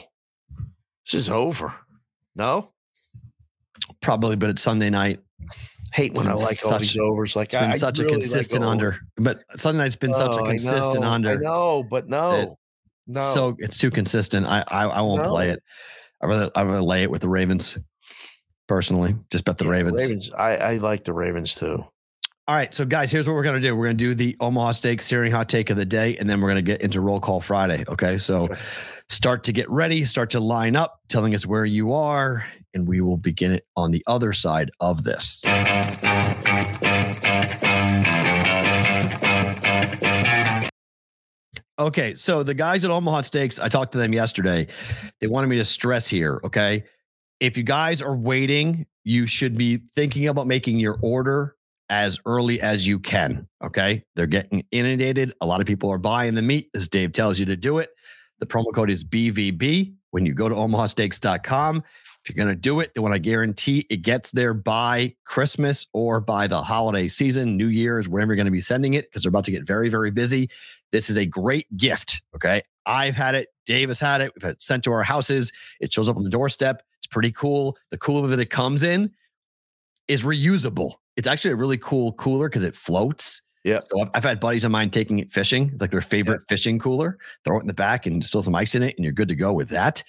[1.05, 1.75] This is over.
[2.35, 2.71] No,
[4.01, 5.19] probably, but it's Sunday night.
[5.93, 7.35] Hate when I like all such- these overs.
[7.35, 8.71] Like It's been I, I such really a consistent over.
[8.71, 8.99] under.
[9.17, 11.39] But Sunday night's been such a oh, I consistent know, under.
[11.39, 12.55] No, but no,
[13.07, 13.19] no.
[13.33, 14.45] So it's too consistent.
[14.45, 15.63] I I, I won't play it.
[16.21, 17.77] I rather I rather lay it with the Ravens.
[18.67, 19.95] Personally, just bet the Yeah, Ravens.
[20.03, 20.31] Ravens.
[20.37, 21.83] I, I like the Ravens too.
[22.47, 23.75] All right, so guys, here's what we're gonna do.
[23.75, 26.49] We're gonna do the Omaha Steaks searing hot take of the day, and then we're
[26.49, 27.83] gonna get into roll call Friday.
[27.87, 28.47] Okay, so
[29.07, 33.01] start to get ready, start to line up, telling us where you are, and we
[33.01, 35.43] will begin it on the other side of this.
[41.79, 44.67] Okay, so the guys at Omaha Steaks, I talked to them yesterday.
[45.21, 46.41] They wanted me to stress here.
[46.43, 46.83] Okay.
[47.39, 51.55] If you guys are waiting, you should be thinking about making your order
[51.89, 53.47] as early as you can.
[53.63, 54.03] Okay.
[54.17, 55.33] They're getting inundated.
[55.39, 57.91] A lot of people are buying the meat as Dave tells you to do it.
[58.39, 61.83] The promo code is BVB when you go to omahasteaks.com.
[62.29, 65.87] If you're going to do it, they want to guarantee it gets there by Christmas
[65.93, 69.23] or by the holiday season, New Year's, wherever you're going to be sending it, because
[69.23, 70.47] they're about to get very, very busy.
[70.91, 72.21] This is a great gift.
[72.35, 72.61] Okay.
[72.85, 73.49] I've had it.
[73.65, 74.31] Dave has had it.
[74.35, 75.51] We've had it sent to our houses.
[75.79, 76.83] It shows up on the doorstep.
[76.99, 77.77] It's pretty cool.
[77.89, 79.11] The cooler that it comes in
[80.07, 80.97] is reusable.
[81.17, 83.41] It's actually a really cool cooler because it floats.
[83.63, 83.79] Yeah.
[83.83, 86.77] So I've, I've had buddies of mine taking it fishing, it's like their favorite fishing
[86.77, 89.13] cooler, throw it in the back and just throw some ice in it, and you're
[89.13, 90.03] good to go with that.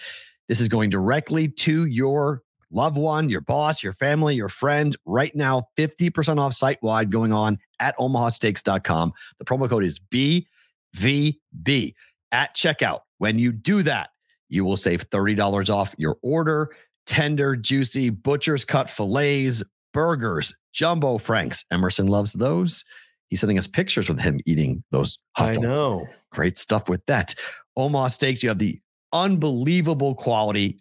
[0.50, 4.96] This is going directly to your loved one, your boss, your family, your friend.
[5.06, 9.12] Right now, 50% off site wide going on at omahasteaks.com.
[9.38, 11.94] The promo code is BVB
[12.32, 13.02] at checkout.
[13.18, 14.10] When you do that,
[14.48, 16.70] you will save $30 off your order.
[17.06, 19.62] Tender, juicy, butcher's cut fillets,
[19.94, 21.64] burgers, jumbo franks.
[21.70, 22.84] Emerson loves those.
[23.28, 26.08] He's sending us pictures with him eating those hot I know.
[26.32, 27.36] Great stuff with that.
[27.76, 28.80] Omaha Steaks, you have the
[29.12, 30.78] unbelievable quality,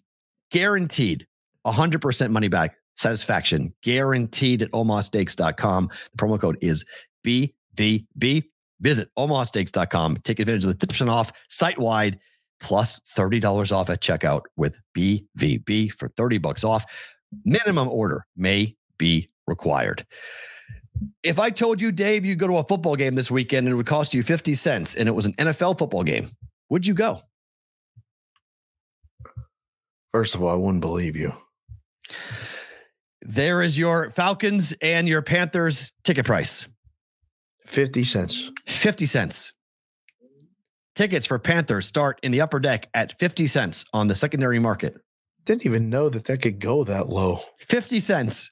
[0.52, 1.26] guaranteed
[1.66, 5.90] 100% money back satisfaction, guaranteed at omahasteaks.com.
[6.12, 6.86] The promo code is
[7.26, 8.44] BVB.
[8.82, 10.18] Visit omahasteaks.com.
[10.24, 12.20] Take advantage of the 50% off site wide
[12.62, 16.86] plus $30 off at checkout with BVB for 30 bucks off.
[17.46, 20.06] Minimum order may be required.
[21.24, 23.78] If I told you, Dave, you go to a football game this weekend and it
[23.78, 26.30] would cost you 50 cents and it was an NFL football game,
[26.70, 27.22] would you go?
[30.12, 31.34] First of all, I wouldn't believe you.
[33.22, 36.68] There is your Falcons and your Panthers ticket price
[37.66, 38.50] 50 cents.
[38.68, 39.54] 50 cents.
[40.96, 44.98] Tickets for Panthers start in the upper deck at 50 cents on the secondary market.
[45.46, 47.40] Didn't even know that that could go that low.
[47.68, 48.52] 50 cents.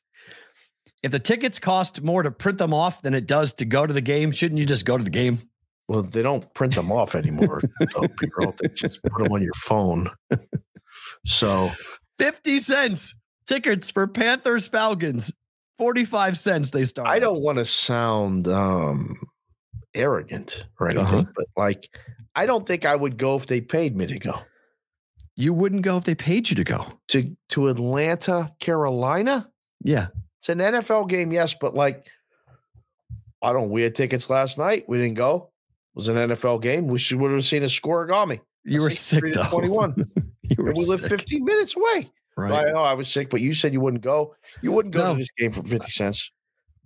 [1.03, 3.93] If the tickets cost more to print them off than it does to go to
[3.93, 5.39] the game, shouldn't you just go to the game?
[5.87, 7.61] Well, they don't print them off anymore.
[8.19, 8.57] Pierrot.
[8.57, 10.09] They just put them on your phone.
[11.27, 11.69] So
[12.19, 13.13] 50 cents.
[13.45, 15.31] Tickets for Panthers Falcons.
[15.79, 17.07] 45 cents they start.
[17.07, 19.19] I don't want to sound um,
[19.93, 21.23] arrogant or anything, Uh-huh.
[21.35, 21.89] but like,
[22.35, 24.39] I don't think I would go if they paid me to go
[25.35, 26.87] You wouldn't go if they paid you to go.
[27.09, 29.49] to to Atlanta, Carolina.
[29.83, 30.07] Yeah.
[30.39, 32.07] It's an NFL game, yes, but like,
[33.41, 33.69] I don't.
[33.69, 34.85] We had tickets last night.
[34.89, 35.51] We didn't go.
[35.95, 36.87] It was an NFL game.
[36.87, 38.39] We should would have seen a scorigami.
[38.63, 39.43] You were sick though.
[39.43, 40.03] 21.
[40.57, 42.11] you were And we live 15 minutes away.
[42.35, 42.67] Right.
[42.67, 44.35] I know I was sick, but you said you wouldn't go.
[44.61, 45.11] You wouldn't go No.
[45.13, 46.31] to this game for 50 cents.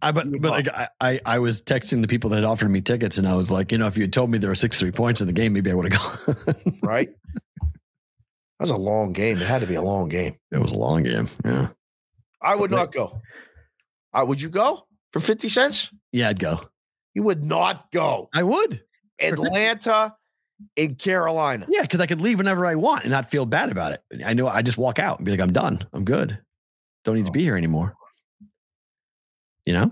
[0.03, 2.81] I but but like, I, I I was texting the people that had offered me
[2.81, 4.79] tickets, and I was like, you know, if you had told me there were six
[4.79, 6.25] three points in the game, maybe I would have
[6.55, 6.79] gone.
[6.81, 7.09] right?
[7.61, 7.69] That
[8.61, 9.37] was a long game.
[9.37, 10.37] It had to be a long game.
[10.51, 11.27] it was a long game.
[11.45, 11.67] Yeah.
[12.41, 13.21] I would But not go.
[14.13, 15.91] Uh, would you go for 50 cents?
[16.11, 16.61] Yeah, I'd go.
[17.13, 18.29] You would not go.
[18.33, 18.81] I would.
[19.19, 20.15] Atlanta
[20.75, 21.65] in Carolina.
[21.69, 24.23] Yeah, because I could leave whenever I want and not feel bad about it.
[24.25, 25.85] I know I just walk out and be like, I'm done.
[25.93, 26.37] I'm good.
[27.03, 27.33] Don't need to oh.
[27.33, 27.95] be here anymore.
[29.65, 29.91] You know?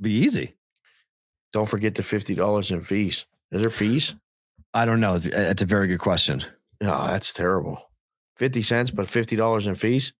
[0.00, 0.54] Be easy.
[1.52, 3.24] Don't forget the $50 in fees.
[3.52, 4.14] Is there fees?
[4.74, 5.14] I don't know.
[5.14, 6.44] It's, uh, it's a very good question.
[6.80, 7.90] No, that's terrible.
[8.36, 10.12] 50 cents, but $50 in fees?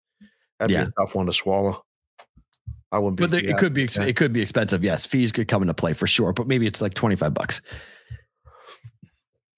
[0.58, 0.84] That'd Yeah.
[0.84, 1.84] be a tough one to swallow.
[2.92, 3.24] I wouldn't be.
[3.24, 4.82] But there, it could be exp- it could be expensive.
[4.84, 6.32] Yes, fees could come into play for sure.
[6.32, 7.60] But maybe it's like twenty five bucks.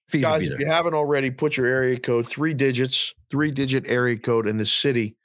[0.09, 4.17] Fees Guys, if you haven't already, put your area code, three digits, three digit area
[4.17, 5.17] code in the city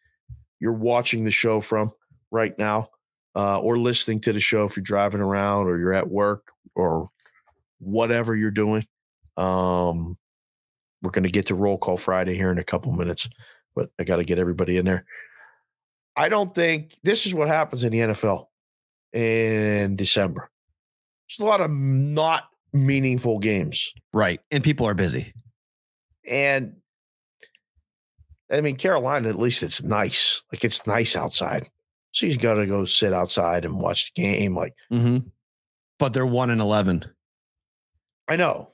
[0.59, 1.91] you're watching the show from
[2.31, 2.89] right now,
[3.35, 7.09] uh, or listening to the show if you're driving around or you're at work or
[7.79, 8.85] whatever you're doing.
[9.37, 10.17] Um,
[11.01, 13.27] we're going to get to roll call Friday here in a couple minutes,
[13.75, 15.05] but I got to get everybody in there.
[16.15, 18.47] I don't think this is what happens in the NFL
[19.11, 20.49] in December.
[21.27, 22.43] There's a lot of not
[22.73, 23.93] meaningful games.
[24.13, 25.31] right, and people are busy.
[26.27, 26.75] And
[28.51, 30.43] I mean, Carolina, at least it's nice.
[30.51, 31.69] Like it's nice outside.
[32.11, 34.55] So you got to go sit outside and watch the game.
[34.55, 35.27] Like, Mm-hmm.
[35.99, 37.05] But they're one and eleven
[38.27, 38.69] I know.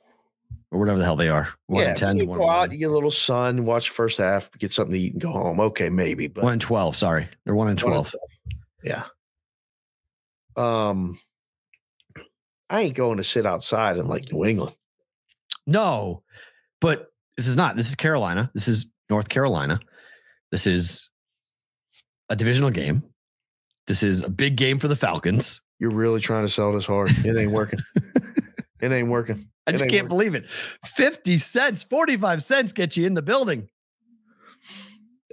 [0.72, 1.50] or whatever the hell they are.
[1.68, 2.18] One yeah, and ten.
[2.18, 2.72] you one, go and out, 11.
[2.74, 5.60] you get a little sun, watch first half, get something to eat, and go home.
[5.60, 6.96] Okay, maybe, but one and twelve.
[6.96, 8.16] Sorry, they're one and One and twelve.
[8.84, 9.04] Yeah.
[10.56, 11.20] Um,
[12.70, 14.76] I ain't going to sit outside in like New England.
[15.66, 16.24] No,
[16.82, 17.76] but this is not.
[17.76, 18.52] This is Carolina.
[18.54, 19.80] This is North Carolina.
[20.52, 21.10] This is
[22.30, 23.04] a divisional game.
[23.88, 25.62] This is a big game for the Falcons.
[25.80, 27.10] You're really trying to sell this hard.
[27.26, 27.80] It ain't working.
[28.82, 29.48] it ain't working.
[29.66, 30.08] I just can't working.
[30.08, 30.50] believe it.
[30.50, 33.70] 50 cents, 45 cents get you in the building.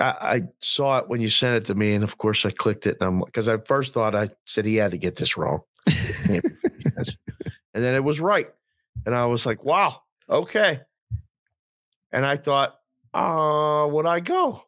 [0.00, 2.86] I, I saw it when you sent it to me, and of course I clicked
[2.86, 2.98] it.
[3.00, 5.60] And I'm because I first thought I said he had to get this wrong,
[7.76, 8.48] and then it was right,
[9.04, 10.80] and I was like, "Wow, okay."
[12.10, 12.74] And I thought,
[13.12, 14.62] "Uh, would I go?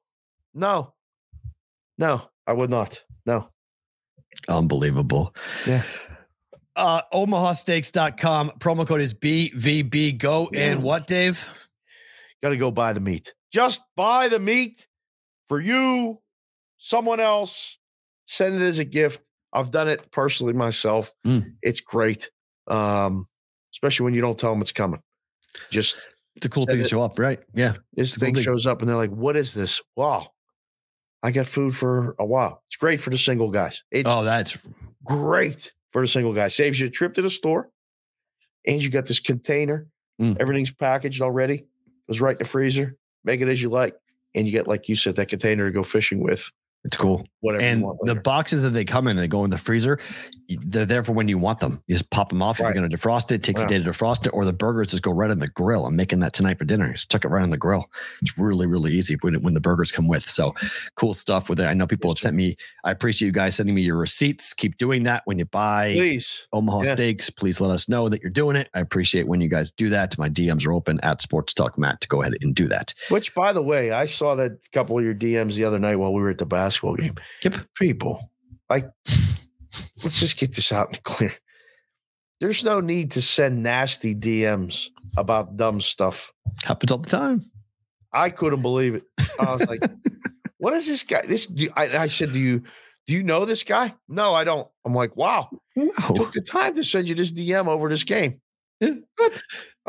[0.52, 0.92] No,
[1.96, 3.02] no, I would not.
[3.26, 3.48] No,
[4.48, 5.34] Unbelievable.
[5.66, 5.82] Yeah.
[6.76, 8.52] Uh, OmahaSteaks.com.
[8.60, 10.12] Promo code is BVB.
[10.18, 10.84] Go and Yeah.
[10.84, 11.48] what, Dave?
[12.42, 13.34] got to go buy the meat.
[13.52, 14.86] Just buy the meat
[15.48, 16.20] for you,
[16.78, 17.78] someone else.
[18.26, 19.20] Send it as a gift.
[19.52, 21.12] I've done it personally myself.
[21.26, 21.56] Mm.
[21.62, 22.30] It's great,
[22.68, 23.26] um,
[23.72, 25.00] especially when you don't tell them it's coming.
[25.70, 25.96] Just
[26.44, 27.40] a cool thing to it- show up, right?
[27.54, 27.74] Yeah.
[27.94, 30.28] this cool thing shows up and they're like, "What is this?" Wow,
[31.22, 32.62] I got food for a while.
[32.68, 33.82] It's great for the single guys.
[33.90, 34.56] It's Oh, that's
[35.04, 36.48] great for the single guy.
[36.48, 37.70] Saves you a trip to the store,
[38.66, 39.88] and you got this container.
[40.20, 40.36] Mm.
[40.40, 41.66] Everything's packaged already.
[42.08, 42.96] Goes right in the freezer.
[43.24, 43.94] Make it as you like,
[44.34, 46.50] and you get like you said that container to go fishing with.
[46.84, 47.26] It's cool.
[47.40, 50.00] Whatever And the boxes that they come in, they go in the freezer.
[50.48, 51.82] They're there for when you want them.
[51.86, 52.58] You just pop them off.
[52.58, 53.66] If you're going to defrost it, it takes Yeah.
[53.66, 55.86] a day to defrost it, or the burgers just go right on the grill.
[55.86, 56.90] I'm making that tonight for dinner.
[56.92, 57.84] Just chuck it right on the grill.
[58.22, 60.22] It's really, really easy when, when the burgers come with.
[60.28, 60.54] So
[60.96, 61.64] cool stuff with it.
[61.66, 64.52] I know people have sent me, I appreciate you guys sending me your receipts.
[64.54, 66.46] Keep doing that when you buy please.
[66.52, 66.94] Omaha Yeah.
[66.94, 67.30] Steaks.
[67.30, 68.68] Please let us know that you're doing it.
[68.74, 70.16] I appreciate when you guys do that.
[70.18, 72.94] My DMs are open at Sports Talk Matt to go ahead and do that.
[73.10, 76.12] Which, by the way, I saw that couple of your DMs the other night while
[76.12, 77.14] we were at the basketball game.
[77.42, 77.54] Yep.
[77.76, 78.30] People,
[78.68, 78.84] like,
[80.04, 81.32] let's just get this out and clear.
[82.40, 86.32] There's no need to send nasty DMs about dumb stuff.
[86.64, 87.40] Happens all the time.
[88.12, 89.02] I couldn't believe it.
[89.40, 89.80] I was like,
[90.58, 92.62] "What is this guy?" This do- I, I said, "Do you
[93.06, 94.68] do you know this guy?" No, I don't.
[94.84, 95.90] I'm like, "Wow, No.
[96.14, 98.40] took the time to send you this DM over this game."
[98.80, 98.94] Yeah.
[99.16, 99.32] Good.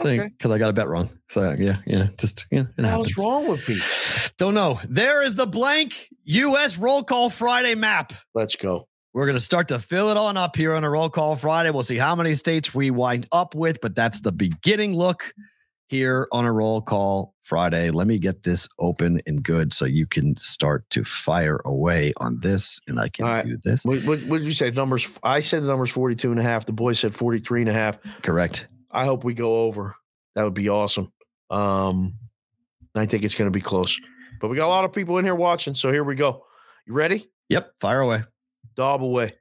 [0.01, 0.29] Saying Okay.
[0.37, 1.09] because I got a bet wrong.
[1.29, 3.13] So yeah, yeah, just yeah, it What the happens.
[3.15, 3.85] hell's wrong with people?
[4.37, 4.79] Don't know.
[4.89, 6.77] There is the blank U.S.
[6.77, 8.13] roll call Friday map.
[8.33, 8.87] Let's go.
[9.13, 11.71] We're going to start to fill it on up here on a roll call Friday.
[11.71, 15.33] We'll see how many states we wind up with, but that's the beginning look
[15.87, 17.89] here on a roll call Friday.
[17.89, 22.39] Let me get this open and good so you can start to fire away on
[22.41, 23.45] this and I can All right.
[23.47, 23.83] do this.
[23.83, 24.69] What, what, what did you say?
[24.69, 25.09] Numbers?
[25.23, 26.67] I said the numbers 42 and a half.
[26.67, 27.97] The boy said 43 and a half.
[28.21, 28.67] Correct.
[28.91, 29.95] I hope we go over.
[30.35, 31.11] That would be awesome.
[31.49, 32.15] Um,
[32.95, 33.99] I think it's going to be close.
[34.39, 35.75] But we got a lot of people in here watching.
[35.75, 36.45] So here we go.
[36.85, 37.29] You ready?
[37.49, 37.73] Yep.
[37.81, 38.23] Fire away.
[38.75, 39.35] Dob away.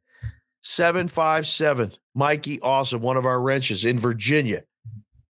[0.63, 1.93] 757.
[2.15, 3.01] Mikey, awesome.
[3.01, 4.65] One of our wrenches in Virginia.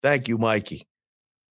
[0.01, 0.87] Thank you, Mikey.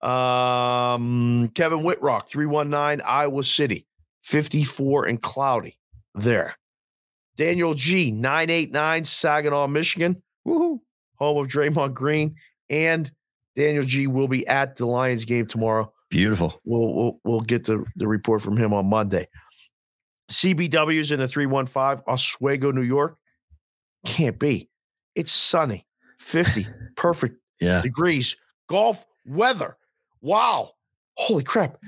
[0.02, 3.86] Um, Kevin Whitrock, 319, Iowa City,
[4.24, 5.78] 54 and cloudy
[6.14, 6.56] there.
[7.36, 10.80] Daniel G, 989, Saginaw, Michigan, Woohoo.
[11.22, 12.34] Home of Draymond Green.
[12.70, 13.10] And
[13.56, 15.92] Daniel G will be at the Lions game tomorrow.
[16.10, 16.60] Beautiful.
[16.64, 19.28] We'll we'll, we'll get the, the report from him on Monday.
[20.30, 23.16] CBW's in the 315, Oswego, New York.
[24.06, 24.68] Can't be.
[25.14, 25.86] It's sunny,
[26.20, 26.66] 50,
[26.96, 27.82] perfect Yeah.
[27.82, 28.36] degrees,
[28.68, 29.76] golf weather.
[30.20, 30.72] Wow.
[31.16, 31.78] Holy crap.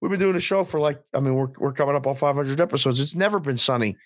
[0.00, 2.60] We've been doing a show for like, I mean, we're, we're coming up on 500
[2.60, 3.00] episodes.
[3.00, 3.96] It's never been sunny.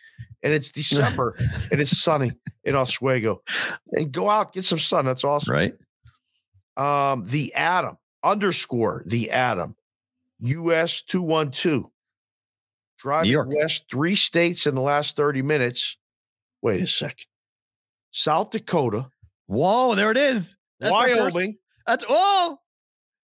[0.42, 1.34] And it's December
[1.72, 2.32] and it's sunny
[2.64, 3.42] in Oswego.
[3.92, 5.04] And go out, get some sun.
[5.04, 5.54] That's awesome.
[5.54, 5.74] Right.
[6.76, 9.74] Um, the Atom underscore the Atom,
[10.40, 11.90] US 212.
[12.98, 15.96] Driving west three states in the last 30 minutes.
[16.62, 17.26] Wait a second.
[18.10, 19.10] South Dakota,
[19.48, 20.56] Whoa, there it is.
[20.78, 21.56] That's Wyoming,
[21.86, 22.58] That's oh.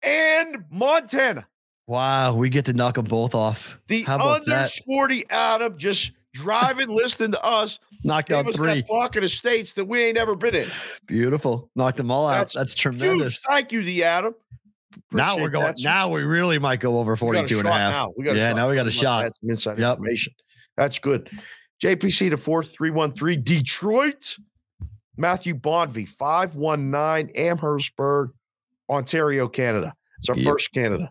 [0.01, 1.45] and Montana.
[1.87, 3.79] Wow, we get to knock them both off.
[3.87, 4.55] The How about that?
[4.55, 7.79] underscore the Atom just driving, listening to us.
[8.03, 8.81] Knocked out three.
[8.81, 10.67] that pocket of states that we ain't ever been in.
[11.07, 11.69] Beautiful.
[11.75, 12.37] Knocked them all out.
[12.39, 12.99] That's That's, Huge.
[12.99, 13.43] tremendous.
[13.47, 14.35] Thank you, the Atom.
[15.11, 15.65] Now we're going.
[15.65, 15.77] that.
[15.81, 17.93] Now we really might go over We 42 and a half.
[17.93, 18.13] Now.
[18.17, 19.23] We got yeah, now we got a shot.
[19.41, 19.97] Some inside Yep.
[19.97, 20.33] information.
[20.77, 21.29] That's good.
[21.81, 24.35] JPC to fourth, 313 Detroit.
[25.17, 28.31] Matthew Bondby, 519 Amherstburg,
[28.89, 29.93] Ontario, Canada.
[30.17, 30.45] It's our Yep.
[30.45, 31.09] first Canada.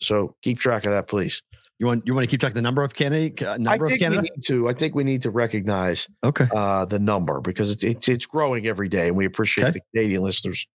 [0.00, 1.42] So keep track of that, please.
[1.80, 3.86] You want you want to keep track of the number of Canada uh, I number
[3.86, 4.20] of think Canada?
[4.20, 4.68] we need to.
[4.68, 6.46] I think we need to recognize okay.
[6.54, 9.72] uh, the number because it's, it's it's growing every day, and we appreciate Okay.
[9.72, 10.66] the Canadian listeners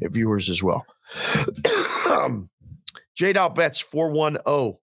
[0.00, 0.86] and viewers as well.
[2.12, 2.48] um,
[3.16, 3.32] J.
[3.32, 4.78] Dow bets four one zero,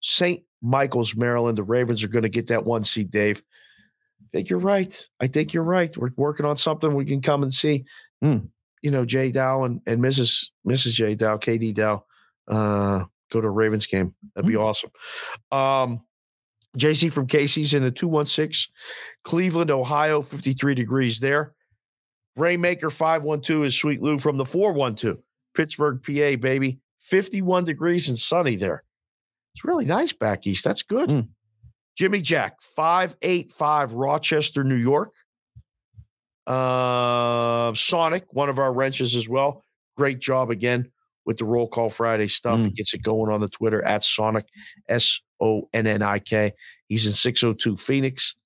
[0.00, 0.44] St.
[0.62, 1.58] Michael's, Maryland.
[1.58, 3.42] The Ravens are going to get that one seed, Dave.
[4.22, 5.08] I think you're right.
[5.18, 5.94] I think you're right.
[5.96, 7.84] We're working on something we can come and see.
[8.22, 8.38] Hmm.
[8.80, 10.50] You know, Jay Dow and, and Mrs.
[10.64, 10.92] Mrs.
[10.94, 11.16] J.
[11.16, 12.04] Dow, KD Dow,
[12.46, 14.14] uh, go to a Ravens game.
[14.34, 14.90] That'd be awesome.
[15.50, 16.02] Um,
[16.76, 18.72] JC from Casey's in the 216.
[19.22, 21.54] Cleveland, Ohio, 53 degrees there.
[22.38, 25.18] Raymaker 512 is Sweet Lou from the 412.
[25.54, 26.80] Pittsburgh, PA, baby.
[27.00, 28.82] 51 degrees and sunny there.
[29.54, 30.64] It's really nice back east.
[30.64, 31.10] That's good.
[31.10, 31.28] Mm.
[31.96, 35.12] Jimmy Jack, 585, Rochester, New York.
[36.46, 39.62] Uh, Sonic, one of our wrenches as well.
[39.96, 40.90] Great job again
[41.26, 42.60] with the roll call Friday stuff.
[42.60, 44.46] He gets it going on the Twitter at Sonic,
[44.88, 46.52] S O N N I K.
[46.88, 48.36] He's in 602 Phoenix.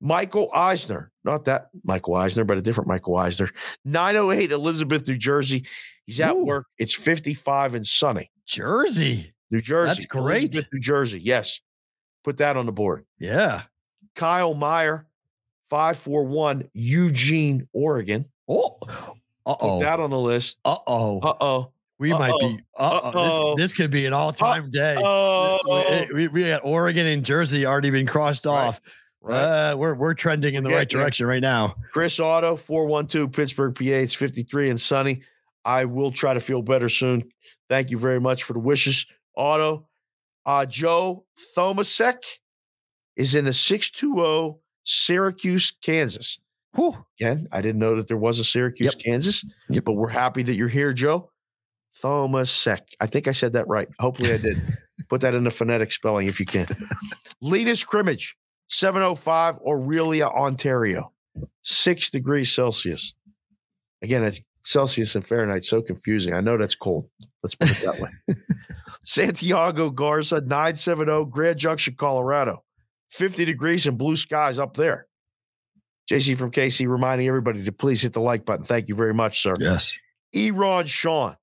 [0.00, 3.50] Michael Eisner, not that Michael Eisner, but a different Michael Eisner.
[3.84, 5.66] 908 Elizabeth, New Jersey.
[6.06, 6.44] He's at Ooh.
[6.44, 6.66] work.
[6.78, 8.30] It's 55 and sunny.
[8.46, 9.34] Jersey.
[9.50, 9.88] New Jersey.
[9.88, 10.44] That's great.
[10.44, 11.20] Elizabeth, New Jersey.
[11.22, 11.60] Yes.
[12.24, 13.04] Put that on the board.
[13.18, 13.62] Yeah.
[14.16, 15.06] Kyle Meyer,
[15.68, 18.26] 541, Eugene, Oregon.
[18.48, 18.78] Oh.
[19.46, 19.80] Uh Put oh.
[19.80, 20.58] that on the list.
[20.64, 21.20] Uh oh.
[21.20, 21.72] Uh oh.
[22.00, 22.48] We might uh-oh.
[22.48, 22.60] be.
[22.78, 23.08] Uh oh.
[23.10, 23.54] Uh-oh.
[23.56, 24.96] This, this could be an all time day.
[24.98, 28.52] Oh, We, we, we got Oregon and Jersey already been crossed Right.
[28.52, 28.80] off.
[29.20, 29.36] right.
[29.72, 31.74] Uh, we're we're trending in the right direction right now.
[31.92, 33.84] Chris Otto, 412, Pittsburgh, PA.
[33.84, 35.22] It's 53 and sunny.
[35.64, 37.30] I will try to feel better soon.
[37.68, 39.04] Thank you very much for the wishes,
[39.36, 39.86] Otto.
[40.46, 42.24] Uh, Joe Thomasek
[43.14, 46.38] is in the 620 Syracuse, Kansas.
[46.74, 46.96] Whew.
[47.20, 49.84] Again, I didn't know that there was a Syracuse, Kansas, Yep.
[49.84, 51.29] but we're happy that you're here, Joe.
[52.02, 52.80] Thomasek.
[53.00, 53.88] I think I said that right.
[53.98, 54.60] Hopefully I did.
[55.08, 56.66] Put that in the phonetic spelling if you can.
[57.40, 58.36] Linus Crimmage,
[58.68, 61.12] 705 Orillia, Ontario,
[61.62, 63.14] six degrees Celsius.
[64.02, 66.34] Again, it's Celsius and Fahrenheit, so confusing.
[66.34, 67.08] I know that's cold.
[67.42, 68.10] Let's put it that way.
[69.02, 72.62] Santiago Garza, 970, Grand Junction, Colorado.
[73.10, 75.06] 50 degrees and blue skies up there.
[76.10, 78.64] JC from KC reminding everybody to please hit the like button.
[78.64, 79.56] Thank you very much, sir.
[79.58, 79.98] Yes.
[80.34, 81.36] Eron Sean,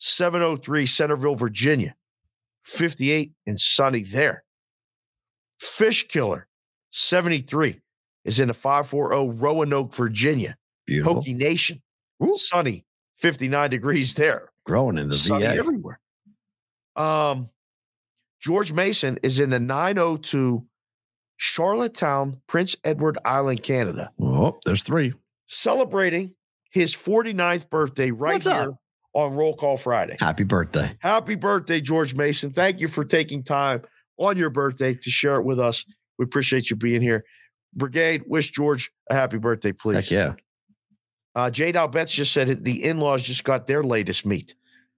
[0.00, 1.94] 703 Centreville, Virginia.
[2.64, 4.44] 58 and sunny there.
[5.58, 6.46] Fish Killer,
[6.90, 7.80] 73,
[8.24, 10.56] is in the 540 Roanoke, Virginia.
[10.86, 11.22] Beautiful.
[11.22, 11.82] Hokie Nation,
[12.34, 12.84] sunny,
[13.18, 14.48] 59 degrees there.
[14.66, 15.54] Growing in the sunny VA.
[15.56, 16.00] everywhere.
[16.96, 17.50] Um,
[18.40, 20.66] George Mason is in the 902
[21.36, 25.14] Charlottetown, Prince Edward Island, Canada, Oh, there's three.
[25.46, 26.34] celebrating
[26.70, 28.76] his 49th birthday right What's up?
[29.12, 30.16] On Roll Call Friday.
[30.20, 30.96] Happy birthday.
[31.00, 32.52] Happy birthday, George Mason.
[32.52, 33.82] Thank you for taking time
[34.18, 35.84] on your birthday to share it with us.
[36.18, 37.24] We appreciate you being here.
[37.74, 40.08] Brigade, wish George a happy birthday, please.
[40.08, 40.32] Heck yeah.
[41.34, 44.54] Uh, Jade Albets just said the in laws just got their latest meat.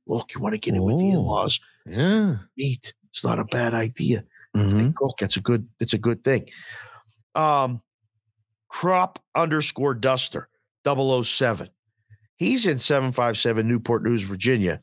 [0.06, 1.60] Look, you want to get in with the in laws?
[1.86, 2.36] Yeah.
[2.56, 2.94] Meat.
[3.10, 4.24] It's not a bad idea.
[4.56, 4.86] Mhm.
[4.86, 5.20] They cook.
[5.22, 5.68] It's a good.
[5.80, 6.48] It's a good thing.
[7.34, 7.82] Um,
[8.68, 10.48] crop underscore duster
[10.84, 11.68] 007.
[12.42, 14.82] He's in 757 Newport News, Virginia,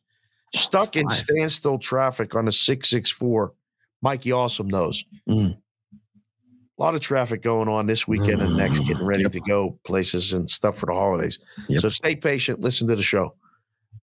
[0.56, 3.54] stuck in standstill traffic on a 664.
[4.02, 5.04] Mikey Awesome knows.
[5.28, 5.58] Mm.
[5.58, 9.34] A lot of traffic going on this weekend and next, getting ready Yep.
[9.34, 11.40] to go places and stuff for the holidays.
[11.68, 11.82] Yep.
[11.82, 12.62] So stay patient.
[12.62, 13.36] Listen to the show.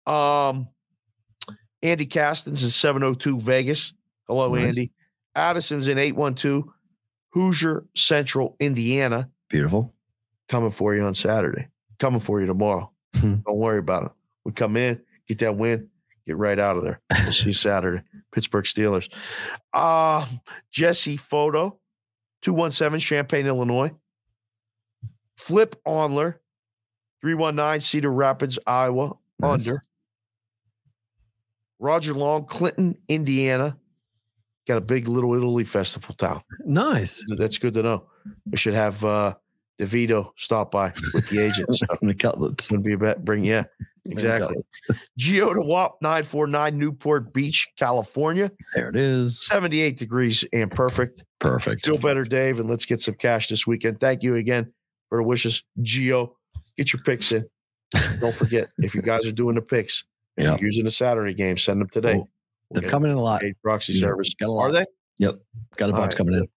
[0.07, 0.69] Um,
[1.83, 3.95] Andy Castens in 702 Vegas.
[4.29, 4.67] Hello, Nice.
[4.67, 4.93] Andy.
[5.35, 6.65] Addison's in 812
[7.31, 9.31] Hoosier Central, Indiana.
[9.49, 9.95] Beautiful.
[10.51, 11.69] Coming for you on Saturday.
[11.99, 12.91] Coming for you tomorrow.
[13.17, 13.37] Hmm.
[13.47, 14.13] Don't worry about it.
[14.45, 15.89] We come in, get that win,
[16.27, 17.01] get right out of there.
[17.23, 18.03] We'll see you Saturday.
[18.33, 19.13] Pittsburgh Steelers.
[19.73, 20.25] Uh,
[20.71, 21.79] Jesse Photo,
[22.43, 23.93] 217 Champaign, Illinois.
[25.37, 26.37] Flip Onler,
[27.21, 29.17] 319 Cedar Rapids, Iowa.
[29.41, 29.69] Nice.
[29.69, 29.83] Under.
[31.79, 33.77] Roger Long, Clinton, Indiana.
[34.67, 36.43] Got a big Little Italy festival town.
[36.65, 37.25] Nice.
[37.37, 38.05] That's good to know.
[38.51, 39.35] We should have uh
[39.79, 41.69] DeVito stop by with the agent
[42.01, 42.71] and the cutlets.
[42.71, 43.25] Would be a bet.
[43.25, 43.65] Bring yeah,
[44.07, 44.57] exactly.
[45.19, 48.51] Geo to WAP 949 Newport Beach, California.
[48.75, 49.45] There it is.
[49.47, 51.25] 78 degrees and perfect.
[51.41, 51.85] Perfect.
[51.85, 54.01] Feel better, Dave, and let's get some cash this weekend.
[54.01, 54.73] Thank you again
[55.11, 55.63] for the wishes.
[55.83, 56.37] Geo,
[56.79, 57.45] get your picks in.
[58.21, 60.05] Don't forget, if you guys are doing the picks,
[60.37, 60.57] if Yeah.
[60.59, 62.15] you're using the Saturday game, send them today.
[62.15, 62.29] Cool.
[62.73, 63.43] They're coming in a lot.
[63.63, 64.35] Proxy Yeah, service.
[64.35, 64.63] got a lot.
[64.71, 64.85] Are they?
[65.19, 65.37] Yep.
[65.77, 66.49] Got a bunch right, coming in.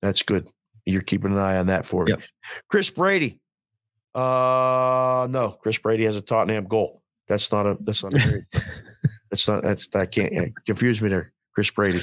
[0.00, 0.48] That's good.
[0.86, 2.12] You're keeping an eye on that for me.
[2.12, 2.20] Yep.
[2.68, 3.40] Chris Brady.
[4.14, 7.02] Uh no, Chris Brady has a Tottenham goal.
[7.28, 8.46] That's not a that's not a
[9.30, 11.32] that's not that's that can't confuse me there.
[11.54, 12.00] Chris Brady.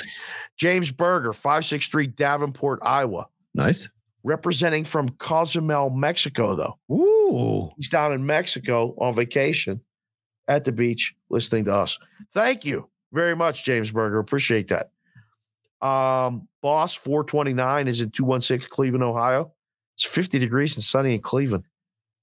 [0.57, 3.27] James Berger, 563 Davenport, Iowa.
[3.53, 3.89] Nice.
[4.23, 6.77] Representing from Cozumel, Mexico, though.
[6.93, 7.71] Ooh.
[7.75, 9.81] He's down in Mexico on vacation
[10.47, 11.97] at the beach listening to us.
[12.33, 14.19] Thank you very much, James Berger.
[14.19, 14.91] Appreciate that.
[15.81, 19.53] Um, Boss 429 is in 216 Cleveland, Ohio.
[19.95, 21.65] It's 50 degrees and sunny in Cleveland.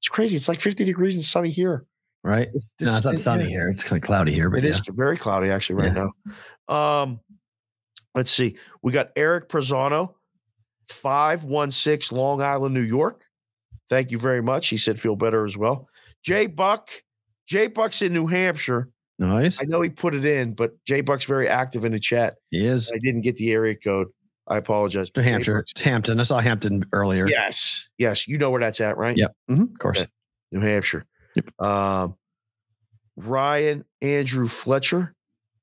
[0.01, 0.37] It's crazy.
[0.37, 1.85] It's like 50 degrees and sunny here.
[2.25, 2.49] Right.
[2.55, 3.51] It's, No, it's not this- sunny yeah.
[3.51, 3.69] here.
[3.71, 4.71] It's kind of cloudy here, but It yeah.
[4.71, 6.13] is very cloudy actually right now.
[6.75, 7.21] Um,
[8.15, 8.57] let's see.
[8.83, 10.15] We got Eric Prezano,
[10.89, 13.25] 516 Long Island, New York.
[13.89, 14.69] Thank you very much.
[14.69, 15.89] He said feel better as well.
[16.23, 16.91] Jay Buck,
[17.47, 18.91] Jay Buck's in New Hampshire.
[19.19, 19.61] Nice.
[19.61, 22.37] I know he put it in, but Jay Buck's very active in the chat.
[22.51, 22.91] He is.
[22.95, 24.09] I didn't get the area code.
[24.47, 25.11] I apologize.
[25.17, 25.59] New Hampshire.
[25.59, 26.21] It's Hampton.
[26.21, 27.27] I saw Hampton earlier.
[27.29, 27.89] Yes.
[27.99, 28.27] Yes.
[28.29, 29.17] You know where that's at, right?
[29.17, 29.33] Yep.
[29.51, 30.01] Mhm, Of course.
[30.03, 30.11] Okay.
[30.53, 31.05] New Hampshire.
[31.35, 31.61] Yep.
[31.61, 32.17] Um,
[33.17, 35.15] Ryan Andrew Fletcher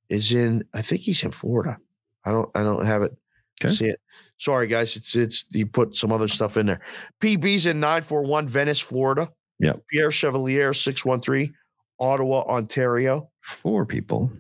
[0.10, 0.66] is in.
[0.74, 1.78] I think he's in Florida.
[2.26, 2.50] I don't.
[2.56, 3.16] I don't have it.
[3.64, 3.74] Okay.
[3.74, 4.00] See it.
[4.38, 4.96] Sorry, guys.
[4.98, 5.46] It's it's.
[5.52, 6.82] You put some other stuff in there.
[7.22, 9.30] PB's in nine four one Venice, Florida.
[9.60, 9.84] Yep.
[9.90, 11.54] Pierre Chevalier six one three,
[12.00, 13.30] Ottawa, Ontario.
[13.42, 14.32] Four people.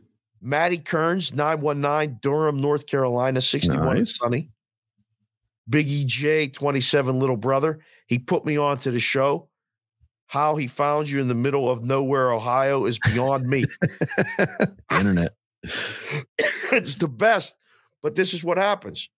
[0.42, 4.18] Maddie Kearns nine one nine Durham, North Carolina sixty one Nice.
[4.18, 4.50] sunny.
[5.70, 7.80] Biggie J twenty seven little brother.
[8.08, 9.50] He put me on to the show.
[10.28, 13.66] How he found you in the middle of nowhere, Ohio, is beyond me.
[14.92, 15.34] Internet.
[15.64, 17.56] it's the best.
[18.02, 19.10] But this is what happens.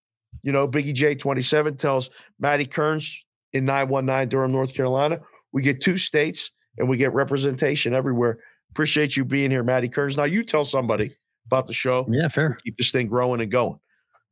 [0.43, 2.09] You know, Biggie J27 tells
[2.39, 7.93] Maddie Kearns in 919 Durham, North Carolina, we get two states and we get representation
[7.93, 8.39] everywhere.
[8.71, 10.17] Appreciate you being here, Matty Kearns.
[10.17, 11.11] Now you tell somebody
[11.45, 12.05] about the show.
[12.09, 12.57] Yeah, fair.
[12.63, 13.79] Keep this thing growing and going.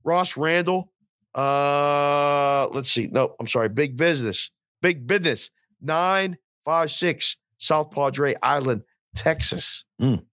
[0.03, 0.91] Ross Randall,
[1.33, 3.07] uh, let's see.
[3.07, 3.69] No, I'm sorry.
[3.69, 4.51] Big business.
[4.81, 5.49] Big business.
[5.81, 8.83] 956 South Padre Island,
[9.15, 9.85] Texas.
[10.01, 10.23] Mm.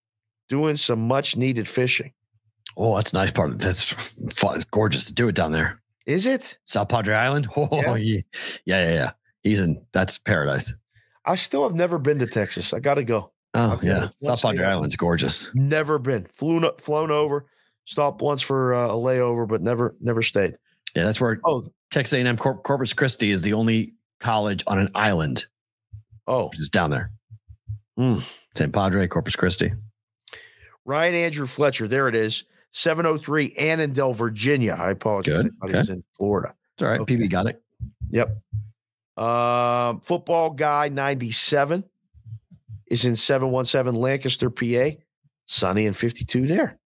[0.48, 2.12] Doing some much needed fishing.
[2.76, 3.58] Oh, that's a nice part.
[3.58, 3.82] That's
[4.38, 4.56] fun.
[4.56, 5.80] It's gorgeous to do it down there.
[6.06, 6.58] Is it?
[6.64, 7.48] South Padre Island.
[7.56, 7.96] Oh, Yeah.
[7.96, 8.20] yeah.
[8.66, 9.10] Yeah, yeah, yeah.
[9.42, 10.72] He's in that's paradise.
[11.24, 12.72] I still have never been to Texas.
[12.72, 13.32] I got to go.
[13.54, 14.08] Oh, Okay, yeah.
[14.16, 14.64] South Padre.
[14.64, 15.48] Island's gorgeous.
[15.54, 16.26] Never been.
[16.34, 17.46] Flown flown over.
[17.84, 20.56] Stopped once for uh, a layover, but never never stayed.
[20.94, 24.88] Yeah, that's where Oh, Texas A&M Corp- Corpus Christi is the only college on an
[24.94, 25.46] island,
[26.26, 27.10] oh, is down there.
[27.96, 28.18] Hmm.
[28.54, 28.72] St.
[28.72, 29.72] Padre, Corpus Christi.
[30.84, 31.88] Ryan Andrew Fletcher.
[31.88, 32.44] There it is.
[32.72, 34.76] 703 Annandale, Virginia.
[34.78, 35.42] I apologize.
[35.44, 36.54] Good, I was in Florida.
[36.74, 37.00] It's all right.
[37.00, 37.16] Okay.
[37.16, 37.62] PB got it.
[38.10, 38.36] Yep.
[39.16, 41.84] Um, football guy 97
[42.88, 44.96] is in 717 Lancaster, PA.
[45.46, 46.78] Sunny and 52 there.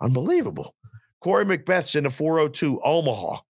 [0.00, 0.74] Unbelievable.
[1.20, 3.40] Corey Macbeth's in the 402 Omaha.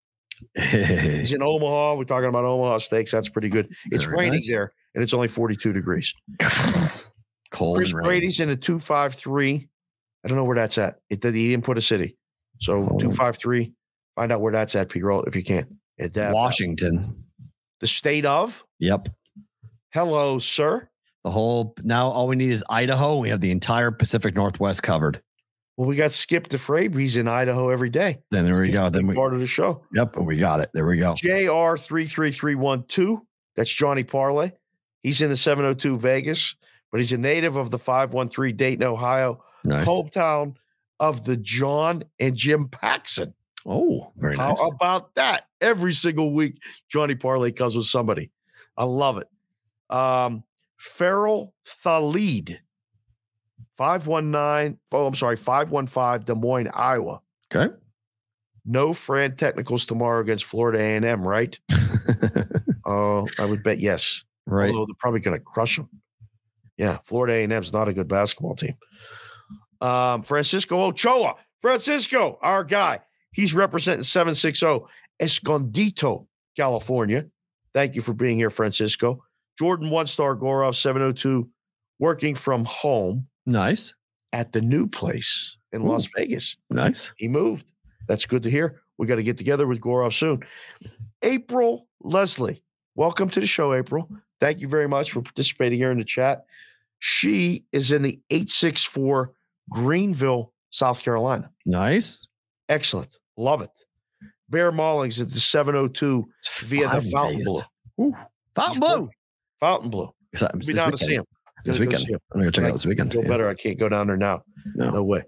[0.54, 1.94] He's in Omaha.
[1.96, 3.10] We're talking about Omaha Steaks.
[3.12, 3.68] That's pretty good.
[3.90, 4.48] It's Very raining nice.
[4.48, 6.14] there and it's only 42 degrees.
[7.50, 7.92] Cold Chris.
[7.92, 9.68] Brady's in a 253.
[10.24, 11.00] I don't know where that's at.
[11.08, 12.16] It he didn't put a city.
[12.58, 12.98] So Oh.
[12.98, 13.72] 253.
[14.16, 15.78] Find out where that's at, P roll if you can.
[15.98, 17.24] At that- Washington.
[17.80, 18.64] The state of.
[18.80, 19.08] Yep.
[19.92, 20.88] Hello, sir.
[21.24, 23.16] The whole now all we need is Idaho.
[23.18, 25.22] We have the entire Pacific Northwest covered.
[25.76, 26.98] Well, we got Skip DeFrabe.
[26.98, 28.18] He's in Idaho every day.
[28.30, 28.90] Then there we He's go.
[28.90, 29.84] Then we part of the show.
[29.92, 30.70] yep, and we got it.
[30.74, 31.14] There we go.
[31.14, 33.26] JR three three three one two.
[33.56, 34.52] That's Johnny Parlay.
[35.02, 36.54] He's in the 702 Vegas,
[36.90, 39.86] but he's a native of the 513 Dayton, Ohio, Nice.
[39.86, 40.54] hometown
[41.00, 43.34] of the John and Jim Paxson.
[43.66, 44.60] Oh, very How nice.
[44.60, 45.44] How about that?
[45.60, 46.58] Every single week,
[46.88, 48.30] Johnny Parlay comes with somebody.
[48.76, 49.28] I love it.
[49.90, 50.44] Um,
[50.76, 52.60] Farrell Thalid,
[53.76, 57.20] 519, oh, I'm sorry, 515 Des Moines, Iowa.
[57.52, 57.72] Okay.
[58.64, 61.58] No Fran technicals tomorrow against Florida A&M, right?
[62.88, 64.24] Oh, I would bet yes.
[64.46, 64.70] right.
[64.70, 65.90] Although they're probably going to crush them.
[66.78, 68.76] Yeah, Florida A&M's not a good basketball team.
[69.82, 73.00] Um, Francisco Ochoa, Francisco, our guy.
[73.32, 74.86] He's representing 760
[75.20, 76.26] Escondido,
[76.56, 77.26] California.
[77.74, 79.22] Thank you for being here, Francisco.
[79.58, 81.48] Jordan One Star Gorov, 702,
[81.98, 83.94] working from home Nice.
[84.32, 86.56] at the new place in Las Vegas.
[86.70, 87.12] Nice.
[87.16, 87.70] He moved.
[88.06, 88.80] That's good to hear.
[88.98, 90.42] We got to get together with Gorov soon.
[91.22, 92.62] April Leslie,
[92.94, 94.08] welcome to the show, April.
[94.40, 96.44] Thank you very much for participating here in the chat.
[97.00, 99.32] She is in the 864
[99.70, 101.50] Greenville, South Carolina.
[101.66, 102.26] Nice.
[102.68, 103.18] Excellent.
[103.36, 103.70] Love it.
[104.50, 107.44] Bear Maulings at the 702 It's via five the Fountain days.
[107.96, 108.06] Blue.
[108.08, 108.16] Ooh.
[108.54, 109.00] Fountain He's Blue.
[109.02, 109.10] working.
[109.60, 110.14] Fontainebleau.
[110.32, 111.24] Is that- Be this down to see him.
[111.64, 112.10] This Gotta go weekend.
[112.10, 112.20] him.
[112.32, 112.70] I'm gonna check it Right.
[112.70, 113.12] out this weekend.
[113.12, 113.28] Feel Yeah.
[113.28, 113.48] better.
[113.48, 114.42] I can't go down there now.
[114.74, 114.90] No.
[114.90, 115.22] No way.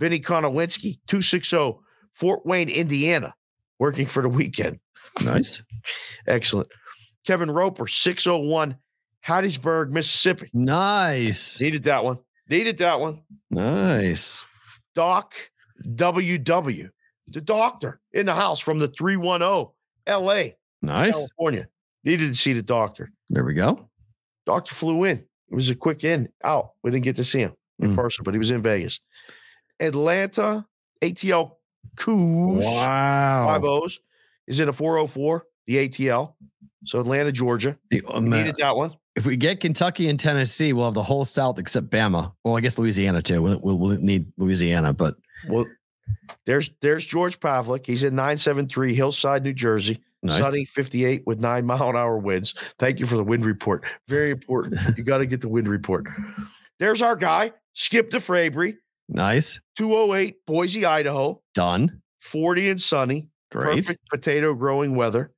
[0.00, 1.78] Vinny Konowinski, 260
[2.14, 3.34] Fort Wayne, Indiana,
[3.78, 4.78] working for the weekend.
[5.20, 5.62] Nice.
[6.26, 6.68] Excellent.
[7.26, 8.76] Kevin Roper, 601
[9.26, 10.48] Hattiesburg, Mississippi.
[10.54, 11.60] Nice.
[11.60, 12.18] Needed that one.
[12.48, 13.22] Needed that one.
[13.50, 14.44] Nice.
[14.94, 15.34] Doc
[15.84, 16.88] WW,
[17.28, 19.72] the doctor in the house from the 310
[20.08, 20.42] LA,
[20.82, 21.14] Nice.
[21.14, 21.68] California.
[22.04, 23.10] Needed to see the doctor.
[23.30, 23.88] There we go.
[24.46, 25.18] Doctor flew in.
[25.50, 26.72] It was a quick in, out.
[26.82, 27.96] We didn't get to see him in Mm.
[27.96, 29.00] person, but he was in Vegas.
[29.80, 30.66] Atlanta,
[31.02, 31.56] ATL
[31.96, 32.64] Coos.
[32.64, 33.46] Wow.
[33.48, 34.00] Five O's
[34.46, 36.34] is in a 404, the ATL.
[36.84, 37.76] So Atlanta, Georgia.
[37.90, 38.94] The- um, uh, Needed that one.
[39.16, 42.32] if we get Kentucky and Tennessee, we'll have the whole South except Bama.
[42.44, 43.42] Well, I guess Louisiana too.
[43.42, 45.16] We'll, we'll, we'll need Louisiana, but
[45.48, 45.66] Well,
[46.44, 47.86] there's there's George Pavlik.
[47.86, 50.00] He's in 973 Hillside, New Jersey.
[50.22, 50.38] nice.
[50.38, 52.54] Sunny 58 with nine mile an hour winds.
[52.78, 53.84] Thank you for the wind report.
[54.08, 54.80] Very important.
[54.96, 56.06] you got to get the wind report.
[56.78, 58.76] There's our guy, Skip DeFrabery,
[59.08, 59.60] Nice.
[59.78, 62.02] 208 Boise, Idaho, Done.
[62.18, 63.28] 40 and sunny.
[63.52, 63.76] Great.
[63.76, 65.32] Perfect potato growing weather.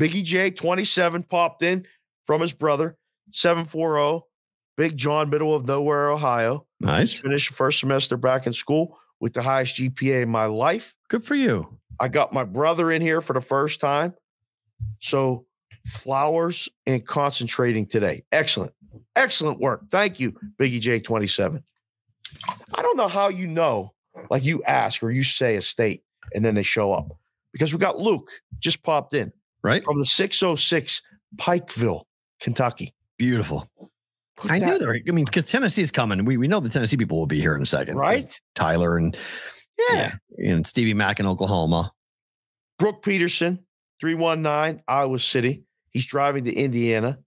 [0.00, 1.86] Biggie J, 27, popped in
[2.26, 2.96] from his brother,
[3.32, 4.24] 740.
[4.76, 6.66] Big John, middle of nowhere, Ohio.
[6.80, 7.18] Nice.
[7.18, 10.94] Finished the first semester back in school with the highest GPA in my life.
[11.08, 11.78] Good for you.
[11.98, 14.14] I got my brother in here for the first time.
[15.00, 15.46] So
[15.86, 18.24] flowers and concentrating today.
[18.32, 18.72] Excellent.
[19.14, 19.82] Excellent work.
[19.90, 21.62] Thank you, Biggie J27.
[22.74, 23.92] I don't know how you know,
[24.30, 26.02] like you ask or you say a state
[26.34, 27.16] and then they show up
[27.52, 29.32] because we got Luke just popped in
[29.62, 29.84] Right.
[29.84, 31.02] from the 606
[31.36, 32.04] Pikeville,
[32.40, 32.94] Kentucky.
[33.18, 33.68] Beautiful.
[34.36, 34.94] Put I knew that- there.
[35.08, 36.24] I mean, because Tennessee's coming.
[36.24, 37.96] We we know the Tennessee people will be here in a second.
[37.96, 38.24] right?
[38.54, 39.16] Tyler and
[39.90, 40.14] Yeah.
[40.38, 41.92] and Stevie Mack in Oklahoma.
[42.78, 43.64] Brooke Peterson,
[44.00, 45.64] 319, Iowa City.
[45.90, 47.18] He's driving to Indiana.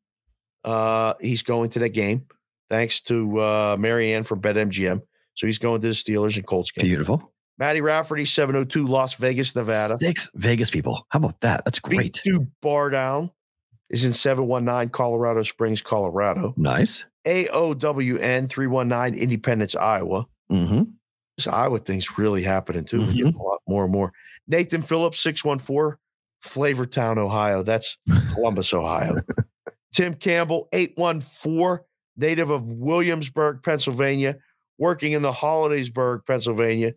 [0.64, 2.26] Uh, he's going to that game
[2.69, 5.02] thanks to uh, Marianne from BetMGM.
[5.34, 6.86] So he's going to the Steelers and Colts game.
[6.86, 7.34] Beautiful.
[7.57, 9.98] Matty Rafferty, 702 Las Vegas, Nevada.
[9.98, 11.06] Six Vegas people.
[11.10, 11.64] How about that?
[11.65, 12.22] That's great.
[12.26, 13.31] B2 Bar Down
[13.89, 16.53] is in 719 Colorado Springs, Colorado.
[16.57, 17.05] Nice.
[17.25, 20.25] AOWN 319 Independence, Iowa.
[20.51, 20.83] Mm-hmm.
[21.37, 23.05] This Iowa thing's really happening too.
[23.07, 24.11] Getting a lot more and more.
[24.47, 25.97] Nathan Phillips, 614,
[26.43, 27.63] Flavortown, Ohio.
[27.63, 27.97] That's
[28.33, 29.21] Columbus, Ohio.
[29.93, 31.83] Tim Campbell, 814,
[32.17, 34.37] native of Williamsburg, Pennsylvania,
[34.77, 36.93] working in the Hollidaysburg, Pennsylvania.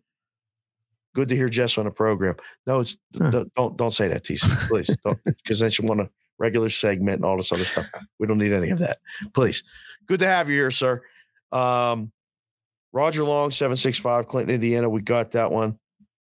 [1.14, 2.36] Good to hear Jess on the program.
[2.66, 3.44] No, it's Huh.
[3.55, 4.90] don't don't say that, TC, please,
[5.24, 6.10] because then you want a
[6.43, 7.86] regular segment and all this other stuff.
[8.19, 8.98] We don't need any of that,
[9.32, 9.64] please.
[10.06, 11.02] Good to have you here, sir.
[11.51, 12.12] Um,
[12.93, 14.89] Roger Long, seven six five, Clinton, Indiana.
[14.89, 15.78] We got that one.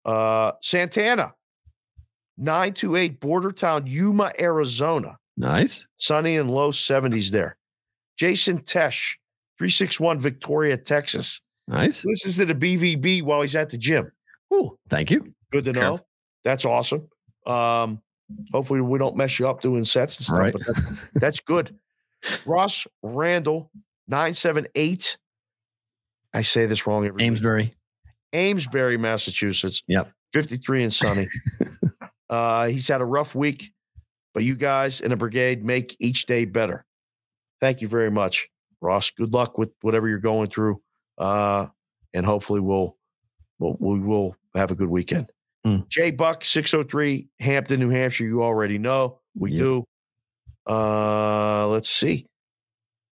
[0.05, 1.35] Uh, Santana,
[2.37, 5.17] nine two eight, Border Town, Yuma, Arizona.
[5.37, 5.87] Nice.
[5.97, 7.57] Sunny and low seventies there.
[8.17, 9.17] Jason Tesh,
[9.57, 11.41] three six one, Victoria, Texas.
[11.69, 12.05] Nice.
[12.05, 14.11] Listens to the BVB while he's at the gym.
[14.53, 15.33] Ooh, thank you.
[15.51, 15.81] Good to know.
[15.81, 16.09] Careful.
[16.45, 17.09] That's awesome.
[17.47, 18.01] Um,
[18.53, 20.53] hopefully we don't mess you up doing sets and stuff, Right.
[20.53, 21.77] but that's, that's good.
[22.47, 23.71] Ross Randall,
[24.09, 25.17] 978.
[26.35, 27.27] I say this wrong every week.
[27.27, 27.73] Amesbury.
[28.33, 29.83] Amesbury, Massachusetts.
[29.87, 30.13] Yep.
[30.33, 31.29] 53 and sunny.
[32.31, 33.73] uh, he's had a rough week,
[34.35, 36.85] but you guys in the brigade make each day better.
[37.61, 38.49] Thank you very much,
[38.81, 39.11] Ross.
[39.11, 40.83] Good luck with whatever you're going through.
[41.17, 41.67] Uh,
[42.13, 42.97] and hopefully we'll,
[43.59, 45.31] we'll we will have a good weekend.
[45.67, 45.89] Mm.
[45.89, 48.25] J Buck 603 Hampton, New Hampshire.
[48.25, 49.59] You already know we Yep.
[49.61, 49.85] do.
[50.69, 52.27] Uh, let's see.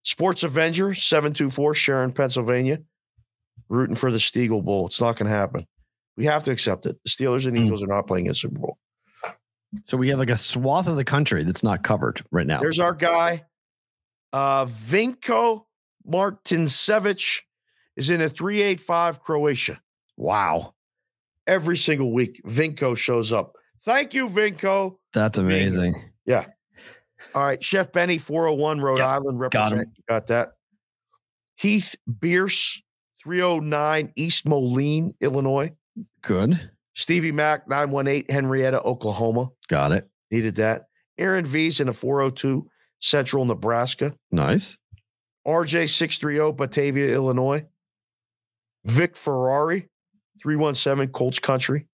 [0.05, 2.78] Sports Avenger 724 Sharon, Pennsylvania.
[3.69, 4.86] Rooting for the Stiegel Bowl.
[4.86, 5.66] It's not going to happen.
[6.16, 6.97] We have to accept it.
[7.05, 7.66] The Steelers and Mm.
[7.66, 8.77] Eagles are not playing in Super Bowl.
[9.85, 12.60] So we have like a swath of the country that's not covered right now.
[12.60, 13.44] There's our guy,
[14.35, 15.64] uh, Vinko
[16.06, 17.40] Martinsevich,
[17.97, 19.81] is in a 385 Croatia.
[20.16, 20.74] wow.
[21.47, 23.56] Every single week, Vinko shows up.
[23.85, 24.97] Thank you, Vinko.
[25.12, 25.94] That's amazing.
[26.24, 26.47] Yeah.
[27.35, 29.86] All right, Chef Benny, 401 Rhode Yep, Island, got him.
[30.09, 30.52] Got that.
[31.56, 32.82] Heath Bierce,
[33.23, 35.73] 309 East Moline, Illinois.
[36.23, 36.70] Good.
[36.94, 39.48] Stevie Mack, 918 Henrietta, Oklahoma.
[39.69, 40.09] Got it.
[40.31, 40.86] Needed that.
[41.19, 42.69] Aaron V's in a 402
[43.01, 44.14] Central Nebraska.
[44.31, 44.77] Nice.
[45.47, 47.64] RJ 630 Batavia, Illinois.
[48.85, 49.89] Vic Ferrari,
[50.43, 51.86] 317 Colts Country.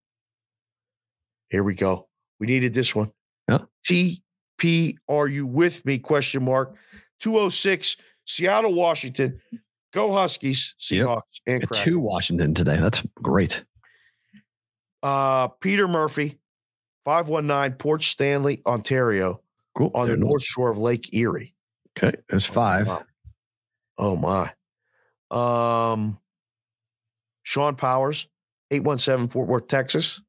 [1.50, 2.08] Here we go.
[2.40, 3.12] We needed this one.
[3.48, 3.58] Yeah.
[3.86, 5.98] TP, are you with me?
[5.98, 6.74] Question mark.
[7.20, 7.96] 206
[8.26, 9.40] Seattle, Washington.
[9.92, 11.06] Go Huskies, Yep.
[11.06, 12.76] Seahawks, and Got two Washington today.
[12.76, 13.64] That's great.
[15.02, 16.38] Uh, Peter Murphy,
[17.06, 19.40] 519 Port Stanley, Ontario,
[19.74, 19.90] Cool.
[19.94, 21.54] on There the north shore of Lake Erie.
[21.96, 22.16] Okay.
[22.28, 22.88] There's five.
[22.88, 23.02] Wow.
[23.96, 24.52] Oh my.
[25.30, 26.18] Um
[27.42, 28.26] Sean Powers,
[28.70, 30.20] 817 Fort Worth, Texas.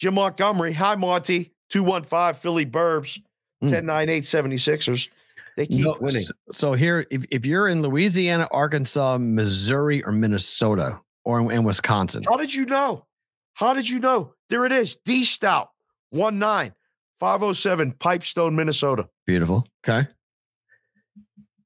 [0.00, 3.18] Jim Montgomery, hi Monty, 215 Philly Burbs,
[3.62, 3.70] Mm.
[3.70, 5.08] 1098 76ers.
[5.56, 6.24] They keep No, winning.
[6.50, 12.24] So here, if, if you're in Louisiana, Arkansas, Missouri, or Minnesota, or in, in Wisconsin,
[12.26, 13.06] How did you know?
[13.54, 14.34] How did you know?
[14.48, 14.96] There it is.
[15.04, 15.68] D Stout,
[16.10, 16.72] 19
[17.20, 19.08] 507 Pipestone, Minnesota.
[19.26, 19.64] beautiful.
[19.88, 20.08] Okay.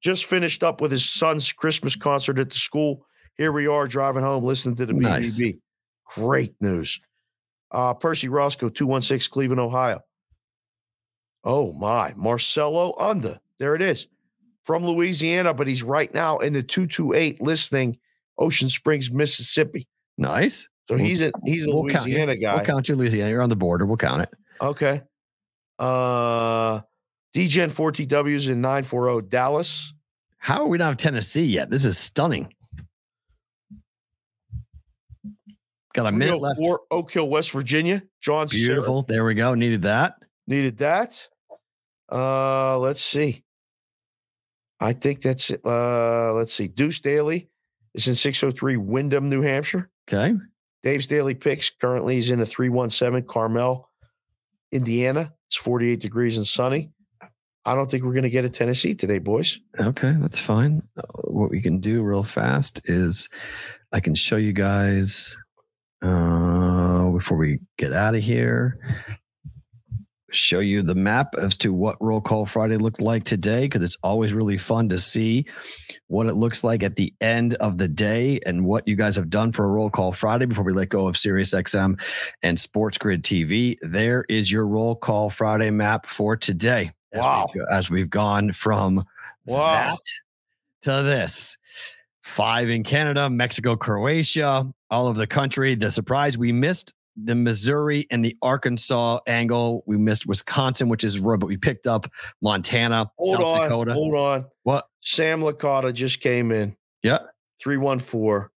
[0.03, 3.06] Just finished up with his son's Christmas concert at the school.
[3.39, 5.39] Here we are driving home, listening to the Nice.
[5.39, 5.59] BBB.
[6.15, 7.01] Great news.
[7.71, 10.01] Uh, Percy Roscoe, 216 Cleveland, Ohio.
[11.45, 13.39] Oh my, Marcelo Under.
[13.59, 14.07] There it is.
[14.65, 17.99] From Louisiana, but he's right now in the 228 listening
[18.39, 19.87] Ocean Springs, Mississippi.
[20.19, 20.69] Nice.
[20.89, 22.05] So he's a he's a we'll count.
[22.07, 22.55] Louisiana guy.
[22.57, 23.31] We'll count you, Louisiana.
[23.31, 23.87] You're on the border.
[23.87, 24.31] We'll count it.
[24.61, 25.03] Okay.
[25.79, 26.81] Uh
[27.35, 29.93] DGen 4TWs in 940 Dallas.
[30.39, 31.71] How are we not have Tennessee yet?
[31.71, 32.53] This is stunning.
[35.97, 36.59] Got a minute left.
[36.59, 38.02] 304 Oak Hill, West Virginia.
[38.20, 38.60] John Sarah.
[38.60, 39.02] Beautiful.
[39.05, 39.55] There we go.
[39.55, 40.16] Needed that.
[40.47, 41.27] Needed that.
[42.12, 43.44] Uh, let's see.
[44.78, 45.62] I think that's it.
[45.64, 46.68] Uh, let's see.
[46.68, 47.48] Deuce Daly
[47.94, 49.89] is in 603 Windham, New Hampshire.
[50.06, 50.36] Okay.
[50.82, 53.89] Dave's Daily Picks currently he's in a 317 Carmel,
[54.73, 55.32] Indiana.
[55.48, 56.90] It's 48 degrees and sunny.
[57.64, 59.59] I don't think we're going to get a Tennessee today, boys.
[59.81, 60.82] Okay, that's fine.
[61.24, 63.31] What we can do real fast is
[63.93, 65.36] I can show you guys
[66.02, 68.78] uh, before we get out of here.
[70.32, 73.97] Show you the map as to what Roll Call Friday looked like today, because it's
[74.02, 75.47] always really fun to see
[76.09, 79.31] what it looks like at the end of the day and what you guys have
[79.31, 82.01] done for a Roll Call Friday before we let go of SiriusXM
[82.43, 83.77] and Sports Grid TV.
[83.82, 86.90] There is your Roll Call Friday map for today.
[87.12, 87.48] As Wow.
[87.55, 89.05] we've, as we've gone from
[89.47, 89.93] Wow.
[89.93, 89.98] that
[90.82, 91.56] to this.
[92.27, 95.74] Five in Canada, Mexico, Croatia, all over the country.
[95.74, 99.85] The surprise we missed the Missouri and the Arkansas angle.
[99.86, 102.07] We missed Wisconsin, which is road, but we picked up
[102.43, 103.62] Montana, Hold South on.
[103.62, 103.93] Dakota.
[103.94, 104.44] Hold on.
[104.65, 104.86] What?
[105.01, 106.77] Sam Licata just came in.
[107.03, 107.20] Yeah.
[107.62, 108.51] 314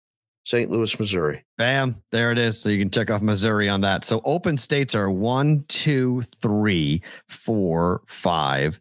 [0.44, 0.70] St.
[0.70, 1.44] Louis, Missouri.
[1.56, 2.02] Bam.
[2.10, 2.60] There it is.
[2.60, 4.04] So you can check off Missouri on that.
[4.04, 8.80] So open states are one, two, three, four, five,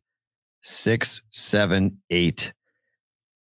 [0.61, 2.53] six, seven, eight,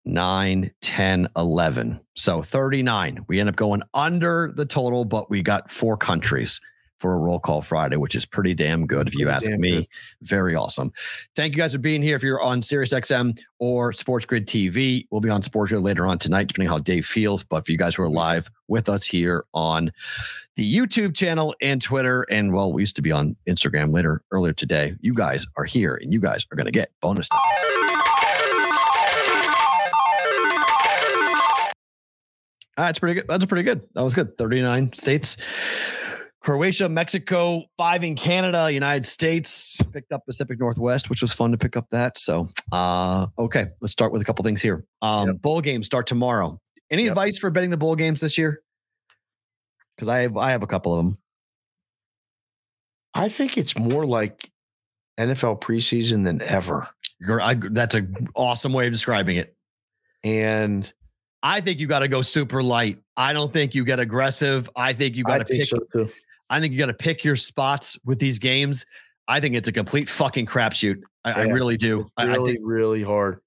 [0.08, 2.00] 9, 10, 11.
[2.16, 3.26] So 39.
[3.28, 6.60] We end up going under the total, but we got four countries
[7.00, 9.72] for a roll call Friday, which is pretty damn good if you ask damn me.
[9.72, 9.88] good.
[10.22, 10.92] Very awesome.
[11.36, 12.16] Thank you guys for being here.
[12.16, 16.18] If you're on SiriusXM or Sports Grid TV, we'll be on Sports Grid later on
[16.18, 17.44] tonight, depending how Dave feels.
[17.44, 19.92] But for you guys who are live with us here on
[20.56, 24.54] the YouTube channel and Twitter, and well, we used to be on Instagram later earlier
[24.54, 24.96] today.
[25.02, 27.77] You guys are here and you guys are going to get bonus time.
[32.78, 33.28] That's pretty good.
[33.28, 33.86] That's pretty good.
[33.96, 34.38] That was good.
[34.38, 35.38] 39 states.
[36.42, 41.58] Croatia, Mexico, five in Canada, United States, picked up Pacific Northwest, which was fun to
[41.58, 42.18] pick up that.
[42.18, 44.86] So, uh, okay, let's start with a couple things here.
[45.02, 46.62] Um, Bowl games start tomorrow.
[46.90, 47.12] Any Yep.
[47.12, 48.62] advice for betting the bowl games this year?
[49.96, 51.18] Because I have, I have a couple of them.
[53.14, 54.50] I think it's more like
[55.20, 56.88] NFL preseason than ever.
[57.28, 59.56] I, that's an awesome way of describing it.
[60.24, 60.92] And
[61.48, 63.00] I think you got to go super light.
[63.16, 64.70] I don't think you get aggressive.
[64.76, 65.64] I think you got to pick.
[65.64, 66.10] so too.
[66.50, 68.86] I think you got to pick your spots with these games.
[69.30, 71.02] I think it's a complete fucking crapshoot.
[71.24, 72.02] I, I really do.
[72.02, 73.40] It's I, really, think really hard.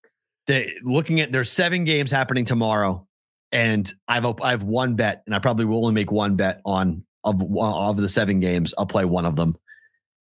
[0.47, 3.07] that looking at there's seven games happening tomorrow,
[3.53, 7.05] and I've I have one bet, and I probably will only make one bet on
[7.25, 8.73] of of the seven games.
[8.79, 9.55] I'll play one of them.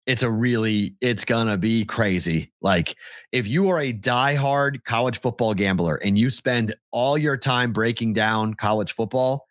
[0.08, 2.50] It's a really, it's gonna be crazy.
[2.62, 2.96] Like
[3.30, 8.14] if you are a diehard college football gambler and you spend all your time breaking
[8.14, 9.46] down college football,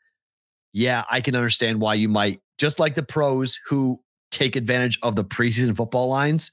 [0.74, 4.02] yeah, I can understand why you might just like the pros who
[4.32, 6.52] take advantage of the preseason football lines.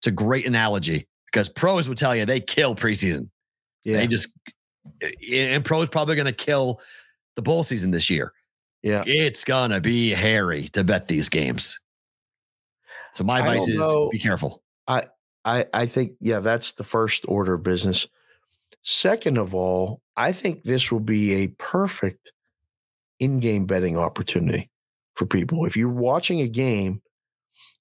[0.00, 3.30] It's a great analogy because pros would tell you they kill preseason.
[3.82, 3.96] Yeah.
[3.96, 4.30] They just
[5.00, 6.82] eh, eh, and pros probably to kill
[7.36, 8.34] the bowl season this year.
[8.82, 9.02] yeah.
[9.06, 11.80] It's gonna be hairy to bet these games.
[13.18, 14.10] So my advice is know.
[14.10, 14.62] be careful.
[14.86, 15.06] I
[15.44, 18.06] I I think yeah, that's the first order of business.
[18.82, 22.32] Second of all, I think this will be a perfect
[23.18, 24.70] in-game betting opportunity
[25.16, 25.64] for people.
[25.64, 27.02] If you're watching a game,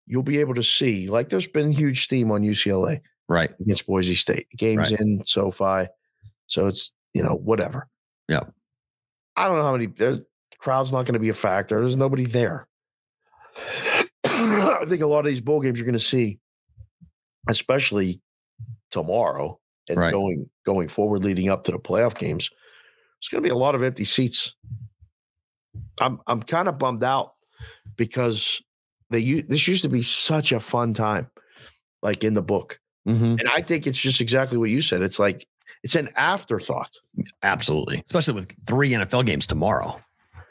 [0.07, 3.51] you'll be able to see like there's been huge steam on UCLA Right.
[3.59, 4.47] against Boise State.
[4.57, 4.99] Games Right.
[4.99, 5.88] in SoFi,
[6.47, 7.88] so it's you know whatever.
[8.27, 8.41] Yeah,
[9.35, 9.85] I don't know how many.
[9.85, 10.19] There's
[10.57, 11.80] crowd's not going to be a factor.
[11.80, 12.68] There's nobody there.
[14.81, 16.39] I think a lot of these bowl games you're going to see,
[17.49, 18.21] especially
[18.91, 19.59] tomorrow
[19.89, 20.11] and Right.
[20.13, 22.49] going going forward, leading up to the playoff games.
[23.19, 24.53] it's going to be a lot of empty seats.
[25.99, 27.33] I'm I'm kind of bummed out
[27.95, 28.61] because
[29.09, 31.29] they this used to be such a fun time,
[32.03, 33.39] like in the book, Mhm.
[33.39, 35.01] and I think it's just exactly what you said.
[35.01, 35.47] It's like
[35.83, 36.91] it's an afterthought,
[37.43, 38.01] Absolutely.
[38.05, 39.99] Especially with three NFL games tomorrow.
[40.35, 40.41] I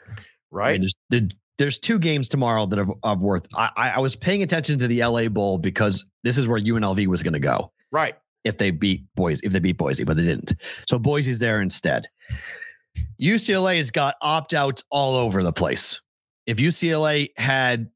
[0.51, 0.71] right?
[0.73, 1.27] mean, there's there-
[1.57, 3.47] there's two games tomorrow that are of worth.
[3.55, 7.07] I, I I was paying attention to the LA Bowl because this is where UNLV
[7.07, 8.15] was going to go right.
[8.43, 10.53] if they beat Boise, if they beat Boise, but they didn't.
[10.87, 12.07] So Boise's there instead.
[13.21, 16.01] UCLA has got opt outs all over the place.
[16.45, 17.89] If UCLA had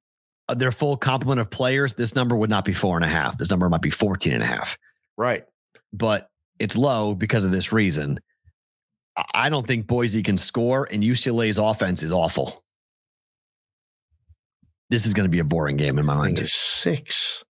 [0.50, 3.38] uh, their full complement of players, this number would not be four and a half.
[3.38, 4.78] This number might be 14 and a half,
[5.18, 5.46] Right.
[5.94, 6.30] but
[6.60, 8.20] it's low because of this reason.
[9.34, 12.64] I don't think Boise can score, and UCLA's offense is awful.
[14.92, 16.38] This is going to be a boring game in my mind.
[16.40, 17.44] it's six.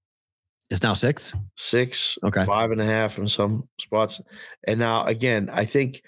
[0.70, 1.36] It's now six.
[1.58, 2.46] six, Okay.
[2.46, 4.22] five and a half in some spots.
[4.66, 6.02] And now again, I think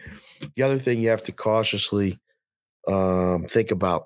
[0.56, 2.18] the other thing you have to cautiously
[2.88, 4.06] um, think about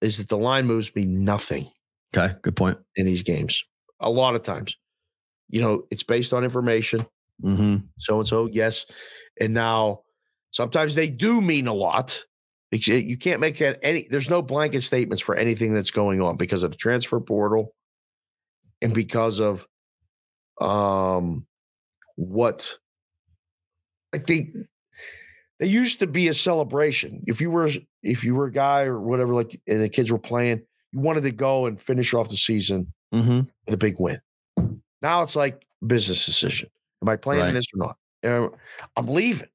[0.00, 1.70] is that the line moves me nothing
[2.16, 2.34] Okay.
[2.42, 2.78] Good point.
[2.96, 3.62] in these games.
[4.00, 4.76] A lot of times,
[5.50, 7.04] you know, it's based on information.
[7.42, 7.76] Mm-hmm.
[7.98, 8.86] So and so, yes.
[9.40, 10.02] And now
[10.52, 12.22] sometimes they do mean a lot.
[12.82, 16.62] You can't make that any, there's no blanket statements for anything that's going on because
[16.62, 17.74] of the transfer portal
[18.82, 19.66] and because of
[20.60, 21.46] um
[22.16, 22.76] what
[24.12, 24.52] like they
[25.60, 27.22] they used to be a celebration.
[27.26, 27.70] If you were
[28.02, 31.22] if you were a guy or whatever, like and the kids were playing, you wanted
[31.22, 33.40] to go and finish off the season Mm-hmm.
[33.66, 34.20] with a big win.
[35.00, 36.68] Now it's like business decision.
[37.02, 37.52] Am I playing Right.
[37.54, 37.96] this or not?
[38.24, 38.48] Uh,
[38.96, 39.48] I'm leaving.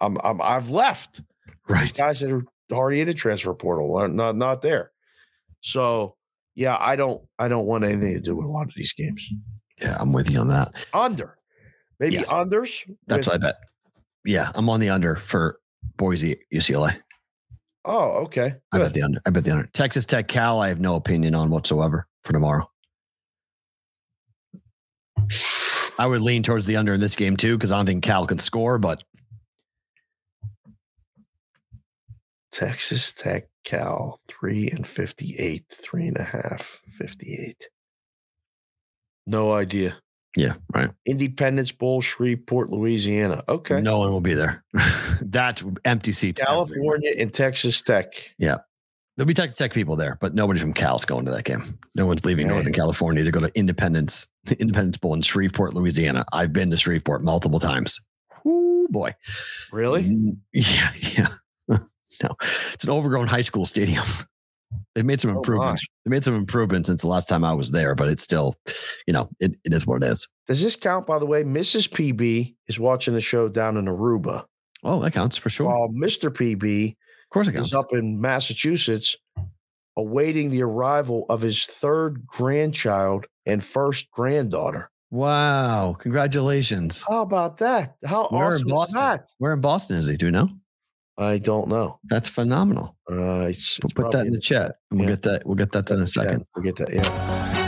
[0.00, 1.20] I'm, I'm I've left.
[1.68, 1.94] Right.
[1.94, 2.42] Guys that are
[2.72, 4.90] already in the transfer portal not not there.
[5.60, 6.16] So
[6.54, 9.26] yeah, I don't I don't want anything to do with a lot of these games.
[9.80, 10.74] Yeah, I'm with you on that.
[10.92, 11.36] Under.
[12.00, 12.32] Maybe Yes.
[12.32, 12.88] unders.
[13.06, 13.56] That's with- what I bet.
[14.24, 15.58] Yeah, I'm on the under for
[15.96, 16.96] Boise UCLA.
[17.84, 18.54] Oh, okay.
[18.72, 19.20] I bet the under.
[19.26, 19.66] I bet the under.
[19.74, 20.58] Texas Tech Cal.
[20.60, 22.70] I have no opinion on whatsoever for tomorrow.
[25.98, 28.26] I would lean towards the under in this game too because I don't think Cal
[28.26, 28.78] can score.
[28.78, 29.04] But
[32.54, 37.68] Texas Tech Cal three and fifty eight, three and a half, 58.
[39.26, 39.96] No idea.
[40.36, 40.90] Yeah, right.
[41.04, 43.42] Independence Bowl, Shreveport, Louisiana.
[43.48, 43.80] Okay.
[43.80, 44.62] No one will be there.
[45.20, 46.42] That's empty seats.
[46.42, 46.66] everywhere.
[46.66, 48.12] California and Texas Tech.
[48.38, 48.58] Yeah.
[49.16, 51.62] There'll be Texas Tech people there, but nobody from Cal's going to that game.
[51.96, 52.56] No one's leaving Man.
[52.56, 54.28] Northern California to go to Independence
[54.60, 56.24] Independence Bowl in Shreveport, Louisiana.
[56.32, 57.98] I've been to Shreveport multiple times.
[58.46, 59.14] Ooh boy.
[59.72, 60.04] Really?
[60.04, 61.28] Mm, Yeah, yeah.
[62.22, 62.30] no,
[62.72, 64.02] it's an overgrown high school stadium.
[64.94, 65.84] They've made some Oh, improvements.
[66.04, 68.54] they made some improvements since the last time I was there, but it's still,
[69.06, 70.26] you know, it, it is what it is.
[70.48, 71.42] Does this count, by the way?
[71.44, 71.88] Mrs.
[71.88, 74.44] PB is watching the show down in Aruba,
[74.82, 75.66] Oh, that counts for sure.
[75.68, 76.30] while Mr.
[76.30, 77.68] PB of course it counts.
[77.70, 79.16] is up in Massachusetts
[79.96, 84.90] awaiting the arrival of his third grandchild and first granddaughter.
[85.10, 85.94] Wow.
[86.00, 87.04] Congratulations.
[87.08, 87.94] How about that?
[88.04, 89.00] How Where in awesome is Boston?
[89.00, 89.26] that?
[89.38, 90.16] Where in Boston is he?
[90.16, 90.48] Do you know?
[91.16, 92.00] I don't know.
[92.04, 92.96] That's phenomenal.
[93.10, 94.76] Uh, it's, We'll it's put that in the chat.
[94.90, 95.14] And we'll yeah.
[95.14, 95.46] get that.
[95.46, 96.46] We'll get that done in a Yeah, second.
[96.56, 96.92] we'll get that.
[96.92, 97.60] Yeah.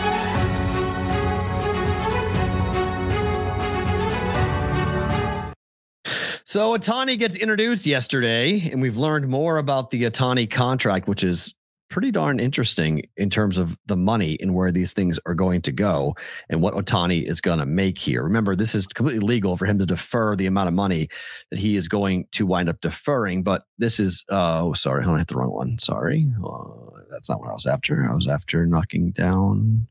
[6.45, 11.55] So Ohtani gets introduced yesterday, and we've learned more about the Ohtani contract, which is
[11.89, 15.73] pretty darn interesting in terms of the money and where these things are going to
[15.73, 16.15] go
[16.49, 18.23] and what Ohtani is going to make here.
[18.23, 21.09] Remember, this is completely legal for him to defer the amount of money
[21.51, 23.43] that he is going to wind up deferring.
[23.43, 25.79] But this is, uh, oh, sorry, I hit the wrong one.
[25.79, 26.27] Sorry.
[26.45, 28.09] Uh, that's not what I was after.
[28.09, 29.87] I was after knocking down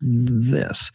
[0.00, 0.90] this.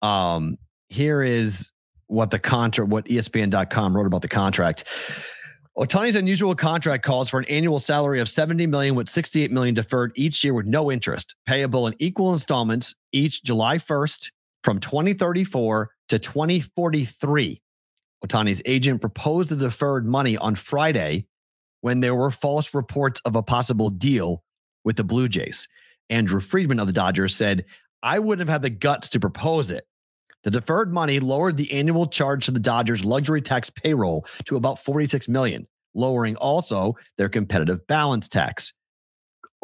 [0.00, 0.56] Um,
[0.88, 1.72] here is
[2.06, 4.84] what the contract, what ESPN.com wrote about the contract.
[5.76, 10.12] Ohtani's unusual contract calls for an annual salary of 70 million with 68 million deferred
[10.16, 14.30] each year with no interest, payable in equal installments each July 1st
[14.64, 17.62] from 2034 to 2043.
[18.22, 21.26] Ohtani's agent proposed the deferred money on Friday
[21.80, 24.44] when there were false reports of a possible deal
[24.84, 25.68] with the Blue Jays.
[26.10, 27.64] Andrew Friedman of the Dodgers said,
[28.02, 29.86] I wouldn't have had the guts to propose it.
[30.44, 34.82] The deferred money lowered the annual charge to the Dodgers luxury tax payroll to about
[34.84, 38.72] 46 million, lowering also their competitive balance tax.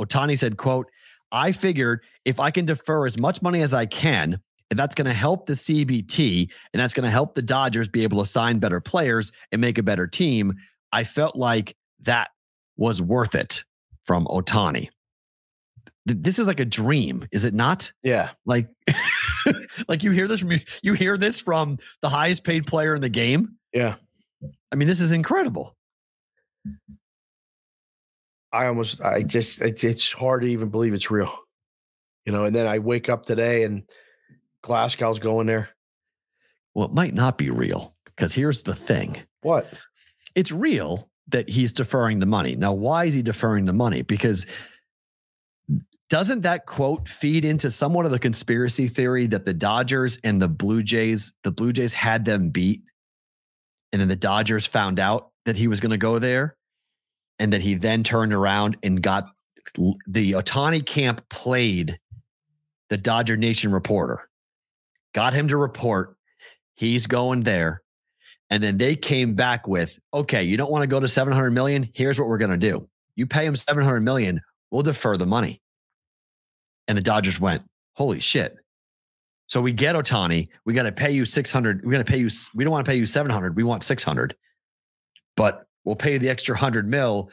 [0.00, 0.86] Ohtani said, quote,
[1.32, 4.40] I figured if I can defer as much money as I can,
[4.70, 8.02] if that's going to help the CBT and that's going to help the Dodgers be
[8.02, 10.54] able to sign better players and make a better team,
[10.92, 12.30] I felt like that
[12.76, 13.64] was worth it
[14.04, 14.88] from Ohtani.
[16.06, 17.92] This is like a dream, is it not?
[18.02, 18.30] Yeah.
[18.46, 18.68] Like,
[19.88, 20.52] like you hear this from
[20.82, 23.56] you hear this from the highest paid player in the game.
[23.72, 23.96] Yeah.
[24.70, 25.76] I mean, this is incredible.
[28.52, 31.34] I almost, I just, it, it's hard to even believe it's real.
[32.24, 33.82] You know, and then I wake up today and
[34.62, 35.70] Glasnow's going there.
[36.74, 39.66] Well, it might not be real because here's the thing: What?
[40.34, 42.54] it's real that he's deferring the money.
[42.54, 44.02] Now, why is he deferring the money?
[44.02, 44.46] Because
[46.10, 50.48] doesn't that quote feed into somewhat of the conspiracy theory that the Dodgers and the
[50.48, 52.82] Blue Jays, the Blue Jays had them beat,
[53.92, 56.56] and then the Dodgers found out that he was going to go there,
[57.38, 59.30] and that he then turned around and got
[60.06, 61.98] the Ohtani camp played
[62.88, 64.28] the Dodger Nation reporter,
[65.12, 66.16] got him to report
[66.74, 67.82] he's going there.
[68.50, 71.90] And then they came back with, okay, you don't want to go to 700 million.
[71.92, 72.88] Here's what we're going to do.
[73.14, 74.40] You pay him 700 million,
[74.70, 75.60] we'll defer the money.
[76.88, 77.62] And the Dodgers went,
[77.94, 78.56] holy shit.
[79.46, 80.48] So we get Ohtani.
[80.64, 81.84] We got to pay you 600.
[81.84, 83.56] We're going to pay you, we don't want to pay you 700.
[83.56, 84.34] We want 600.
[85.36, 87.30] But we'll pay the extra 100 mil.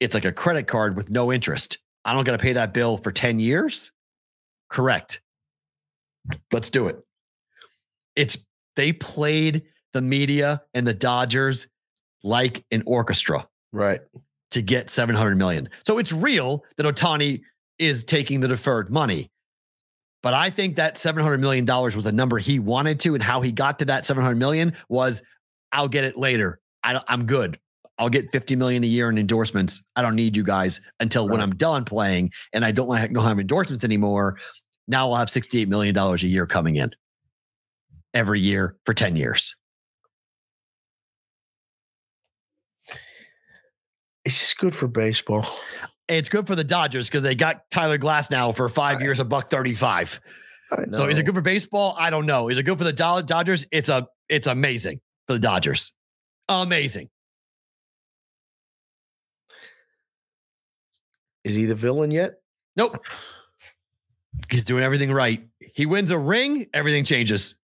[0.00, 1.78] It's like a credit card with no interest.
[2.04, 3.92] I don't got to pay that bill for 10 years.
[4.68, 5.20] Correct.
[6.52, 6.98] Let's do it.
[8.16, 8.38] It's,
[8.76, 9.62] they played
[9.92, 11.68] the media and the Dodgers
[12.22, 14.00] like an orchestra Right.
[14.50, 15.68] to get 700 million.
[15.86, 17.42] So it's real that Ohtani
[17.80, 19.30] is taking the deferred money.
[20.22, 23.40] But I think that 700 million dollars was a number he wanted to and how
[23.40, 25.22] he got to that $700 million was
[25.72, 26.60] I'll get it later.
[26.84, 27.58] I, I'm good.
[27.98, 29.82] I'll get 50 million a year in endorsements.
[29.96, 33.24] I don't need you guys until when I'm done playing and I don't like don't
[33.24, 34.38] have endorsements anymore.
[34.86, 36.92] Now I'll have 68 million dollars a year coming in
[38.12, 39.56] every year for 10 years.
[44.24, 45.46] It's just good for baseball.
[46.10, 49.48] It's good for the Dodgers because they got Tyler Glasnow for five years, a buck
[49.48, 50.20] 35.
[50.90, 51.94] So is it good for baseball?
[51.96, 52.48] I don't know.
[52.48, 53.64] Is it good for the Do- Dodgers?
[53.70, 55.92] It's a it's amazing for the Dodgers.
[56.48, 57.10] Amazing.
[61.44, 62.40] Is he the villain yet?
[62.76, 63.04] Nope.
[64.50, 65.46] He's doing everything right.
[65.74, 67.59] He wins a ring, everything changes.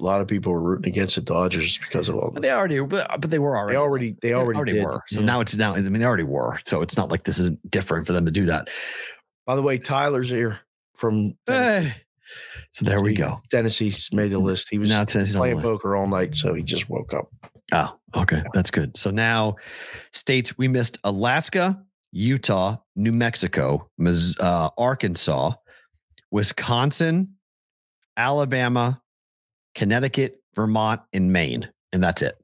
[0.00, 2.42] A lot of people were rooting against the Dodgers because of all But this.
[2.42, 3.72] they already, but, but they were already.
[3.72, 4.84] They already, they already, did.
[4.84, 5.02] were.
[5.08, 5.26] So Yeah.
[5.26, 5.74] now it's now.
[5.74, 6.60] I mean, they already were.
[6.64, 8.68] So it's not like this isn't different for them to do that.
[9.44, 10.60] By the way, Tyler's here
[10.96, 11.34] from.
[11.48, 11.90] Eh,
[12.70, 13.38] So there we go.
[13.50, 14.68] Tennessee's made the list.
[14.70, 17.28] He was Now Tennessee's playing poker all night, so he just woke up.
[17.72, 18.42] Oh, okay.
[18.54, 18.96] That's good.
[18.96, 19.56] So now
[20.12, 25.52] states we missed Alaska, Utah, New Mexico, uh, Arkansas,
[26.30, 27.34] Wisconsin,
[28.16, 29.00] Alabama,
[29.78, 31.70] Connecticut, Vermont, and Maine.
[31.92, 32.34] And that's it.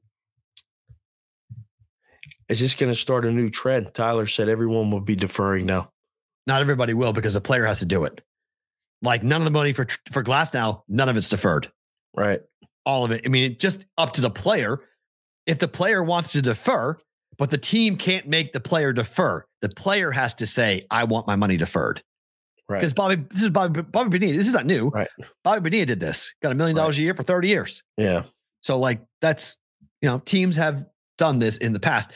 [2.47, 3.93] Is this going to start a new trend?
[3.93, 5.91] Tyler said everyone will be deferring now.
[6.47, 8.21] Not everybody will because the player has to do it.
[9.01, 11.69] Like none of the money for for Glasnow, none of it's deferred.
[12.15, 12.39] Right.
[12.85, 13.23] All of it.
[13.25, 14.79] I mean, just up to the player.
[15.45, 16.97] If the player wants to defer,
[17.37, 21.27] but the team can't make the player defer, the player has to say, "I want
[21.27, 22.01] my money deferred."
[22.67, 22.79] Right.
[22.79, 24.37] Because Bobby, this is Bobby, Bobby Bonilla.
[24.37, 24.89] This is not new.
[24.89, 25.07] Right.
[25.43, 26.33] Bobby Bonilla did this.
[26.41, 27.83] Got a million dollars a year for 30 years.
[27.97, 28.23] Yeah.
[28.61, 29.57] So like that's
[30.01, 30.85] you know, teams have
[31.17, 32.13] done this in the past.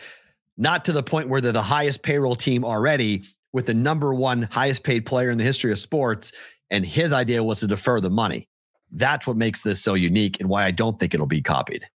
[0.57, 3.23] Not to the point where they're the highest payroll team already
[3.53, 6.31] with the number one highest paid player in the history of sports.
[6.69, 8.47] And his idea was to defer the money.
[8.91, 11.87] That's what makes this so unique and why I don't think it'll be copied.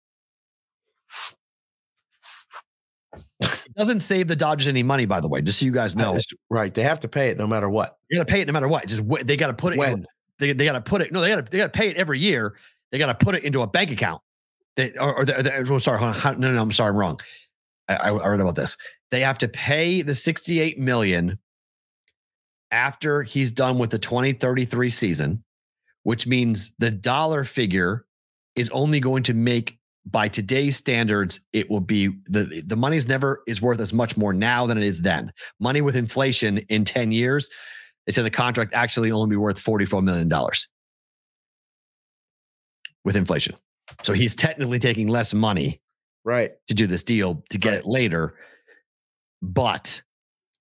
[3.44, 6.18] It doesn't save the Dodgers any money, by the way, just so you guys know.
[6.50, 6.74] Right.
[6.74, 7.98] They have to pay it no matter what.
[8.10, 8.88] You're gonna pay it no matter what.
[8.88, 9.80] Just wait, they got to put it.
[9.80, 9.92] When?
[9.94, 10.08] Into,
[10.40, 11.12] they they got to put it.
[11.12, 12.56] No, they got to they got to pay it every year.
[12.92, 14.22] They got to put it into a bank account.
[14.76, 16.00] They or, or the, the, oh, sorry.
[16.14, 17.20] How- no, no, I'm sorry, I'm wrong.
[17.88, 18.78] I, I I read about this.
[19.12, 21.38] They have to pay the 68 million
[22.72, 25.44] after he's done with the 2033 season,
[26.02, 28.06] which means the dollar figure
[28.56, 33.42] is only going to make by today's standards, it will be the the money's never
[33.48, 35.32] is worth as much more now than it is then.
[35.60, 37.50] Money with inflation in 10 years,
[38.06, 40.30] it's in the contract actually only be worth $44 million
[43.06, 43.56] with inflation.
[44.04, 45.82] So he's technically taking less money
[46.26, 46.52] Right.
[46.68, 48.36] to do this deal to get it later,
[49.42, 50.02] but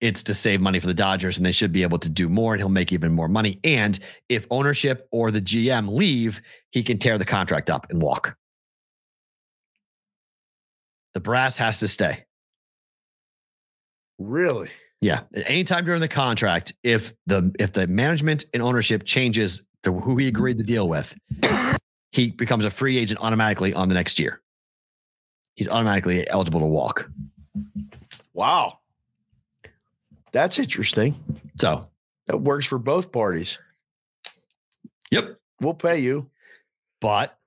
[0.01, 2.55] it's to save money for the Dodgers and they should be able to do more
[2.55, 3.61] and he'll make even more money.
[3.63, 3.99] And
[4.29, 8.37] if ownership or the GM leave, he can tear the contract up and walk.
[11.15, 12.25] The brass has to stay.
[14.19, 14.71] Really?
[15.01, 15.21] Yeah.
[15.35, 19.93] At any time during the contract, if the if the management and ownership changes to
[19.93, 21.15] who he agreed to deal with,
[22.13, 24.41] he becomes a free agent automatically on the next year.
[25.57, 27.11] He's automatically eligible to walk.
[28.33, 28.79] Wow.
[30.31, 31.15] That's interesting.
[31.61, 31.89] So,
[32.27, 33.59] That works for both parties.
[35.11, 35.37] yep.
[35.61, 36.31] We'll pay you
[37.01, 37.39] But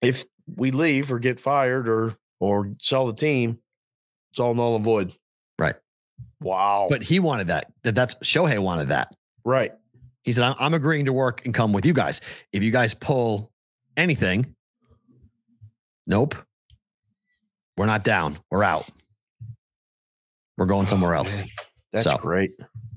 [0.00, 0.24] if
[0.56, 3.58] we leave or get fired or or sell the team.
[4.30, 5.12] It's all null and void.
[5.58, 5.76] Right.
[6.40, 6.86] Wow.
[6.90, 7.72] but he wanted that.
[7.82, 9.14] That that's Shohei wanted that.
[9.44, 9.72] right.
[10.22, 12.20] He said, I'm, I'm agreeing to work and come with you guys.
[12.52, 13.52] If you guys pull
[13.96, 14.56] anything,
[16.06, 16.34] nope.
[17.76, 18.38] We're not down.
[18.50, 18.88] We're out.
[20.58, 21.40] We're going oh, somewhere Oh, else.
[21.40, 21.48] man.
[21.92, 22.52] That's So, great.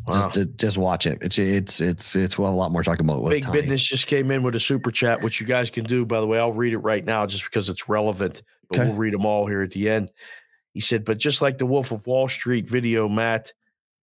[0.07, 0.31] Wow.
[0.33, 1.19] Just, just watch it.
[1.21, 3.49] It's it's it's it's a lot more talking about Big.
[3.51, 6.05] Business just came in with a super chat, which you guys can do.
[6.07, 8.87] By the way, I'll read it right now just because it's relevant, but Okay.
[8.89, 10.11] we'll read them all here at the end.
[10.73, 13.51] He said, but just like the Wolf of Wall Street video, Matt,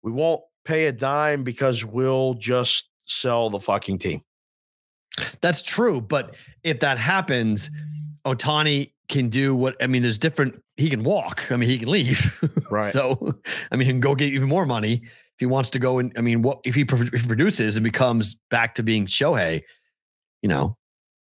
[0.03, 4.21] we won't pay a dime because we'll just sell the fucking team.
[5.41, 6.01] That's true.
[6.01, 7.69] But if that happens,
[8.25, 11.51] Ohtani can do what I mean, there's different he can walk.
[11.51, 12.37] I mean, he can leave.
[12.69, 12.85] Right.
[12.85, 13.33] so
[13.71, 16.13] I mean, he can go get even more money if he wants to go and
[16.15, 19.61] I mean, what if he, if he produces and becomes back to being Shohei,
[20.43, 20.77] you know,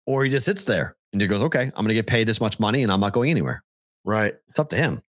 [0.06, 2.42] or he just sits there and he goes, okay, I'm going to get paid this
[2.42, 3.64] much money and I'm not going anywhere.
[4.04, 4.36] Right.
[4.50, 5.02] It's up to him.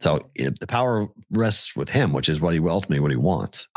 [0.00, 3.68] So it, the power rests with him, which is what he ultimately what he wants.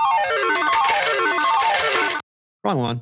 [2.63, 3.01] Wrong one.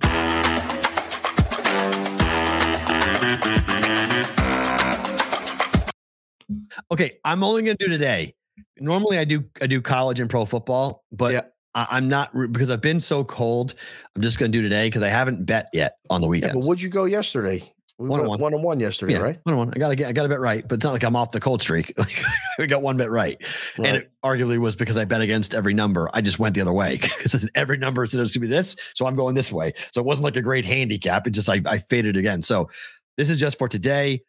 [6.91, 8.35] Okay, I'm only going to do today.
[8.77, 11.41] Normally, I do I do college and pro football, but Yeah.
[11.73, 13.73] I, I'm not because I've been so cold.
[14.15, 16.53] I'm just going to do today because I haven't bet yet on the Yeah, weekend.
[16.53, 17.71] but would you go yesterday?
[17.97, 18.39] We one on one.
[18.39, 19.39] One on one yesterday, Yeah, right?
[19.43, 19.73] one on one.
[19.73, 21.39] I gotta get I got a bet right, but it's not like I'm off the
[21.39, 21.93] cold streak.
[22.59, 23.37] We got one bet right.
[23.77, 23.87] Right.
[23.87, 26.09] And it arguably was because I bet against every number.
[26.13, 28.75] I just went the other way because every number said it was gonna be this.
[28.95, 29.73] So I'm going this way.
[29.93, 31.27] So it wasn't like a great handicap.
[31.27, 32.41] It just I, I faded again.
[32.41, 32.69] So
[33.17, 34.21] this is just for today.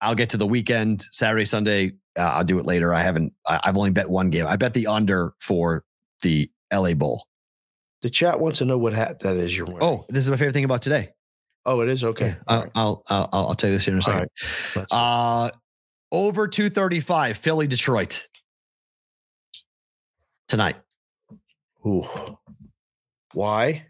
[0.00, 1.92] I'll get to the weekend, Saturday, Sunday.
[2.18, 2.92] Uh, I'll do it later.
[2.94, 3.32] I haven't.
[3.46, 4.46] I, I've only bet one game.
[4.46, 5.84] I bet the under for
[6.22, 7.26] the LA Bowl.
[8.02, 9.82] The chat wants to know what hat that is you're wearing.
[9.82, 11.10] Oh, this is my favorite thing about today.
[11.66, 12.28] Oh, it is okay.
[12.28, 12.70] Yeah, I'll, right.
[12.74, 14.28] I'll, I'll I'll tell you this here in a second.
[14.74, 14.86] right.
[14.90, 15.50] Uh,
[16.12, 18.26] over 235, Philly, Detroit.
[20.48, 20.76] Tonight.
[21.86, 22.08] Ooh.
[23.34, 23.86] Why?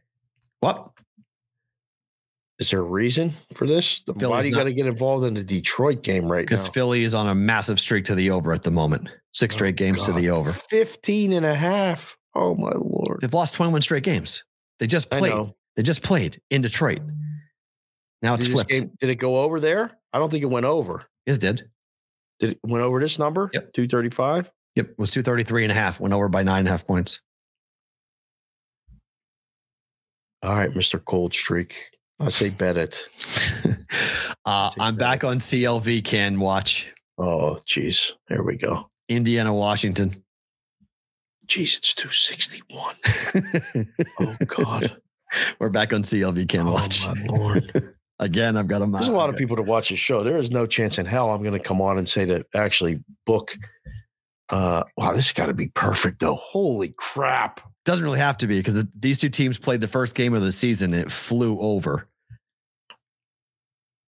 [0.60, 0.90] What?
[2.58, 4.00] Is there a reason for this?
[4.06, 6.42] Why do you got to get involved in the Detroit game right now?
[6.44, 6.68] Because?
[6.68, 9.14] Philly is on a massive streak to the over at the moment.
[9.34, 10.52] Six Oh, straight games to the over.
[10.52, 12.16] 15 and a half.
[12.34, 13.18] Oh, my Lord.
[13.20, 14.42] They've lost 21 straight games.
[14.78, 15.52] They just played.
[15.76, 17.02] They just played in Detroit.
[18.22, 18.70] Now it's Did, flipped.
[18.70, 19.98] game, did it go over there?
[20.12, 21.04] I don't think it went over.
[21.26, 21.68] It did.
[22.40, 23.50] Did it went over this number?
[23.52, 23.72] Yep.
[23.74, 24.50] 235.
[24.76, 24.90] Yep.
[24.90, 26.00] It was 233 and a half.
[26.00, 27.20] Went over by nine and a half points.
[30.42, 31.02] All right, Mr.
[31.04, 31.76] Cold Streak.
[32.20, 33.06] I say bet it.
[34.44, 34.98] uh, Take I'm that.
[34.98, 38.12] back on CLV can watch Oh, geez.
[38.28, 38.90] There we go.
[39.08, 40.22] Indiana, Washington.
[41.46, 42.96] Jeez, it's 261.
[44.20, 44.96] Oh, God.
[45.58, 47.06] We're back on CLV can oh, watch.
[47.06, 47.94] Oh, my Lord.
[48.18, 50.22] Again, I've got a There's a lot of people to watch the show.
[50.22, 53.02] There is no chance in hell I'm going to come on and say to actually
[53.26, 53.54] book.
[54.48, 56.36] Uh, wow, this has got to be perfect, though.
[56.36, 57.60] Holy crap.
[57.84, 60.40] Doesn't really have to be because the, these two teams played the first game of
[60.40, 62.08] the season and it flew over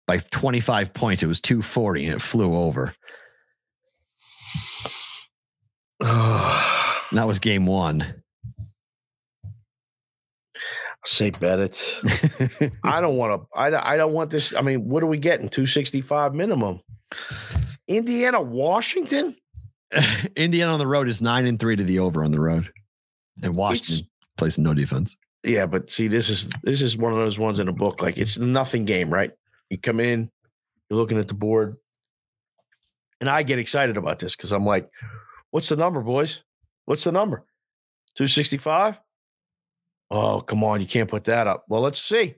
[0.06, 1.22] by 25 points.
[1.22, 2.94] It was 240 and it flew over.
[7.12, 8.22] That was game one.
[11.06, 12.72] Say bet it.
[12.82, 13.58] I don't want to.
[13.58, 14.54] I, I don't want this.
[14.54, 15.48] I mean, what are we getting?
[15.48, 16.80] 265 minimum.
[17.88, 19.36] Indiana, Washington?
[20.36, 22.70] Indiana on the road is nine and three to the over on the road.
[23.42, 25.16] And Washington plays no defense.
[25.42, 28.02] Yeah, but see, this is this is one of those ones in a book.
[28.02, 29.30] Like it's nothing game, right?
[29.70, 30.30] You come in,
[30.88, 31.76] you're looking at the board,
[33.20, 34.88] and I get excited about this because I'm like,
[35.50, 36.42] "What's the number, boys?
[36.86, 37.44] What's the number?
[38.16, 38.98] Two sixty five?
[40.10, 41.64] Oh, come on, you can't put that up.
[41.68, 42.34] Well, let's see.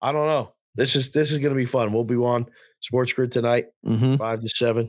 [0.00, 0.52] I don't know.
[0.74, 1.92] This is this is going to be fun.
[1.92, 2.46] We'll be on
[2.80, 4.16] Sports Grid tonight, Mm-hmm.
[4.16, 4.88] five to seven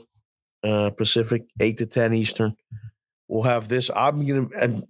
[0.64, 2.56] uh, Pacific, eight to ten Eastern.
[3.28, 3.90] We'll have this.
[3.96, 4.84] I'm gonna I'm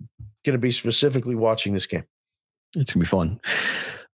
[0.45, 2.03] gonna be specifically watching this game.
[2.76, 3.40] It's gonna be fun.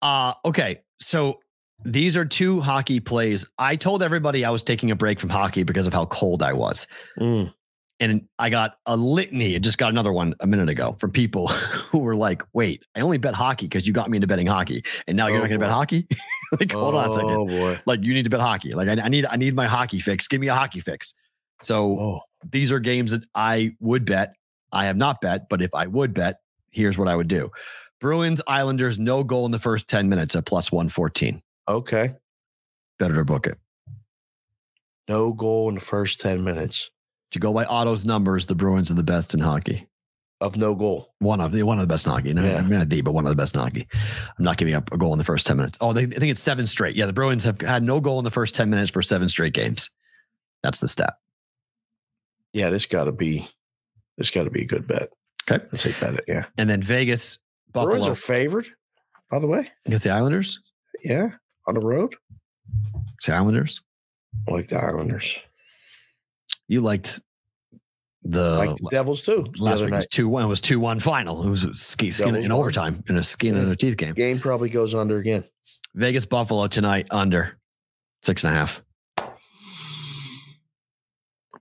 [0.03, 0.83] Uh okay.
[1.01, 1.41] So
[1.85, 3.47] these are two hockey plays.
[3.59, 6.53] I told everybody I was taking a break from hockey because of how cold I
[6.53, 6.87] was.
[7.19, 7.53] Mm.
[8.01, 9.55] And I got a litany.
[9.55, 13.01] I just got another one a minute ago from people who were like, wait, I
[13.01, 14.83] only bet hockey because you got me into betting hockey.
[15.07, 16.07] And now you're Oh, not gonna bet oh, hockey?
[16.61, 17.31] like, hold on a second.
[17.31, 17.81] Oh boy.
[17.87, 18.73] Like you need to bet hockey.
[18.73, 20.27] Like I, I need I need my hockey fix.
[20.27, 21.15] Give me a hockey fix.
[21.63, 24.35] So Oh, these are games that I would bet.
[24.73, 26.41] I have not bet, but if I would bet,
[26.73, 27.51] here's what I would do.
[28.01, 31.41] Bruins, Islanders, no goal in the first 10 minutes at plus 114.
[31.69, 32.15] okay.
[32.99, 33.57] Better to book it.
[35.09, 36.91] No goal in the first 10 minutes
[37.35, 39.89] If you go by Otto's numbers, the Bruins are the best in hockey.
[40.41, 41.13] of no goal.
[41.19, 42.33] One of the one of the best in hockey.
[42.33, 42.59] No, Yeah.
[42.59, 43.89] I mean not the, but one of the best in hockey.
[44.39, 45.77] I'm not giving up a goal in the first 10 minutes.
[45.81, 46.95] Oh, they, I think it's seven straight.
[46.95, 49.53] Yeah, the Bruins have had no goal in the first 10 minutes for seven straight
[49.53, 49.91] games.
[50.63, 51.15] That's the stat.
[52.53, 53.49] Yeah, this got to be
[54.17, 55.09] this got to be a good bet.
[55.51, 55.61] Okay.
[55.73, 56.23] Let's take that.
[56.29, 56.45] Yeah.
[56.57, 57.39] And then Vegas,
[57.73, 58.69] Bruins Buffalo are favored,
[59.29, 59.73] by the way.
[59.87, 60.61] against the Islanders.
[61.03, 61.31] Yeah.
[61.67, 62.15] On the road.
[63.17, 63.83] It's the Islanders.
[64.47, 65.37] I like the Islanders.
[66.69, 67.21] You liked
[68.23, 69.45] the like the Devils too.
[69.59, 70.11] last week was night.
[70.11, 70.45] two one.
[70.45, 71.47] It was two one final.
[71.47, 72.61] It was a ski, skin Devils in won.
[72.61, 73.73] overtime in a skin in Yeah.
[73.73, 74.15] a teeth game.
[74.15, 75.45] Game probably goes under again.
[75.95, 77.59] Vegas Buffalo tonight under
[78.23, 78.83] six and a half.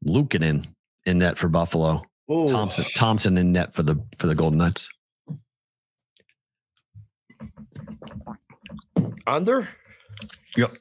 [0.08, 0.66] Luukkonen
[1.06, 2.02] in net for Buffalo.
[2.32, 2.48] Ooh.
[2.50, 4.90] Thompson Thompson in net for the for the Golden Knights.
[9.28, 9.68] Under?
[10.58, 10.78] Yep.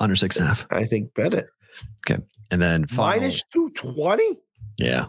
[0.00, 0.66] Under six and a half.
[0.70, 1.46] I think bet it.
[2.50, 4.40] And then final, Minus 220?
[4.78, 5.06] yeah.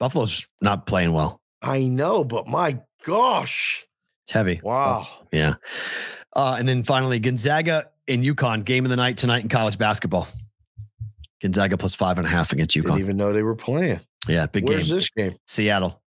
[0.00, 1.40] Buffalo's not playing well.
[1.62, 3.86] I know, but my gosh.
[4.24, 4.60] It's heavy.
[4.62, 5.06] Wow.
[5.32, 5.54] Yeah.
[6.34, 10.26] Uh, and then finally, Gonzaga and UConn game of the night tonight in college basketball.
[11.40, 14.00] Gonzaga plus five and a half against Didn't even know they were playing.
[14.26, 14.94] Yeah, big Where's game.
[14.94, 15.36] Where's this game?
[15.46, 16.02] Seattle,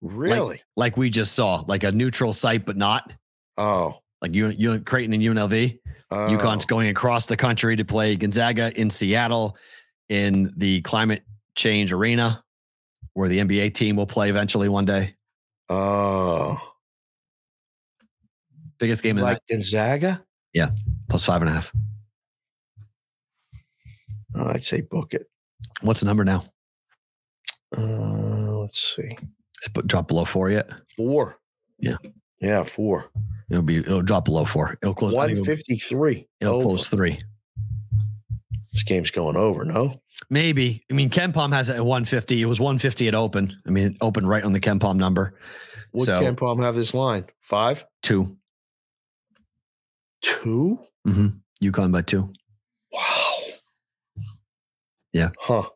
[0.00, 0.62] Really?
[0.76, 3.12] like we just saw, like a neutral site, but not
[3.58, 3.98] oh.
[4.22, 5.79] like you, you Creighton and UNLV.
[6.10, 6.16] Oh.
[6.28, 9.56] UConn's going across the country to play Gonzaga in Seattle
[10.08, 11.22] in the climate
[11.54, 12.42] change arena,
[13.14, 15.14] where the NBA team will play eventually one day.
[15.68, 16.58] Oh.
[18.78, 20.24] Biggest game Like night, Gonzaga?
[21.08, 21.72] plus five and a half.
[24.34, 25.26] Oh, I'd say book it.
[25.82, 26.44] What's the number now?
[27.76, 29.16] Uh, let's see.
[29.62, 30.70] Is it drop below four yet?
[30.96, 31.38] Four.
[31.78, 31.96] Yeah.
[32.40, 33.06] Yeah, four.
[33.50, 34.78] It'll be it'll drop below four.
[34.82, 35.12] It'll close.
[35.12, 36.28] Think It'll, 153.
[36.40, 36.62] it'll Over.
[36.64, 37.18] close three.
[38.72, 40.00] This game's going over, no?
[40.30, 40.84] Maybe.
[40.90, 42.40] I mean, KenPom has it at 150.
[42.40, 43.60] It was 150 at open.
[43.66, 45.34] I mean, it opened right on the KenPom number.
[45.90, 47.24] What So- can Palm have this line?
[47.40, 47.84] Five?
[48.02, 48.36] Two.
[50.22, 50.78] Two?
[51.06, 51.28] Mm-hmm.
[51.66, 52.32] UConn by two.
[52.92, 53.36] Wow.
[55.12, 55.30] Yeah.
[55.40, 55.68] Huh.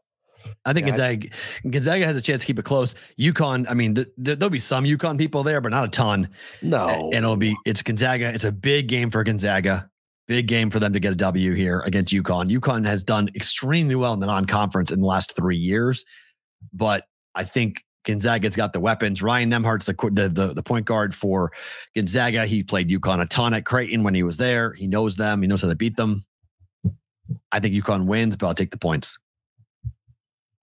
[0.66, 1.28] I think Yeah, I- Gonzaga,
[1.70, 2.94] Gonzaga has a chance to keep it close.
[3.20, 6.28] UConn, I mean, th- th- there'll be some UConn people there, but not a ton.
[6.62, 6.88] No.
[6.88, 8.32] And it'll be, it's Gonzaga.
[8.32, 9.90] It's a big game for Gonzaga.
[10.26, 12.50] Big game for them to get a W here against UConn.
[12.50, 16.02] UConn has done extremely well in the non conference in the last three years.
[16.72, 17.04] But
[17.34, 19.22] I think Gonzaga's got the weapons.
[19.22, 21.52] Ryan Nembhard's the, the the the point guard for
[21.94, 22.46] Gonzaga.
[22.46, 24.72] He played UConn a ton at Creighton when he was there.
[24.72, 25.42] He knows them.
[25.42, 26.24] He knows how to beat them.
[27.52, 29.18] I think UConn wins, but I'll take the points.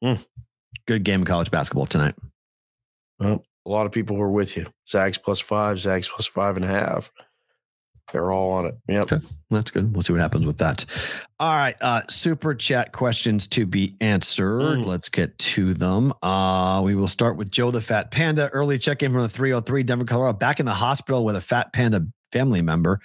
[0.02, 0.22] Hmm.
[0.88, 2.16] Good game of college basketball tonight.
[3.20, 4.68] Well, a lot of people were with you.
[4.90, 7.12] Zags plus five, Zags plus five and a half.
[8.12, 8.78] They're all on it.
[8.90, 9.04] Yep.
[9.12, 9.26] Okay.
[9.52, 9.94] That's good.
[9.94, 10.86] We'll see what happens with that.
[11.40, 11.76] All right.
[11.80, 14.80] Uh, super chat questions to be answered.
[14.80, 14.86] Mm.
[14.86, 16.12] Let's get to them.
[16.22, 18.50] Uh, we will start with Joe the Fat Panda.
[18.50, 20.38] Early check in from the 303 Denver, Colorado.
[20.38, 23.00] Back in the hospital with a Fat Panda family member.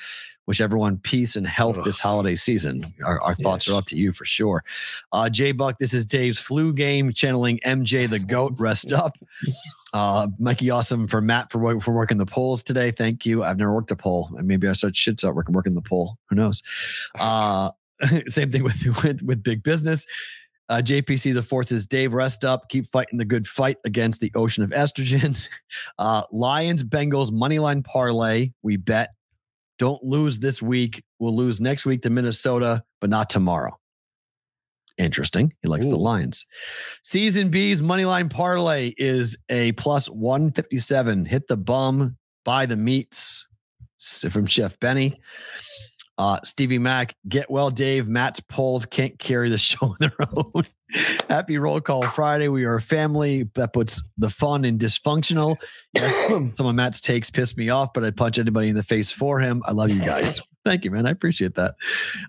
[0.46, 1.84] Wish everyone peace and health Ugh.
[1.84, 2.84] this holiday season.
[3.04, 3.74] Our, our thoughts Yes.
[3.74, 4.62] are up to you for sure.
[5.12, 8.54] Uh, Jay Buck, this is Dave's flu game channeling MJ the GOAT.
[8.58, 9.16] Rest up.
[9.92, 12.92] Uh, Mikey Awesome for Matt for for working the polls today.
[12.92, 13.42] Thank you.
[13.42, 14.30] I've never worked a poll.
[14.38, 16.16] And maybe I start should start working working the poll.
[16.30, 16.62] Who knows?
[17.18, 17.70] Uh,
[18.26, 20.06] same thing with with, with big business.
[20.68, 22.12] Uh, JPC the fourth is Dave.
[22.12, 22.68] Rest up.
[22.68, 25.46] Keep fighting the good fight against the ocean of estrogen.
[25.98, 28.50] Uh, Lions Bengals money line parlay.
[28.62, 29.10] We bet.
[29.78, 31.02] Don't lose this week.
[31.18, 33.72] We'll lose next week to Minnesota, but not tomorrow.
[34.98, 35.52] Interesting.
[35.62, 36.46] He likes the Lions.
[37.02, 41.26] Season B's money line parlay is a plus 157.
[41.26, 43.46] Hit the bum, buy the meats
[44.30, 45.20] from Chef Benny.
[46.18, 48.08] Uh, Stevie Mack, get well, Dave.
[48.08, 50.64] Matt's polls can't carry the show on their own.
[51.28, 52.48] Happy roll call Friday.
[52.48, 55.56] We are a family that puts the fun in dysfunctional.
[55.94, 56.26] Yes,
[56.56, 59.40] some of Matt's takes pissed me off, but I'd punch anybody in the face for
[59.40, 59.62] him.
[59.66, 60.40] I love you guys.
[60.64, 61.06] Thank you, man.
[61.06, 61.74] I appreciate that.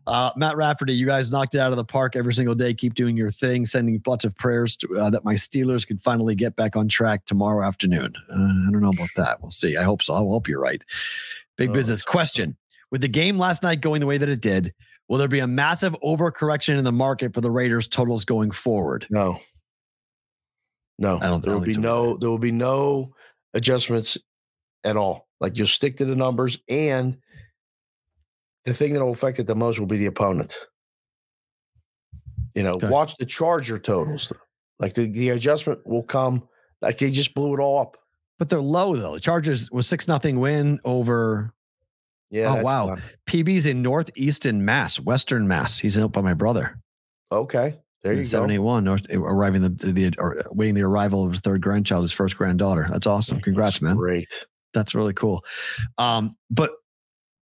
[0.06, 2.72] Uh, Matt Rafferty, you guys knocked it out of the park every single day.
[2.74, 3.66] Keep doing your thing.
[3.66, 7.26] Sending lots of prayers to, uh, that my Steelers can finally get back on track
[7.26, 8.14] tomorrow afternoon.
[8.30, 9.42] Uh, I don't know about that.
[9.42, 9.76] We'll see.
[9.76, 10.14] I hope so.
[10.14, 10.84] I hope you're right.
[11.58, 12.56] Big Oh, business question.
[12.92, 14.74] With the game last night going the way that it did,
[15.10, 19.06] will there be a massive overcorrection in the market for the Raiders totals going forward?
[19.10, 19.40] No.
[20.98, 21.18] No.
[21.18, 23.14] I don't- there will be so no there will be no
[23.54, 24.18] adjustments
[24.84, 25.28] at all.
[25.40, 27.18] Like you'll stick to the numbers and
[28.66, 30.58] the thing that will affect it the most will be the opponent.
[32.56, 32.90] You know, Okay.
[32.90, 34.32] watch the Charger totals.
[34.80, 36.48] Like the, the adjustment will come.
[36.82, 37.98] Like they just blew it all up.
[38.40, 39.14] But they're low though.
[39.16, 41.54] The Chargers was six nothing win over
[42.30, 42.52] Yeah.
[42.52, 42.86] Oh, that's wow.
[42.88, 45.80] not- PB's in Northeastern Mass, Western Mass.
[45.80, 46.80] He's up by my brother.
[47.32, 47.80] okay.
[48.04, 48.24] There you go.
[48.24, 52.04] Seven eight one North arriving the the or waiting the arrival of his third grandchild,
[52.04, 52.86] his first granddaughter.
[52.90, 53.42] That's awesome.
[53.42, 53.98] Congrats, That's man.
[53.98, 54.46] Great.
[54.74, 55.44] That's really cool.
[55.98, 56.72] Um, but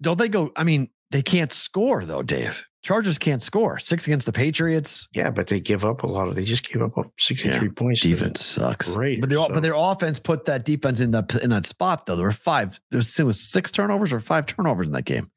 [0.01, 0.52] don't they go?
[0.56, 2.66] I mean, they can't score though, Dave.
[2.82, 3.78] Chargers can't score.
[3.78, 5.08] Six against the Patriots.
[5.14, 6.34] Yeah, but they give up a lot of.
[6.34, 8.00] They just gave up 63 points.
[8.02, 8.94] to Defense sucks.
[8.96, 12.04] Raiders, but their so- but their offense put that defense in that in that spot
[12.04, 12.16] though.
[12.16, 12.78] There were five.
[12.90, 15.28] There was, was six turnovers or five turnovers in that game.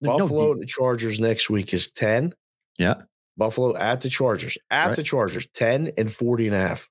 [0.00, 2.34] No Buffalo de- the Chargers next week is 10.
[2.76, 2.94] yeah.
[3.36, 4.58] Buffalo at the Chargers.
[4.70, 4.96] At Right.
[4.96, 6.86] the Chargers, 10 and 40 and a half.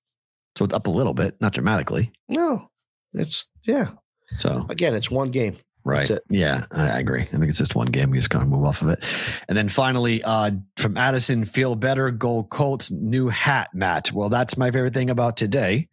[0.57, 2.11] So it's up a little bit, not dramatically.
[2.27, 2.67] No,
[3.13, 3.89] it's yeah.
[4.35, 5.57] So Again, it's one game.
[5.89, 6.11] Right.
[6.29, 7.21] Yeah, I agree.
[7.21, 8.11] I think it's just one game.
[8.11, 9.03] We just kind of move off of it.
[9.47, 12.11] And then finally, uh, from Addison, feel better.
[12.11, 14.11] Gold Colts new hat, Matt.
[14.11, 15.87] Well, that's my favorite thing about today.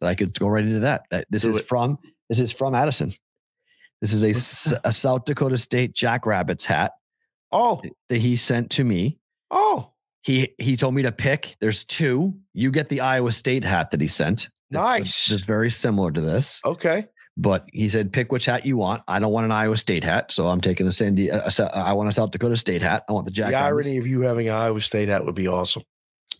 [0.00, 1.06] That I could go right into that.
[1.30, 1.66] This Do is it.
[1.66, 1.98] from
[2.28, 3.12] this is from Addison.
[4.00, 4.24] This is
[4.72, 6.92] a, a South Dakota State Jackrabbits hat
[7.52, 9.18] Oh, that he sent to me.
[9.50, 9.92] oh,
[10.22, 11.56] He he told me to pick.
[11.60, 12.34] There's two.
[12.54, 14.48] You get the Iowa State hat that he sent.
[14.70, 15.26] Nice.
[15.28, 16.60] That's very similar to this.
[16.64, 17.06] okay.
[17.36, 19.02] But he said, pick which hat you want.
[19.08, 21.30] I don't want an Iowa State hat, so I'm taking a Sandy.
[21.30, 23.04] Uh, a, I want a South Dakota State hat.
[23.08, 23.50] I want the Jack.
[23.50, 25.82] the irony of you having an Iowa State hat would be awesome.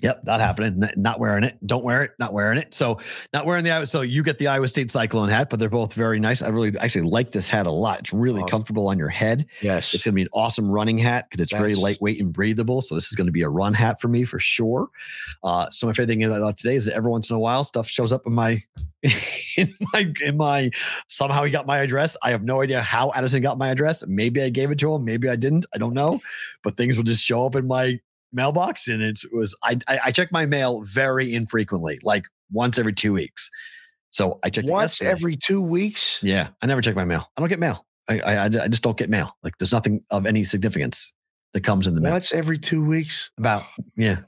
[0.03, 0.83] Yep, not happening.
[0.97, 1.57] Not wearing it.
[1.65, 2.11] Don't wear it.
[2.19, 2.75] Not wearing it.
[2.75, 2.99] So
[3.33, 3.87] not wearing the Iowa.
[3.87, 6.43] So you get the Iowa State Cyclone hat, but they're both very nice.
[6.43, 8.01] I really actually like this hat a lot.
[8.01, 8.49] It's really Awesome.
[8.49, 9.47] comfortable on your head.
[9.61, 9.95] Yes.
[9.95, 12.83] It's going to be an awesome running hat because it's very That's- lightweight and breathable.
[12.83, 14.89] So this is going to be a run hat for me for sure.
[15.45, 17.63] Uh, so my favorite thing I thought today is that every once in a while
[17.63, 18.61] stuff shows up in my
[19.57, 20.71] in my in my
[21.09, 22.17] somehow he got my address.
[22.23, 24.05] I have no idea how Addison got my address.
[24.07, 25.05] Maybe I gave it to him.
[25.05, 25.67] Maybe I didn't.
[25.75, 26.21] I don't know.
[26.65, 28.01] But things will just show up in my
[28.33, 32.93] mailbox, and it was I, I I check my mail very infrequently, like once every
[32.93, 33.51] two weeks.
[34.11, 36.23] So I checked Once every two weeks.
[36.23, 37.31] Yeah, I never check my mail.
[37.37, 37.87] I don't get mail.
[38.09, 39.35] I, I, I just don't get mail.
[39.43, 41.13] Like there's nothing of any significance
[41.55, 42.13] that comes in the mail.
[42.13, 43.31] Once every two weeks.
[43.39, 43.65] About
[43.97, 44.19] yeah,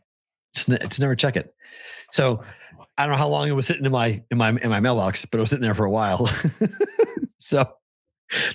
[0.55, 1.55] it's, it's never check it.
[2.11, 2.43] So
[2.97, 5.27] I don't know how long it was sitting in my in my in my mailbox,
[5.27, 6.27] but it was sitting there for a while.
[7.39, 7.71] so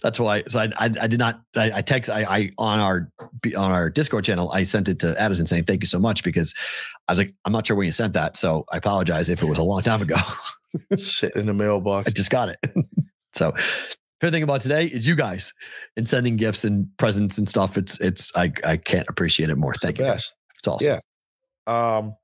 [0.01, 0.43] that's why.
[0.47, 1.41] So I I, I did not.
[1.55, 3.11] I, I text I, I on our
[3.55, 4.51] on our Discord channel.
[4.51, 6.53] I sent it to Addison saying thank you so much because
[7.07, 9.45] I was like I'm not sure when you sent that, so I apologize if it
[9.45, 10.17] was a long time ago.
[10.97, 12.07] Sitting in the mailbox.
[12.07, 12.59] I just got it.
[13.33, 13.51] so
[14.19, 15.53] favorite thing about today is you guys
[15.95, 17.77] and sending gifts and presents and stuff.
[17.77, 19.73] It's it's I I can't appreciate it more.
[19.73, 20.05] It's Thank you.
[20.05, 20.15] Guys.
[20.15, 20.35] best.
[20.57, 20.93] It's awesome.
[20.93, 20.99] Yeah.
[21.67, 22.15] Um,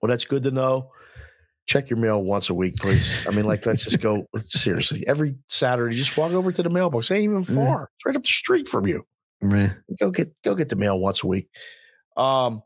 [0.00, 0.90] well, that's good to know.
[1.66, 3.08] Check your mail once a week, please.
[3.26, 5.06] I mean, like, let's just go seriously.
[5.06, 7.10] Every Saturday, just walk over to the mailbox.
[7.10, 7.90] It ain't even far.
[7.96, 9.04] It's right up the street from you.
[9.40, 9.70] Meh.
[9.98, 11.48] Go get go get the mail once a week.
[12.16, 12.62] Um,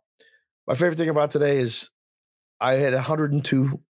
[0.66, 1.90] my favorite thing about today is
[2.60, 3.80] I had 102,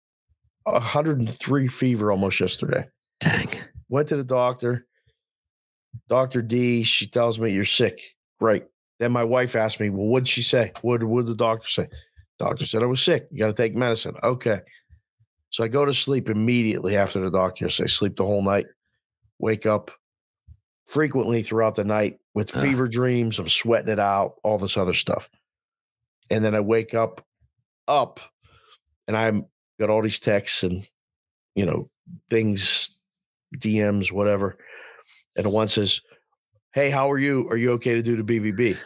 [0.64, 2.86] 103 fever almost yesterday.
[3.20, 3.48] Dang.
[3.88, 4.86] Went to the doctor.
[6.08, 6.42] Dr.
[6.42, 8.00] D, she tells me you're sick.
[8.40, 8.64] Great.
[8.98, 10.72] Then my wife asked me, Well, what'd she say?
[10.82, 11.88] What would the doctor say?
[12.38, 13.28] Doctor said I was sick.
[13.30, 14.14] You got to take medicine.
[14.22, 14.60] Okay.
[15.54, 18.66] So I go to sleep immediately after the doctor say sleep the whole night,
[19.38, 19.92] wake up
[20.84, 23.38] frequently throughout the night with fever dreams.
[23.38, 25.30] I'm sweating it out, all this other stuff.
[26.28, 27.24] And then I wake up
[27.86, 28.18] up
[29.06, 29.46] and I'm
[29.78, 30.82] got all these texts and
[31.54, 31.88] you know
[32.30, 32.90] things,
[33.56, 34.58] DMs, whatever.
[35.36, 36.00] And one says,
[36.72, 37.48] Hey, how are you?
[37.48, 38.76] Are you okay to do the BVB?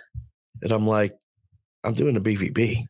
[0.60, 1.16] And I'm like,
[1.82, 2.84] I'm doing the BVB.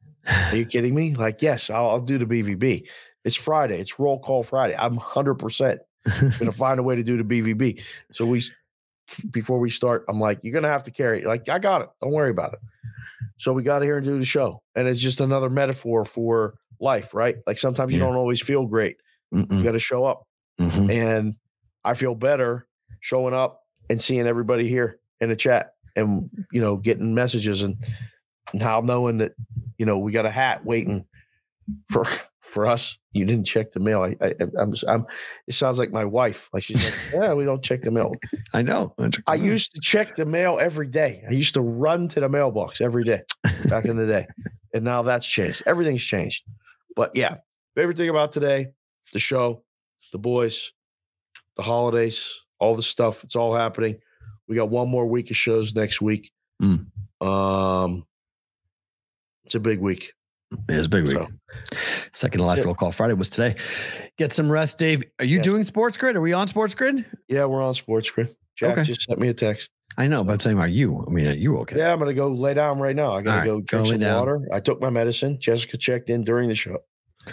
[0.50, 1.14] Are you kidding me?
[1.14, 2.88] Like, yes, I'll, I'll do the BVB.
[3.28, 3.78] It's Friday.
[3.78, 4.74] It's roll call Friday.
[4.78, 7.82] I'm 100% going to find a way to do the BVB.
[8.10, 8.42] So we,
[9.30, 11.26] before we start, I'm like, you're going to have to carry it.
[11.26, 11.90] Like, I got it.
[12.00, 12.60] Don't worry about it.
[13.36, 14.62] So we got here and do the show.
[14.74, 17.36] And it's just another metaphor for life, right?
[17.46, 18.06] Like sometimes you Yeah.
[18.06, 18.96] don't always feel great.
[19.30, 19.62] You Mm-mm.
[19.62, 20.26] got to show up.
[20.58, 20.90] Mhm.
[20.90, 21.34] And
[21.84, 22.66] I feel better
[23.00, 23.60] showing up
[23.90, 27.76] and seeing everybody here in the chat and, you know, getting messages and
[28.54, 29.32] now knowing that,
[29.76, 31.04] you know, we got a hat waiting
[31.88, 32.04] for
[32.48, 32.98] for us.
[33.12, 34.02] You didn't check the mail.
[34.02, 35.06] I, I I'm, I'm
[35.46, 36.48] it sounds like my wife.
[36.52, 38.14] Like she's like, yeah, we don't check the mail.
[38.52, 38.94] I know.
[39.26, 41.22] I used to check the mail every day.
[41.28, 43.22] I used to run to the mailbox every day
[43.68, 44.26] back in the day.
[44.74, 45.62] And now that's changed.
[45.64, 46.44] Everything's changed.
[46.94, 47.38] But yeah,
[47.74, 48.72] favorite thing about today,
[49.14, 49.64] the show,
[50.12, 50.72] the boys,
[51.56, 52.30] the holidays,
[52.60, 53.24] all the stuff.
[53.24, 53.96] It's all happening.
[54.46, 56.32] We got one more week of shows next week.
[56.62, 56.86] Mm.
[57.26, 58.04] Um
[59.44, 60.12] it's a big week.
[60.68, 61.12] It's a big week.
[61.12, 61.26] So,
[62.12, 62.64] Second to last it.
[62.64, 63.56] roll call Friday was today.
[64.16, 65.04] Get some rest, Dave.
[65.18, 65.44] Are you Yes.
[65.44, 66.16] doing Sports Grid?
[66.16, 67.04] Are we on Sports Grid?
[67.28, 68.30] yeah, we're on sports grid.
[68.56, 68.82] Jack Okay.
[68.84, 69.70] just sent me a text.
[69.96, 71.04] I know, but I'm saying, are you?
[71.06, 71.76] I mean, are you okay?
[71.78, 73.12] Yeah, I'm gonna go lay down right now.
[73.12, 74.18] I gotta All right, go go drink lay some down.
[74.20, 74.40] water.
[74.52, 75.38] I took my medicine.
[75.40, 76.78] Jessica checked in during the show.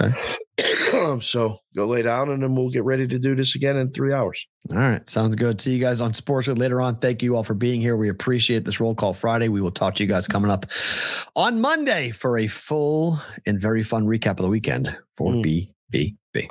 [0.02, 0.12] Okay.
[1.22, 4.14] so go lay down and then we'll get ready to do this again in three
[4.14, 4.46] hours.
[4.74, 5.08] All right.
[5.08, 5.60] Sounds good.
[5.62, 6.98] See you guys on Sports later on.
[6.98, 7.98] Thank you all for being here.
[7.98, 9.50] We appreciate this roll call Friday.
[9.50, 10.66] We will talk to you guys coming up
[11.36, 15.70] on Monday for a full and very fun recap of the weekend for Mm.
[15.94, 16.50] BVB.